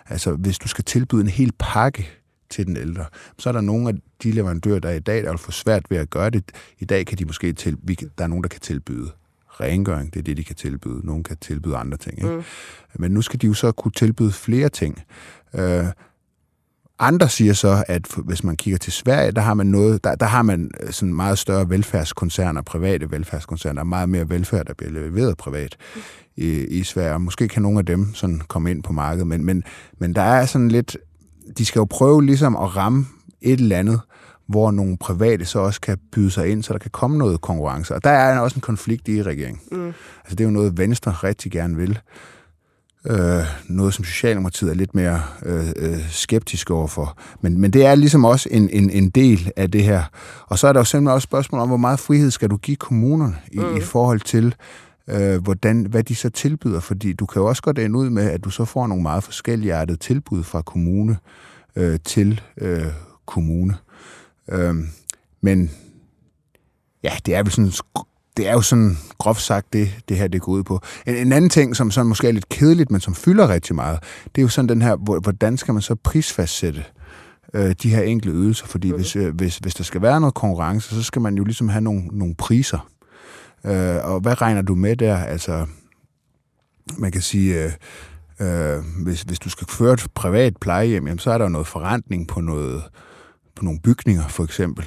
altså 0.09 0.31
hvis 0.31 0.59
du 0.59 0.67
skal 0.67 0.83
tilbyde 0.83 1.21
en 1.21 1.27
hel 1.27 1.51
pakke 1.59 2.09
til 2.49 2.67
den 2.67 2.77
ældre, 2.77 3.05
så 3.37 3.49
er 3.49 3.53
der 3.53 3.61
nogle 3.61 3.89
af 3.89 3.95
de 4.23 4.31
leverandører, 4.31 4.79
der 4.79 4.89
er 4.89 4.93
i 4.93 4.99
dag, 4.99 5.23
der 5.23 5.29
vil 5.29 5.37
få 5.37 5.51
svært 5.51 5.85
ved 5.89 5.97
at 5.97 6.09
gøre 6.09 6.29
det. 6.29 6.43
I 6.79 6.85
dag 6.85 7.05
kan 7.05 7.17
de 7.17 7.25
måske 7.25 7.53
til, 7.53 7.77
der 8.17 8.23
er 8.23 8.27
nogen, 8.27 8.43
der 8.43 8.49
kan 8.49 8.61
tilbyde 8.61 9.11
rengøring, 9.61 10.13
det 10.13 10.19
er 10.19 10.23
det, 10.23 10.37
de 10.37 10.43
kan 10.43 10.55
tilbyde. 10.55 11.01
Nogen 11.03 11.23
kan 11.23 11.37
tilbyde 11.37 11.77
andre 11.77 11.97
ting. 11.97 12.17
Ikke? 12.17 12.35
Mm. 12.35 12.43
Men 12.95 13.11
nu 13.11 13.21
skal 13.21 13.41
de 13.41 13.47
jo 13.47 13.53
så 13.53 13.71
kunne 13.71 13.91
tilbyde 13.91 14.31
flere 14.31 14.69
ting. 14.69 15.03
Øh, 15.53 15.85
Andre 17.03 17.29
siger 17.29 17.53
så, 17.53 17.83
at 17.87 18.07
hvis 18.17 18.43
man 18.43 18.55
kigger 18.55 18.77
til 18.77 18.93
Sverige, 18.93 19.31
der 19.31 19.41
har 19.41 19.53
man 19.53 19.65
noget, 19.65 20.03
der, 20.03 20.15
der 20.15 20.25
har 20.25 20.41
man 20.41 20.71
øh, 20.79 20.91
sådan 20.91 21.13
meget 21.13 21.37
større 21.39 21.69
velfærdskoncerner, 21.69 22.61
private 22.61 23.11
velfærdskoncerner, 23.11 23.73
der 23.73 23.79
er 23.81 23.83
meget 23.83 24.09
mere 24.09 24.29
velfærd, 24.29 24.65
der 24.65 24.73
bliver 24.73 24.91
leveret 24.91 25.37
privat 25.37 25.77
i, 26.35 26.49
i 26.49 26.83
Sverige. 26.83 27.13
Og 27.13 27.21
måske 27.21 27.47
kan 27.47 27.61
nogle 27.61 27.79
af 27.79 27.85
dem 27.85 28.13
sådan 28.13 28.41
komme 28.47 28.71
ind 28.71 28.83
på 28.83 28.93
markedet, 28.93 29.27
men, 29.27 29.45
men, 29.45 29.63
men 29.99 30.15
der 30.15 30.21
er 30.21 30.45
sådan 30.45 30.67
lidt, 30.67 30.97
de 31.57 31.65
skal 31.65 31.79
jo 31.79 31.85
prøve 31.85 32.25
ligesom 32.25 32.55
at 32.55 32.75
ramme 32.75 33.05
et 33.41 33.59
eller 33.59 33.77
andet, 33.77 33.99
hvor 34.47 34.71
nogle 34.71 34.97
private 34.97 35.45
så 35.45 35.59
også 35.59 35.81
kan 35.81 35.97
byde 36.11 36.31
sig 36.31 36.49
ind, 36.49 36.63
så 36.63 36.73
der 36.73 36.79
kan 36.79 36.91
komme 36.91 37.17
noget 37.17 37.41
konkurrence. 37.41 37.95
Og 37.95 38.03
der 38.03 38.09
er 38.09 38.39
også 38.39 38.55
en 38.55 38.61
konflikt 38.61 39.07
i 39.07 39.23
regeringen. 39.23 39.61
Mm. 39.71 39.87
Altså 39.87 40.35
det 40.35 40.39
er 40.39 40.43
jo 40.43 40.51
noget, 40.51 40.77
Venstre 40.77 41.11
rigtig 41.11 41.51
gerne 41.51 41.77
vil. 41.77 41.99
Øh, 43.05 43.43
noget, 43.67 43.93
som 43.93 44.05
Socialdemokratiet 44.05 44.71
er 44.71 44.75
lidt 44.75 44.95
mere 44.95 45.21
øh, 45.45 45.69
øh, 45.75 46.09
skeptisk 46.09 46.71
overfor. 46.71 47.17
Men, 47.41 47.61
men 47.61 47.71
det 47.71 47.85
er 47.85 47.95
ligesom 47.95 48.25
også 48.25 48.49
en, 48.51 48.69
en, 48.69 48.89
en 48.89 49.09
del 49.09 49.51
af 49.55 49.71
det 49.71 49.83
her. 49.83 50.03
Og 50.47 50.59
så 50.59 50.67
er 50.67 50.73
der 50.73 50.79
jo 50.79 50.83
simpelthen 50.83 51.13
også 51.13 51.25
spørgsmål 51.25 51.61
om, 51.61 51.67
hvor 51.67 51.77
meget 51.77 51.99
frihed 51.99 52.31
skal 52.31 52.49
du 52.49 52.57
give 52.57 52.77
kommunerne 52.77 53.35
i, 53.51 53.59
mm. 53.59 53.77
i 53.77 53.81
forhold 53.81 54.19
til, 54.19 54.55
øh, 55.07 55.43
hvordan, 55.43 55.85
hvad 55.85 56.03
de 56.03 56.15
så 56.15 56.29
tilbyder. 56.29 56.79
Fordi 56.79 57.13
du 57.13 57.25
kan 57.25 57.41
jo 57.41 57.47
også 57.47 57.61
godt 57.61 57.79
ende 57.79 57.99
ud 57.99 58.09
med, 58.09 58.23
at 58.23 58.43
du 58.43 58.49
så 58.49 58.65
får 58.65 58.87
nogle 58.87 59.03
meget 59.03 59.23
forskellige 59.23 59.95
tilbud 59.95 60.43
fra 60.43 60.61
kommune 60.61 61.17
øh, 61.75 61.99
til 62.05 62.41
øh, 62.57 62.85
kommune. 63.25 63.75
Øh, 64.51 64.75
men 65.41 65.71
ja, 67.03 67.11
det 67.25 67.35
er 67.35 67.43
vel 67.43 67.51
sådan 67.51 67.71
det 68.37 68.47
er 68.47 68.53
jo 68.53 68.61
sådan 68.61 68.97
groft 69.17 69.41
sagt 69.41 69.73
det, 69.73 69.89
det 70.09 70.17
her 70.17 70.27
det 70.27 70.41
går 70.41 70.51
ud 70.51 70.63
på. 70.63 70.79
En, 71.07 71.15
en 71.15 71.31
anden 71.31 71.49
ting, 71.49 71.75
som 71.75 71.91
sådan 71.91 72.07
måske 72.07 72.27
er 72.27 72.31
lidt 72.31 72.49
kedeligt, 72.49 72.91
men 72.91 73.01
som 73.01 73.15
fylder 73.15 73.49
rigtig 73.49 73.75
meget, 73.75 73.99
det 74.25 74.41
er 74.41 74.43
jo 74.43 74.49
sådan 74.49 74.69
den 74.69 74.81
her, 74.81 74.95
hvordan 75.19 75.57
skal 75.57 75.73
man 75.73 75.81
så 75.81 75.95
prisfastsætte 75.95 76.83
øh, 77.53 77.75
de 77.83 77.89
her 77.89 78.01
enkle 78.01 78.31
ydelser? 78.31 78.65
Fordi 78.65 78.91
mm. 78.91 78.95
hvis, 78.95 79.15
øh, 79.15 79.35
hvis, 79.35 79.57
hvis 79.57 79.75
der 79.75 79.83
skal 79.83 80.01
være 80.01 80.19
noget 80.19 80.33
konkurrence, 80.33 80.95
så 80.95 81.03
skal 81.03 81.21
man 81.21 81.35
jo 81.35 81.43
ligesom 81.43 81.69
have 81.69 81.81
nogle, 81.81 82.07
nogle 82.11 82.35
priser. 82.35 82.89
Øh, 83.65 83.97
og 84.03 84.19
hvad 84.19 84.41
regner 84.41 84.61
du 84.61 84.75
med 84.75 84.95
der? 84.95 85.17
Altså, 85.17 85.65
man 86.97 87.11
kan 87.11 87.21
sige, 87.21 87.63
øh, 87.63 87.71
øh, 88.39 88.83
hvis, 89.03 89.21
hvis 89.21 89.39
du 89.39 89.49
skal 89.49 89.67
føre 89.67 89.93
et 89.93 90.07
privat 90.15 90.57
plejehjem, 90.57 91.07
jamen, 91.07 91.19
så 91.19 91.31
er 91.31 91.37
der 91.37 91.45
jo 91.45 91.49
noget 91.49 91.67
forrentning 91.67 92.27
på 92.27 92.41
noget 92.41 92.83
på 93.61 93.65
nogle 93.65 93.79
bygninger, 93.79 94.27
for 94.27 94.43
eksempel 94.43 94.85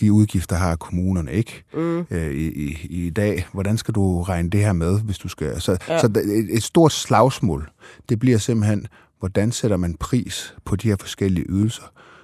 de 0.00 0.12
udgifter 0.12 0.56
har 0.56 0.76
kommunerne 0.76 1.32
ikke 1.32 1.64
mm. 1.74 2.06
øh, 2.10 2.32
i, 2.32 2.48
i, 2.48 2.86
i 3.06 3.10
dag. 3.10 3.46
Hvordan 3.52 3.78
skal 3.78 3.94
du 3.94 4.22
regne 4.22 4.50
det 4.50 4.60
her 4.60 4.72
med, 4.72 5.00
hvis 5.00 5.18
du 5.18 5.28
skal... 5.28 5.60
Så, 5.60 5.78
ja. 5.88 5.98
så 5.98 6.06
et, 6.06 6.56
et 6.56 6.62
stort 6.62 6.92
slagsmål, 6.92 7.70
det 8.08 8.18
bliver 8.18 8.38
simpelthen, 8.38 8.86
hvordan 9.18 9.52
sætter 9.52 9.76
man 9.76 9.94
pris 9.94 10.54
på 10.64 10.76
de 10.76 10.88
her 10.88 10.96
forskellige 11.00 11.46
ydelser, 11.48 11.82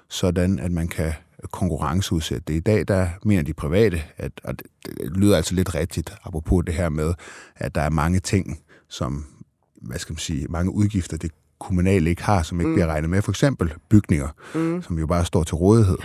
sådan 0.09 0.59
at 0.59 0.73
man 0.73 0.89
kan 0.89 1.13
konkurrenceudsætte 1.51 2.45
det. 2.49 2.55
I 2.55 2.61
dag, 2.61 2.89
der 2.89 3.09
mener 3.25 3.43
de 3.43 3.55
private, 3.55 4.03
at, 4.17 4.33
og 4.45 4.59
det, 4.59 4.67
det 4.85 5.17
lyder 5.17 5.37
altså 5.37 5.55
lidt 5.55 5.75
rigtigt, 5.75 6.15
apropos 6.25 6.65
det 6.67 6.75
her 6.75 6.89
med, 6.89 7.15
at 7.57 7.75
der 7.75 7.81
er 7.81 7.91
mange 7.91 8.21
ting, 8.21 8.59
som, 8.89 9.25
hvad 9.83 9.99
skal 9.99 10.13
man 10.13 10.19
sige, 10.19 10.47
mange 10.51 10.73
udgifter, 10.75 11.17
det 11.17 11.31
kommunale 11.63 12.11
ikke 12.11 12.23
har, 12.23 12.43
som 12.43 12.61
ikke 12.61 12.69
mm. 12.69 12.75
bliver 12.75 12.87
regnet 12.87 13.11
med. 13.11 13.23
For 13.23 13.33
eksempel 13.33 13.73
bygninger, 13.89 14.29
mm. 14.55 14.83
som 14.83 14.99
jo 14.99 15.07
bare 15.07 15.25
står 15.25 15.43
til 15.43 15.55
rådighed. 15.55 15.99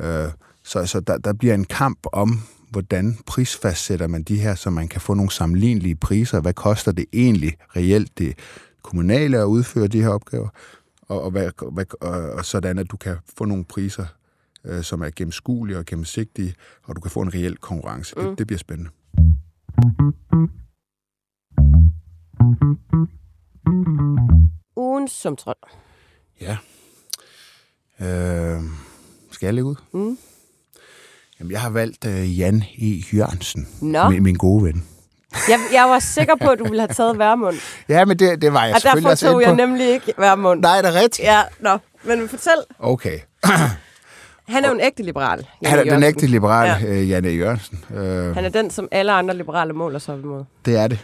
Ja. 0.00 0.24
Øh, 0.24 0.32
så, 0.64 0.86
så 0.86 1.00
der, 1.00 1.18
der 1.18 1.32
bliver 1.32 1.54
en 1.54 1.64
kamp 1.64 1.98
om, 2.12 2.40
hvordan 2.70 3.18
prisfastsætter 3.26 4.06
man 4.06 4.22
de 4.22 4.40
her, 4.40 4.54
så 4.54 4.70
man 4.70 4.88
kan 4.88 5.00
få 5.00 5.14
nogle 5.14 5.30
sammenlignelige 5.30 5.94
priser. 5.94 6.40
Hvad 6.40 6.54
koster 6.54 6.92
det 6.92 7.04
egentlig 7.12 7.56
reelt 7.76 8.18
det 8.18 8.38
kommunale 8.82 9.38
at 9.38 9.44
udføre 9.44 9.86
de 9.86 10.02
her 10.02 10.08
opgaver? 10.08 10.48
Og, 11.02 11.22
og, 11.22 11.30
hvad, 11.30 11.50
hvad, 11.72 11.84
og, 12.00 12.30
og 12.30 12.44
sådan, 12.44 12.78
at 12.78 12.90
du 12.90 12.96
kan 12.96 13.16
få 13.38 13.44
nogle 13.44 13.64
priser, 13.64 14.06
øh, 14.64 14.82
som 14.82 15.02
er 15.02 15.10
gennemskuelige 15.16 15.78
og 15.78 15.84
gennemsigtige, 15.84 16.54
og 16.84 16.96
du 16.96 17.00
kan 17.00 17.10
få 17.10 17.20
en 17.20 17.34
reel 17.34 17.56
konkurrence. 17.56 18.14
Mm. 18.16 18.22
Det, 18.22 18.38
det 18.38 18.46
bliver 18.46 18.58
spændende. 18.58 18.90
Ugens 24.76 25.12
sumtrol. 25.12 25.54
Ja. 26.40 26.56
Øh, 28.00 28.60
skal 29.30 29.46
jeg 29.46 29.54
lægge 29.54 29.70
ud? 29.70 29.74
Mm. 29.92 30.18
Jamen, 31.40 31.52
jeg 31.52 31.60
har 31.60 31.70
valgt 31.70 32.04
uh, 32.04 32.38
Jan 32.38 32.64
E. 32.78 33.02
Jørgensen, 33.12 33.68
Nå. 33.80 34.08
Min, 34.08 34.22
min 34.22 34.34
gode 34.34 34.64
ven. 34.64 34.84
Jeg, 35.48 35.58
jeg 35.72 35.84
var 35.84 35.98
sikker 35.98 36.34
på, 36.42 36.50
at 36.50 36.58
du 36.58 36.64
ville 36.64 36.80
have 36.80 36.94
taget 36.94 37.18
værmund. 37.18 37.56
ja, 37.88 38.04
men 38.04 38.18
det, 38.18 38.42
det 38.42 38.52
var 38.52 38.64
jeg 38.64 38.74
og 38.74 38.80
selvfølgelig 38.80 39.10
også 39.10 39.26
derfor 39.26 39.32
tog 39.32 39.42
jeg 39.42 39.56
nemlig 39.56 39.88
ikke 39.88 40.14
værmund. 40.18 40.60
Nej, 40.60 40.78
er 40.78 40.82
det 40.82 40.94
rigtigt? 40.94 41.28
Ja, 41.28 41.42
nå. 41.60 41.78
Men 42.02 42.28
fortæl. 42.28 42.52
Okay. 42.78 43.18
Han 44.48 44.64
er 44.64 44.68
jo 44.68 44.74
en 44.74 44.80
ægte 44.80 45.02
liberal, 45.02 45.46
Jan 45.62 45.70
Han 45.70 45.78
er 45.78 45.92
e. 45.92 45.94
den 45.94 46.02
ægte 46.02 46.26
liberal, 46.26 46.82
ja. 46.82 47.00
uh, 47.00 47.10
Jan 47.10 47.24
E. 47.24 47.28
Jørgensen. 47.28 47.84
Uh, 47.90 47.96
han 48.34 48.44
er 48.44 48.48
den, 48.48 48.70
som 48.70 48.88
alle 48.90 49.12
andre 49.12 49.36
liberale 49.36 49.72
måler 49.72 49.98
sig 49.98 50.18
imod. 50.18 50.44
Det 50.64 50.76
er 50.76 50.88
det. 50.88 50.98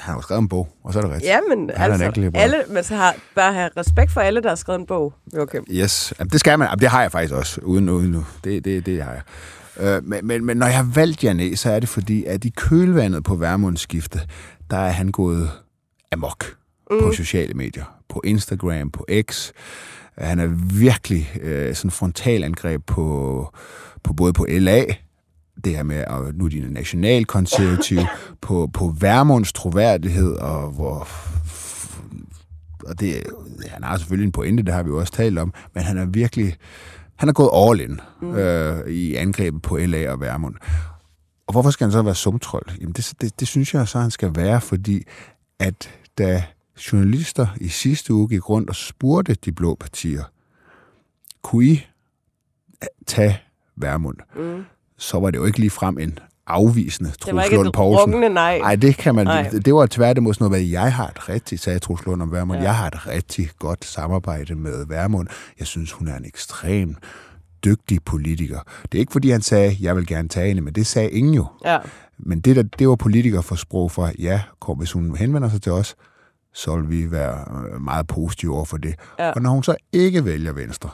Han 0.00 0.14
har 0.14 0.20
skrevet 0.20 0.42
en 0.42 0.48
bog, 0.48 0.68
og 0.84 0.92
så 0.92 0.98
er 0.98 1.02
det 1.02 1.10
rigtigt. 1.12 1.30
Ja, 1.30 1.38
men 1.48 1.70
han 1.76 1.90
altså, 1.90 2.04
er 2.04 2.30
alle, 2.34 2.56
man 2.68 2.84
så 2.84 2.94
har, 2.94 3.14
bare 3.34 3.52
have 3.52 3.70
respekt 3.76 4.12
for 4.12 4.20
alle, 4.20 4.42
der 4.42 4.48
har 4.48 4.56
skrevet 4.56 4.80
en 4.80 4.86
bog. 4.86 5.14
Okay. 5.38 5.58
Yes, 5.70 6.12
Jamen, 6.18 6.30
det 6.30 6.40
skal 6.40 6.58
man. 6.58 6.68
Jamen, 6.68 6.80
det 6.80 6.88
har 6.88 7.02
jeg 7.02 7.12
faktisk 7.12 7.34
også, 7.34 7.60
uden 7.60 7.88
uden 7.88 8.10
nu. 8.10 8.24
Det, 8.44 8.64
det, 8.64 8.86
det 8.86 9.02
har 9.02 9.12
jeg. 9.12 9.22
Øh, 9.80 10.04
men, 10.04 10.26
men, 10.26 10.44
men 10.44 10.56
når 10.56 10.66
jeg 10.66 10.76
har 10.76 10.90
valgt 10.94 11.24
Jan 11.24 11.56
så 11.56 11.70
er 11.70 11.80
det 11.80 11.88
fordi, 11.88 12.24
at 12.24 12.44
i 12.44 12.52
kølvandet 12.56 13.24
på 13.24 13.34
Værmundsskiftet, 13.34 14.28
der 14.70 14.76
er 14.76 14.90
han 14.90 15.08
gået 15.08 15.50
amok 16.12 16.44
mm. 16.90 17.00
på 17.00 17.12
sociale 17.12 17.54
medier. 17.54 17.84
På 18.08 18.20
Instagram, 18.24 18.90
på 18.90 19.06
X. 19.30 19.50
Han 20.18 20.38
er 20.38 20.46
virkelig 20.74 21.30
øh, 21.42 21.74
sådan 21.74 21.90
frontalangreb 21.90 22.86
på, 22.86 23.48
på 24.02 24.12
både 24.12 24.32
på 24.32 24.46
LA, 24.48 24.84
det 25.64 25.76
her 25.76 25.82
med, 25.82 25.96
at 25.96 26.34
nu 26.34 26.44
er 26.44 26.48
de 26.48 26.72
nationalkonservative, 26.72 28.06
på, 28.40 28.70
på 28.72 28.94
Værmunds 29.00 29.52
troværdighed, 29.52 30.32
og 30.32 30.70
hvor 30.70 31.08
og 32.86 33.00
det, 33.00 33.22
han 33.68 33.82
har 33.82 33.96
selvfølgelig 33.96 34.26
en 34.26 34.32
pointe, 34.32 34.62
det 34.62 34.74
har 34.74 34.82
vi 34.82 34.88
jo 34.88 34.98
også 34.98 35.12
talt 35.12 35.38
om, 35.38 35.54
men 35.74 35.84
han 35.84 35.98
er 35.98 36.06
virkelig, 36.06 36.56
han 37.16 37.28
er 37.28 37.32
gået 37.32 37.50
all 37.52 37.90
in 37.90 38.00
mm. 38.22 38.34
øh, 38.34 38.88
i 38.88 39.14
angrebet 39.14 39.62
på 39.62 39.76
LA 39.76 40.10
og 40.10 40.20
Værmund. 40.20 40.54
Og 41.46 41.52
hvorfor 41.52 41.70
skal 41.70 41.84
han 41.84 41.92
så 41.92 42.02
være 42.02 42.14
sumtrold? 42.14 42.66
Jamen 42.80 42.92
det, 42.92 43.12
det, 43.20 43.40
det 43.40 43.48
synes 43.48 43.74
jeg 43.74 43.88
så, 43.88 43.98
han 43.98 44.10
skal 44.10 44.36
være, 44.36 44.60
fordi 44.60 45.02
at 45.58 45.90
da 46.18 46.44
journalister 46.92 47.46
i 47.60 47.68
sidste 47.68 48.14
uge 48.14 48.28
gik 48.28 48.48
rundt 48.48 48.68
og 48.68 48.76
spurgte 48.76 49.34
de 49.34 49.52
blå 49.52 49.74
partier, 49.74 50.24
kunne 51.42 51.64
I 51.64 51.86
tage 53.06 53.40
Værmund? 53.76 54.16
Mm. 54.36 54.64
Så 55.00 55.20
var 55.20 55.30
det 55.30 55.38
jo 55.38 55.44
ikke 55.44 55.58
lige 55.58 55.70
frem 55.70 55.98
en 55.98 56.18
afvisende, 56.46 57.10
Troels 57.10 57.52
Lund 57.52 57.72
Poulsen. 57.72 58.22
Det 58.22 58.32
nej. 58.32 58.58
Nej, 58.58 58.76
det 58.76 58.96
kan 58.96 59.14
man. 59.14 59.26
Nej. 59.26 59.48
Det 59.64 59.74
var 59.74 59.86
tværtimod 59.86 60.34
sådan 60.34 60.50
noget, 60.50 60.62
at 60.64 60.70
jeg 60.70 60.94
har 60.94 61.08
et 61.08 61.28
rigtig, 61.28 61.60
sagde 61.60 61.78
Troels 61.78 62.06
Lund 62.06 62.22
om 62.22 62.32
Værmund, 62.32 62.58
ja. 62.58 62.64
jeg 62.64 62.76
har 62.76 62.86
et 62.86 63.06
rigtig 63.06 63.50
godt 63.58 63.84
samarbejde 63.84 64.54
med 64.54 64.86
Værmund. 64.86 65.28
Jeg 65.58 65.66
synes, 65.66 65.92
hun 65.92 66.08
er 66.08 66.16
en 66.16 66.24
ekstrem 66.24 66.96
dygtig 67.64 68.04
politiker. 68.04 68.58
Det 68.82 68.98
er 68.98 69.00
ikke, 69.00 69.12
fordi 69.12 69.30
han 69.30 69.42
sagde, 69.42 69.76
jeg 69.80 69.96
vil 69.96 70.06
gerne 70.06 70.28
tage 70.28 70.48
hende, 70.48 70.62
men 70.62 70.74
det 70.74 70.86
sagde 70.86 71.10
ingen 71.10 71.34
jo. 71.34 71.46
Ja. 71.64 71.78
Men 72.18 72.40
det, 72.40 72.56
der, 72.56 72.62
det 72.62 72.88
var 72.88 72.96
politiker 72.96 73.40
for 73.40 73.54
sprog 73.54 73.90
for, 73.90 74.10
ja, 74.18 74.42
kom, 74.60 74.78
hvis 74.78 74.92
hun 74.92 75.16
henvender 75.16 75.48
sig 75.48 75.62
til 75.62 75.72
os, 75.72 75.94
så 76.54 76.76
vil 76.76 76.90
vi 76.90 77.10
være 77.10 77.44
øh, 77.74 77.80
meget 77.80 78.06
positive 78.06 78.54
over 78.54 78.64
for 78.64 78.76
det. 78.76 78.94
Ja. 79.18 79.30
Og 79.30 79.42
når 79.42 79.50
hun 79.50 79.62
så 79.62 79.76
ikke 79.92 80.24
vælger 80.24 80.52
Venstre, 80.52 80.90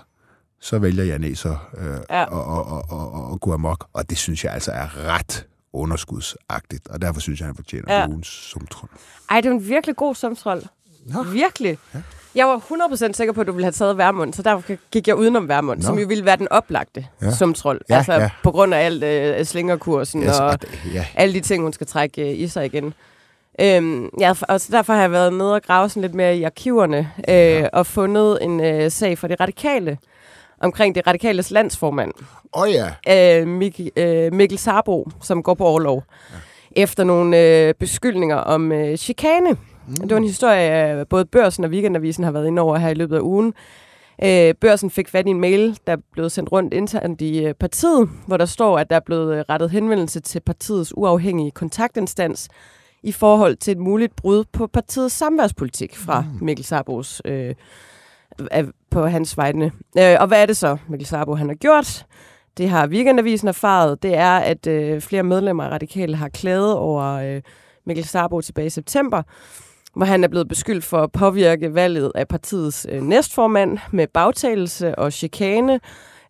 så 0.67 0.79
vælger 0.79 1.05
jeg 1.05 1.37
så 1.37 1.57
øh, 1.79 1.87
ja. 2.11 2.25
og, 2.25 2.45
og, 2.45 2.67
og, 2.67 2.85
og, 2.91 3.31
og 3.31 3.41
gå 3.41 3.53
amok. 3.53 3.87
Og 3.93 4.11
det 4.11 4.19
synes 4.19 4.45
jeg 4.45 4.53
altså 4.53 4.71
er 4.71 5.09
ret 5.09 5.47
underskudsagtigt, 5.73 6.89
og 6.89 7.03
derfor 7.03 7.21
synes 7.21 7.41
jeg, 7.41 7.47
han 7.47 7.55
fortjener 7.57 7.95
ja. 7.95 8.09
ugens 8.09 8.27
sumtrol. 8.27 8.89
Ej, 9.31 9.41
det 9.41 9.49
er 9.49 9.53
en 9.53 9.69
virkelig 9.69 9.97
god 9.97 10.15
sumtrol. 10.15 10.63
Nå. 11.07 11.23
Virkelig. 11.23 11.79
Ja. 11.95 11.99
Jeg 12.35 12.47
var 12.47 12.59
100% 13.09 13.13
sikker 13.13 13.33
på, 13.33 13.41
at 13.41 13.47
du 13.47 13.53
ville 13.53 13.65
have 13.65 13.73
taget 13.73 13.99
Værmund, 13.99 14.35
så 14.35 14.43
derfor 14.43 14.91
gik 14.91 15.09
jeg 15.09 15.17
udenom 15.17 15.49
Værmund, 15.49 15.81
Nå. 15.81 15.87
som 15.87 15.99
jo 15.99 16.07
ville 16.07 16.25
være 16.25 16.37
den 16.37 16.49
oplagte 16.49 17.07
ja. 17.23 17.31
sumtrol. 17.31 17.81
Ja, 17.89 17.97
altså 17.97 18.13
ja. 18.13 18.31
på 18.43 18.51
grund 18.51 18.75
af 18.75 18.85
alt 18.85 19.05
øh, 19.05 19.45
slingerkursen 19.45 20.23
yes, 20.23 20.41
og 20.41 20.59
ja. 20.95 21.07
alle 21.15 21.35
de 21.35 21.41
ting, 21.41 21.63
hun 21.63 21.73
skal 21.73 21.87
trække 21.87 22.31
øh, 22.31 22.39
i 22.39 22.49
sig 22.49 22.65
igen. 22.65 22.95
Øhm, 23.61 24.09
ja, 24.21 24.35
og 24.49 24.61
så 24.61 24.69
derfor 24.73 24.93
har 24.93 25.01
jeg 25.01 25.13
været 25.13 25.33
nede 25.33 25.55
og 25.55 25.63
grave 25.63 25.89
sådan 25.89 26.03
lidt 26.03 26.15
mere 26.15 26.37
i 26.37 26.43
arkiverne 26.43 27.13
øh, 27.29 27.35
ja. 27.35 27.69
og 27.73 27.87
fundet 27.87 28.39
en 28.43 28.61
øh, 28.61 28.91
sag 28.91 29.19
for 29.19 29.29
de 29.29 29.35
radikale, 29.41 29.99
omkring 30.61 30.95
det 30.95 31.07
radikales 31.07 31.51
landsformand. 31.51 32.13
Oh, 32.53 32.69
ja. 32.73 33.41
Øh, 33.41 33.59
Mik- 33.59 33.89
øh, 33.97 34.33
Mikkel 34.33 34.59
Sarbo, 34.59 35.11
som 35.23 35.43
går 35.43 35.55
på 35.55 35.65
overlov. 35.65 36.05
Ja. 36.33 36.37
Efter 36.83 37.05
nogle 37.05 37.39
øh, 37.39 37.75
beskyldninger 37.75 38.37
om 38.37 38.73
øh, 38.73 38.97
chikane. 38.97 39.51
Mm. 39.51 39.95
Det 39.95 40.11
var 40.11 40.17
en 40.17 40.25
historie, 40.25 41.05
både 41.05 41.25
Børsen 41.25 41.65
og 41.65 41.71
Weekendavisen 41.71 42.25
har 42.25 42.31
været 42.31 42.47
inde 42.47 42.63
over 42.63 42.77
her 42.77 42.89
i 42.89 42.95
løbet 42.95 43.17
af 43.17 43.21
ugen. 43.21 43.55
Øh, 44.25 44.55
Børsen 44.61 44.91
fik 44.91 45.09
fat 45.09 45.27
i 45.27 45.31
en 45.31 45.41
mail, 45.41 45.79
der 45.87 45.97
blev 46.13 46.31
sendt 46.31 46.53
rundt 46.53 46.75
internt 46.75 47.21
i 47.21 47.45
øh, 47.45 47.55
partiet, 47.55 48.09
hvor 48.27 48.37
der 48.37 48.45
står, 48.45 48.79
at 48.79 48.91
der 48.91 48.97
er 48.97 49.01
blevet 49.07 49.37
øh, 49.37 49.45
rettet 49.49 49.71
henvendelse 49.71 50.21
til 50.21 50.41
partiets 50.41 50.93
uafhængige 50.97 51.51
kontaktinstans 51.51 52.49
i 53.03 53.13
forhold 53.13 53.57
til 53.57 53.73
et 53.73 53.79
muligt 53.79 54.17
brud 54.17 54.45
på 54.53 54.67
partiets 54.67 55.15
samværspolitik 55.15 55.97
fra 55.97 56.21
mm. 56.21 56.45
Mikkel 56.45 56.65
Sarbos 56.65 57.23
øh, 57.25 57.55
på 58.91 59.07
hans 59.07 59.37
vegne. 59.37 59.73
Øh, 59.99 60.17
og 60.21 60.27
hvad 60.27 60.43
er 60.43 60.47
det 60.47 60.57
så, 60.57 60.77
Mikkel 60.89 61.07
Sabo 61.07 61.35
han 61.35 61.49
har 61.49 61.55
gjort? 61.55 62.07
Det 62.59 62.69
har 62.69 62.87
Weekendavisen 62.87 63.49
erfaret. 63.49 64.03
Det 64.03 64.17
er, 64.17 64.37
at 64.37 64.67
øh, 64.67 65.01
flere 65.01 65.23
medlemmer 65.23 65.65
af 65.65 65.71
Radikale 65.71 66.17
har 66.17 66.29
klaget 66.29 66.75
over 66.75 67.05
øh, 67.05 67.43
Mikkel 67.87 68.05
Sabo 68.05 68.41
tilbage 68.41 68.67
i 68.67 68.71
september, 68.71 69.23
hvor 69.95 70.07
han 70.07 70.25
er 70.25 70.29
blevet 70.29 70.49
beskyldt 70.49 70.85
for 70.85 70.99
at 70.99 71.13
påvirke 71.13 71.75
valget 71.75 72.13
af 72.15 72.29
partiets 72.29 72.87
øh, 72.91 73.03
næstformand 73.03 73.79
med 73.91 74.07
bagtagelse 74.07 74.99
og 74.99 75.13
chikane, 75.13 75.81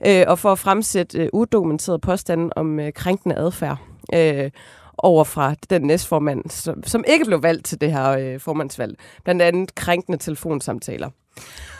øh, 0.06 0.24
og 0.26 0.38
for 0.38 0.52
at 0.52 0.58
fremsætte 0.58 1.18
øh, 1.18 1.28
udokumenterede 1.32 1.98
påstanden 1.98 2.52
om 2.56 2.80
øh, 2.80 2.92
krænkende 2.92 3.36
adfærd. 3.36 3.78
Øh, 4.14 4.50
over 4.98 5.24
fra 5.24 5.54
den 5.70 5.82
næstformand, 5.82 6.50
som, 6.50 6.82
som 6.82 7.04
ikke 7.08 7.24
blev 7.24 7.42
valgt 7.42 7.66
til 7.66 7.80
det 7.80 7.92
her 7.92 8.10
øh, 8.10 8.40
formandsvalg. 8.40 8.98
Blandt 9.24 9.42
andet 9.42 9.74
krænkende 9.74 10.18
telefonsamtaler. 10.18 11.10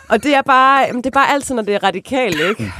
Og 0.09 0.23
det 0.23 0.35
er 0.35 0.41
bare, 0.41 0.93
det 0.93 1.05
er 1.05 1.09
bare 1.09 1.33
altid, 1.33 1.55
når 1.55 1.61
det 1.61 1.75
er 1.75 1.83
radikalt, 1.83 2.39
ikke? 2.49 2.73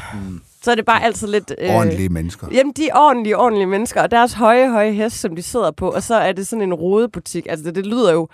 Så 0.61 0.71
er 0.71 0.75
det 0.75 0.85
bare 0.85 1.03
altid 1.03 1.27
lidt... 1.27 1.53
Øh, 1.57 1.75
ordentlige 1.75 2.09
mennesker. 2.09 2.47
Jamen, 2.51 2.73
de 2.73 2.89
er 2.89 2.95
ordentlige, 2.95 3.37
ordentlige 3.37 3.67
mennesker, 3.67 4.01
og 4.01 4.11
deres 4.11 4.33
høje, 4.33 4.69
høje 4.69 4.91
hest, 4.91 5.19
som 5.19 5.35
de 5.35 5.41
sidder 5.43 5.71
på, 5.71 5.89
og 5.89 6.03
så 6.03 6.15
er 6.15 6.31
det 6.31 6.47
sådan 6.47 6.61
en 6.61 6.73
rodebutik. 6.73 7.47
Altså, 7.49 7.65
det, 7.65 7.75
det 7.75 7.85
lyder 7.85 8.13
jo... 8.13 8.27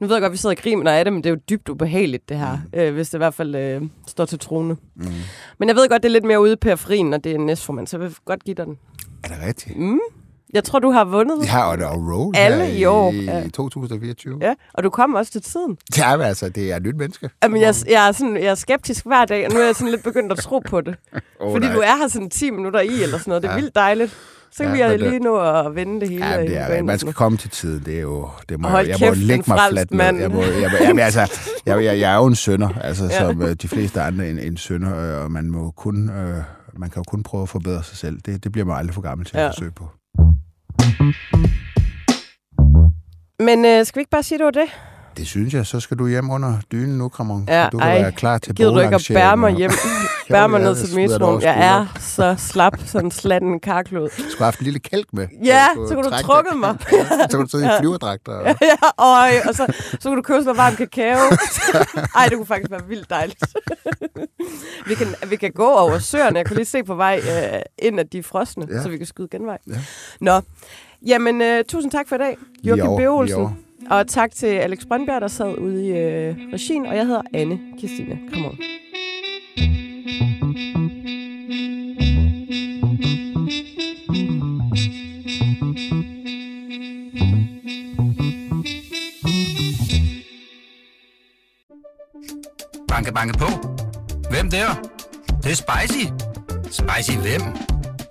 Nu 0.00 0.06
ved 0.06 0.16
jeg 0.16 0.20
godt, 0.20 0.30
at 0.30 0.32
vi 0.32 0.36
sidder 0.36 0.54
og 0.56 0.62
griner 0.62 0.92
af 0.92 1.04
det, 1.04 1.12
men 1.12 1.24
det 1.24 1.30
er 1.30 1.34
jo 1.34 1.40
dybt 1.50 1.68
ubehageligt, 1.68 2.28
det 2.28 2.38
her, 2.38 2.58
mm. 2.72 2.78
øh, 2.80 2.94
hvis 2.94 3.08
det 3.08 3.14
i 3.14 3.18
hvert 3.18 3.34
fald 3.34 3.54
øh, 3.54 3.82
står 4.06 4.24
til 4.24 4.38
trone. 4.38 4.76
Mm. 4.94 5.06
Men 5.58 5.68
jeg 5.68 5.76
ved 5.76 5.88
godt, 5.88 6.02
det 6.02 6.08
er 6.08 6.12
lidt 6.12 6.24
mere 6.24 6.40
ude 6.40 6.52
i 6.52 6.56
periferien, 6.56 7.10
når 7.10 7.16
det 7.18 7.32
er 7.32 7.36
en 7.36 7.46
næstformand, 7.46 7.86
så 7.86 7.96
jeg 7.96 8.04
vil 8.04 8.16
godt 8.24 8.44
give 8.44 8.54
dig 8.54 8.66
den. 8.66 8.78
Er 9.24 9.28
det 9.28 9.38
rigtigt? 9.46 9.78
Mm. 9.78 9.98
Jeg 10.56 10.64
tror, 10.64 10.78
du 10.78 10.90
har 10.90 11.04
vundet 11.04 11.46
Ja, 11.46 11.70
og 11.70 11.78
der 11.78 11.86
er 11.88 11.96
roll 12.12 12.36
alle 12.36 12.72
i 12.72 12.84
år. 12.84 13.12
i, 13.12 13.24
Ja. 13.24 13.44
i 13.44 13.48
2024. 13.50 14.38
Ja, 14.42 14.54
og 14.74 14.84
du 14.84 14.90
kom 14.90 15.14
også 15.14 15.32
til 15.32 15.42
tiden. 15.42 15.76
Det 15.88 15.98
er 15.98 16.06
altså, 16.24 16.48
det 16.48 16.72
er 16.72 16.76
et 16.76 16.82
nyt 16.82 16.96
menneske. 16.96 17.30
Jamen, 17.42 17.60
jeg, 17.62 17.74
jeg, 17.90 18.08
er 18.08 18.12
sådan, 18.12 18.36
jeg 18.36 18.44
er 18.46 18.54
skeptisk 18.54 19.06
hver 19.06 19.24
dag, 19.24 19.46
og 19.46 19.52
nu 19.52 19.60
er 19.60 19.64
jeg 19.64 19.74
sådan 19.74 19.90
lidt 19.90 20.02
begyndt 20.02 20.32
at 20.32 20.38
tro 20.38 20.58
på 20.58 20.80
det. 20.80 20.96
Åh, 21.40 21.52
Fordi 21.52 21.66
nej. 21.66 21.74
du 21.74 21.80
er 21.80 21.96
her 22.00 22.08
sådan 22.08 22.30
10 22.30 22.50
minutter 22.50 22.80
i, 22.80 22.86
eller 23.02 23.18
sådan 23.18 23.22
noget. 23.30 23.42
Det 23.42 23.48
er 23.48 23.52
Ja. 23.54 23.60
vildt 23.60 23.74
dejligt. 23.74 24.16
Så 24.50 24.62
kan 24.64 24.66
Ja, 24.66 24.72
vi 24.72 24.82
jo 24.82 24.88
men 24.88 25.00
det- 25.00 25.10
lige 25.10 25.20
nå 25.20 25.36
at 25.38 25.74
vende 25.74 26.00
det 26.00 26.08
hele. 26.08 26.26
Ja, 26.26 26.42
det 26.42 26.56
er, 26.78 26.82
man 26.82 26.98
skal 26.98 27.12
komme 27.12 27.38
til 27.38 27.50
tiden. 27.50 27.82
Det 27.86 27.96
er 27.96 28.00
jo, 28.00 28.28
det 28.48 28.60
må, 28.60 28.68
hold 28.68 28.86
jeg, 28.86 28.96
kæft, 28.96 29.08
må 29.10 29.14
lægge 29.26 29.44
mig 29.48 29.58
fladt 29.70 29.90
med. 29.90 29.98
mand. 29.98 30.18
Jeg, 30.18 30.30
må, 30.30 30.42
jeg, 30.42 30.70
må, 30.70 30.76
jamen, 30.80 30.98
altså, 30.98 31.20
jeg, 31.66 31.84
jeg, 31.84 32.00
jeg 32.00 32.12
er 32.12 32.16
jo 32.16 32.26
en 32.26 32.34
sønder, 32.34 32.68
altså, 32.80 33.04
Ja. 33.04 33.10
som 33.18 33.42
øh, 33.42 33.54
de 33.62 33.68
fleste 33.68 34.00
andre 34.00 34.28
en, 34.30 34.38
en 34.38 34.56
sønder, 34.56 35.16
øh, 35.18 35.24
og 35.24 35.30
man 35.30 35.50
må 35.50 35.70
kun, 35.70 36.10
øh, 36.10 36.36
man 36.78 36.90
kan 36.90 37.00
jo 37.00 37.04
kun 37.08 37.22
prøve 37.22 37.42
at 37.42 37.48
forbedre 37.48 37.84
sig 37.84 37.96
selv. 37.96 38.18
Det, 38.26 38.44
det 38.44 38.52
bliver 38.52 38.64
man 38.64 38.76
aldrig 38.76 38.94
for 38.94 39.02
gammel 39.02 39.26
til 39.26 39.36
Ja. 39.36 39.46
at 39.48 39.52
forsøge 39.54 39.70
på. 39.72 39.84
Men 43.38 43.64
øh, 43.64 43.86
skal 43.86 43.98
vi 43.98 44.00
ikke 44.00 44.10
bare 44.10 44.22
sige, 44.22 44.36
at 44.36 44.38
det 44.38 44.44
var 44.44 44.50
det? 44.50 44.70
Det 45.16 45.26
synes 45.26 45.54
jeg. 45.54 45.66
Så 45.66 45.80
skal 45.80 45.98
du 45.98 46.08
hjem 46.08 46.30
under 46.30 46.58
dynen 46.72 46.98
nu, 46.98 47.08
Kramon. 47.08 47.44
Ja, 47.48 47.68
du 47.72 47.78
kan 47.78 47.88
ej. 47.88 48.00
være 48.00 48.12
klar 48.12 48.38
til 48.38 48.54
Gider 48.54 48.70
du 48.70 48.80
ikke 48.80 48.94
at 48.94 49.06
bære 49.14 49.36
mig 49.36 49.52
hjem? 49.54 49.70
Bære 50.28 50.48
mig 50.48 50.60
ned 50.60 50.76
til 50.76 50.96
metroen. 50.96 51.42
Jeg 51.42 51.66
er 51.66 51.86
så 52.00 52.34
slap, 52.38 52.72
sådan 52.86 53.10
slatten 53.10 53.60
karklod. 53.60 54.08
Du 54.08 54.14
skulle 54.16 54.36
have 54.38 54.44
haft 54.44 54.58
en 54.58 54.64
lille 54.64 54.78
kælk 54.78 55.12
med. 55.12 55.26
Ja, 55.44 55.66
kunne 55.74 55.88
så 55.88 55.94
kunne 55.94 56.10
du 56.10 56.16
trukket 56.22 56.56
mig. 56.56 56.76
Ja, 56.92 57.04
så 57.30 57.36
kunne 57.36 57.44
du 57.46 57.50
sidde 57.50 57.64
i 57.64 57.66
en 57.66 57.72
flyverdragt. 57.80 58.28
Og... 58.28 58.46
ja, 58.46 58.76
og, 58.96 59.18
og 59.48 59.54
så, 59.54 59.66
så 60.00 60.08
kunne 60.08 60.16
du 60.16 60.22
købe 60.22 60.44
sådan 60.44 60.56
varm 60.56 60.76
kakao. 60.76 61.18
Ej, 62.16 62.26
det 62.28 62.36
kunne 62.36 62.46
faktisk 62.46 62.70
være 62.70 62.86
vildt 62.88 63.10
dejligt. 63.10 63.44
vi, 64.86 64.94
kan, 64.94 65.06
vi 65.28 65.36
kan 65.36 65.52
gå 65.52 65.66
over 65.66 65.98
søerne. 65.98 66.38
Jeg 66.38 66.46
kunne 66.46 66.56
lige 66.56 66.66
se 66.66 66.82
på 66.84 66.94
vej 66.94 67.20
øh, 67.24 67.60
ind 67.78 68.00
af 68.00 68.06
de 68.08 68.22
frosne, 68.22 68.66
Ja. 68.70 68.82
så 68.82 68.88
vi 68.88 68.96
kan 68.96 69.06
skyde 69.06 69.28
genvej. 69.30 69.58
Ja. 69.66 69.72
Nå, 70.20 70.40
jamen 71.06 71.42
øh, 71.42 71.64
tusind 71.64 71.92
tak 71.92 72.08
for 72.08 72.16
i 72.16 72.18
dag, 72.18 72.36
Joachim 72.64 72.88
over, 72.88 73.52
og 73.90 74.06
tak 74.06 74.30
til 74.30 74.46
Alex 74.46 74.86
Brøndberg, 74.88 75.20
der 75.20 75.28
sad 75.28 75.58
ude 75.58 75.86
i 75.86 75.90
øh, 75.90 76.36
regien. 76.52 76.86
Og 76.86 76.96
jeg 76.96 77.06
hedder 77.06 77.22
Anne 77.34 77.60
Kirstine. 77.78 78.18
Kom. 78.32 78.58
Banke, 92.88 93.12
banke 93.12 93.38
på. 93.38 93.46
Hvem 94.30 94.50
der? 94.50 94.66
Det, 95.26 95.44
det 95.44 95.50
er 95.50 95.54
spicy. 95.54 96.06
Spicy 96.64 97.18
hvem? 97.18 97.40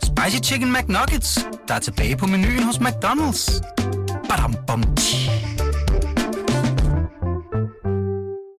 Spicy 0.03 0.49
Chicken 0.51 0.73
McNuggets, 0.73 1.47
der 1.67 1.73
er 1.73 1.79
tilbage 1.79 2.17
på 2.17 2.25
menuen 2.25 2.63
hos 2.63 2.77
McDonald's. 2.77 3.61
Badum, 4.29 4.55
bom, 4.67 4.83
tji. 4.95 5.54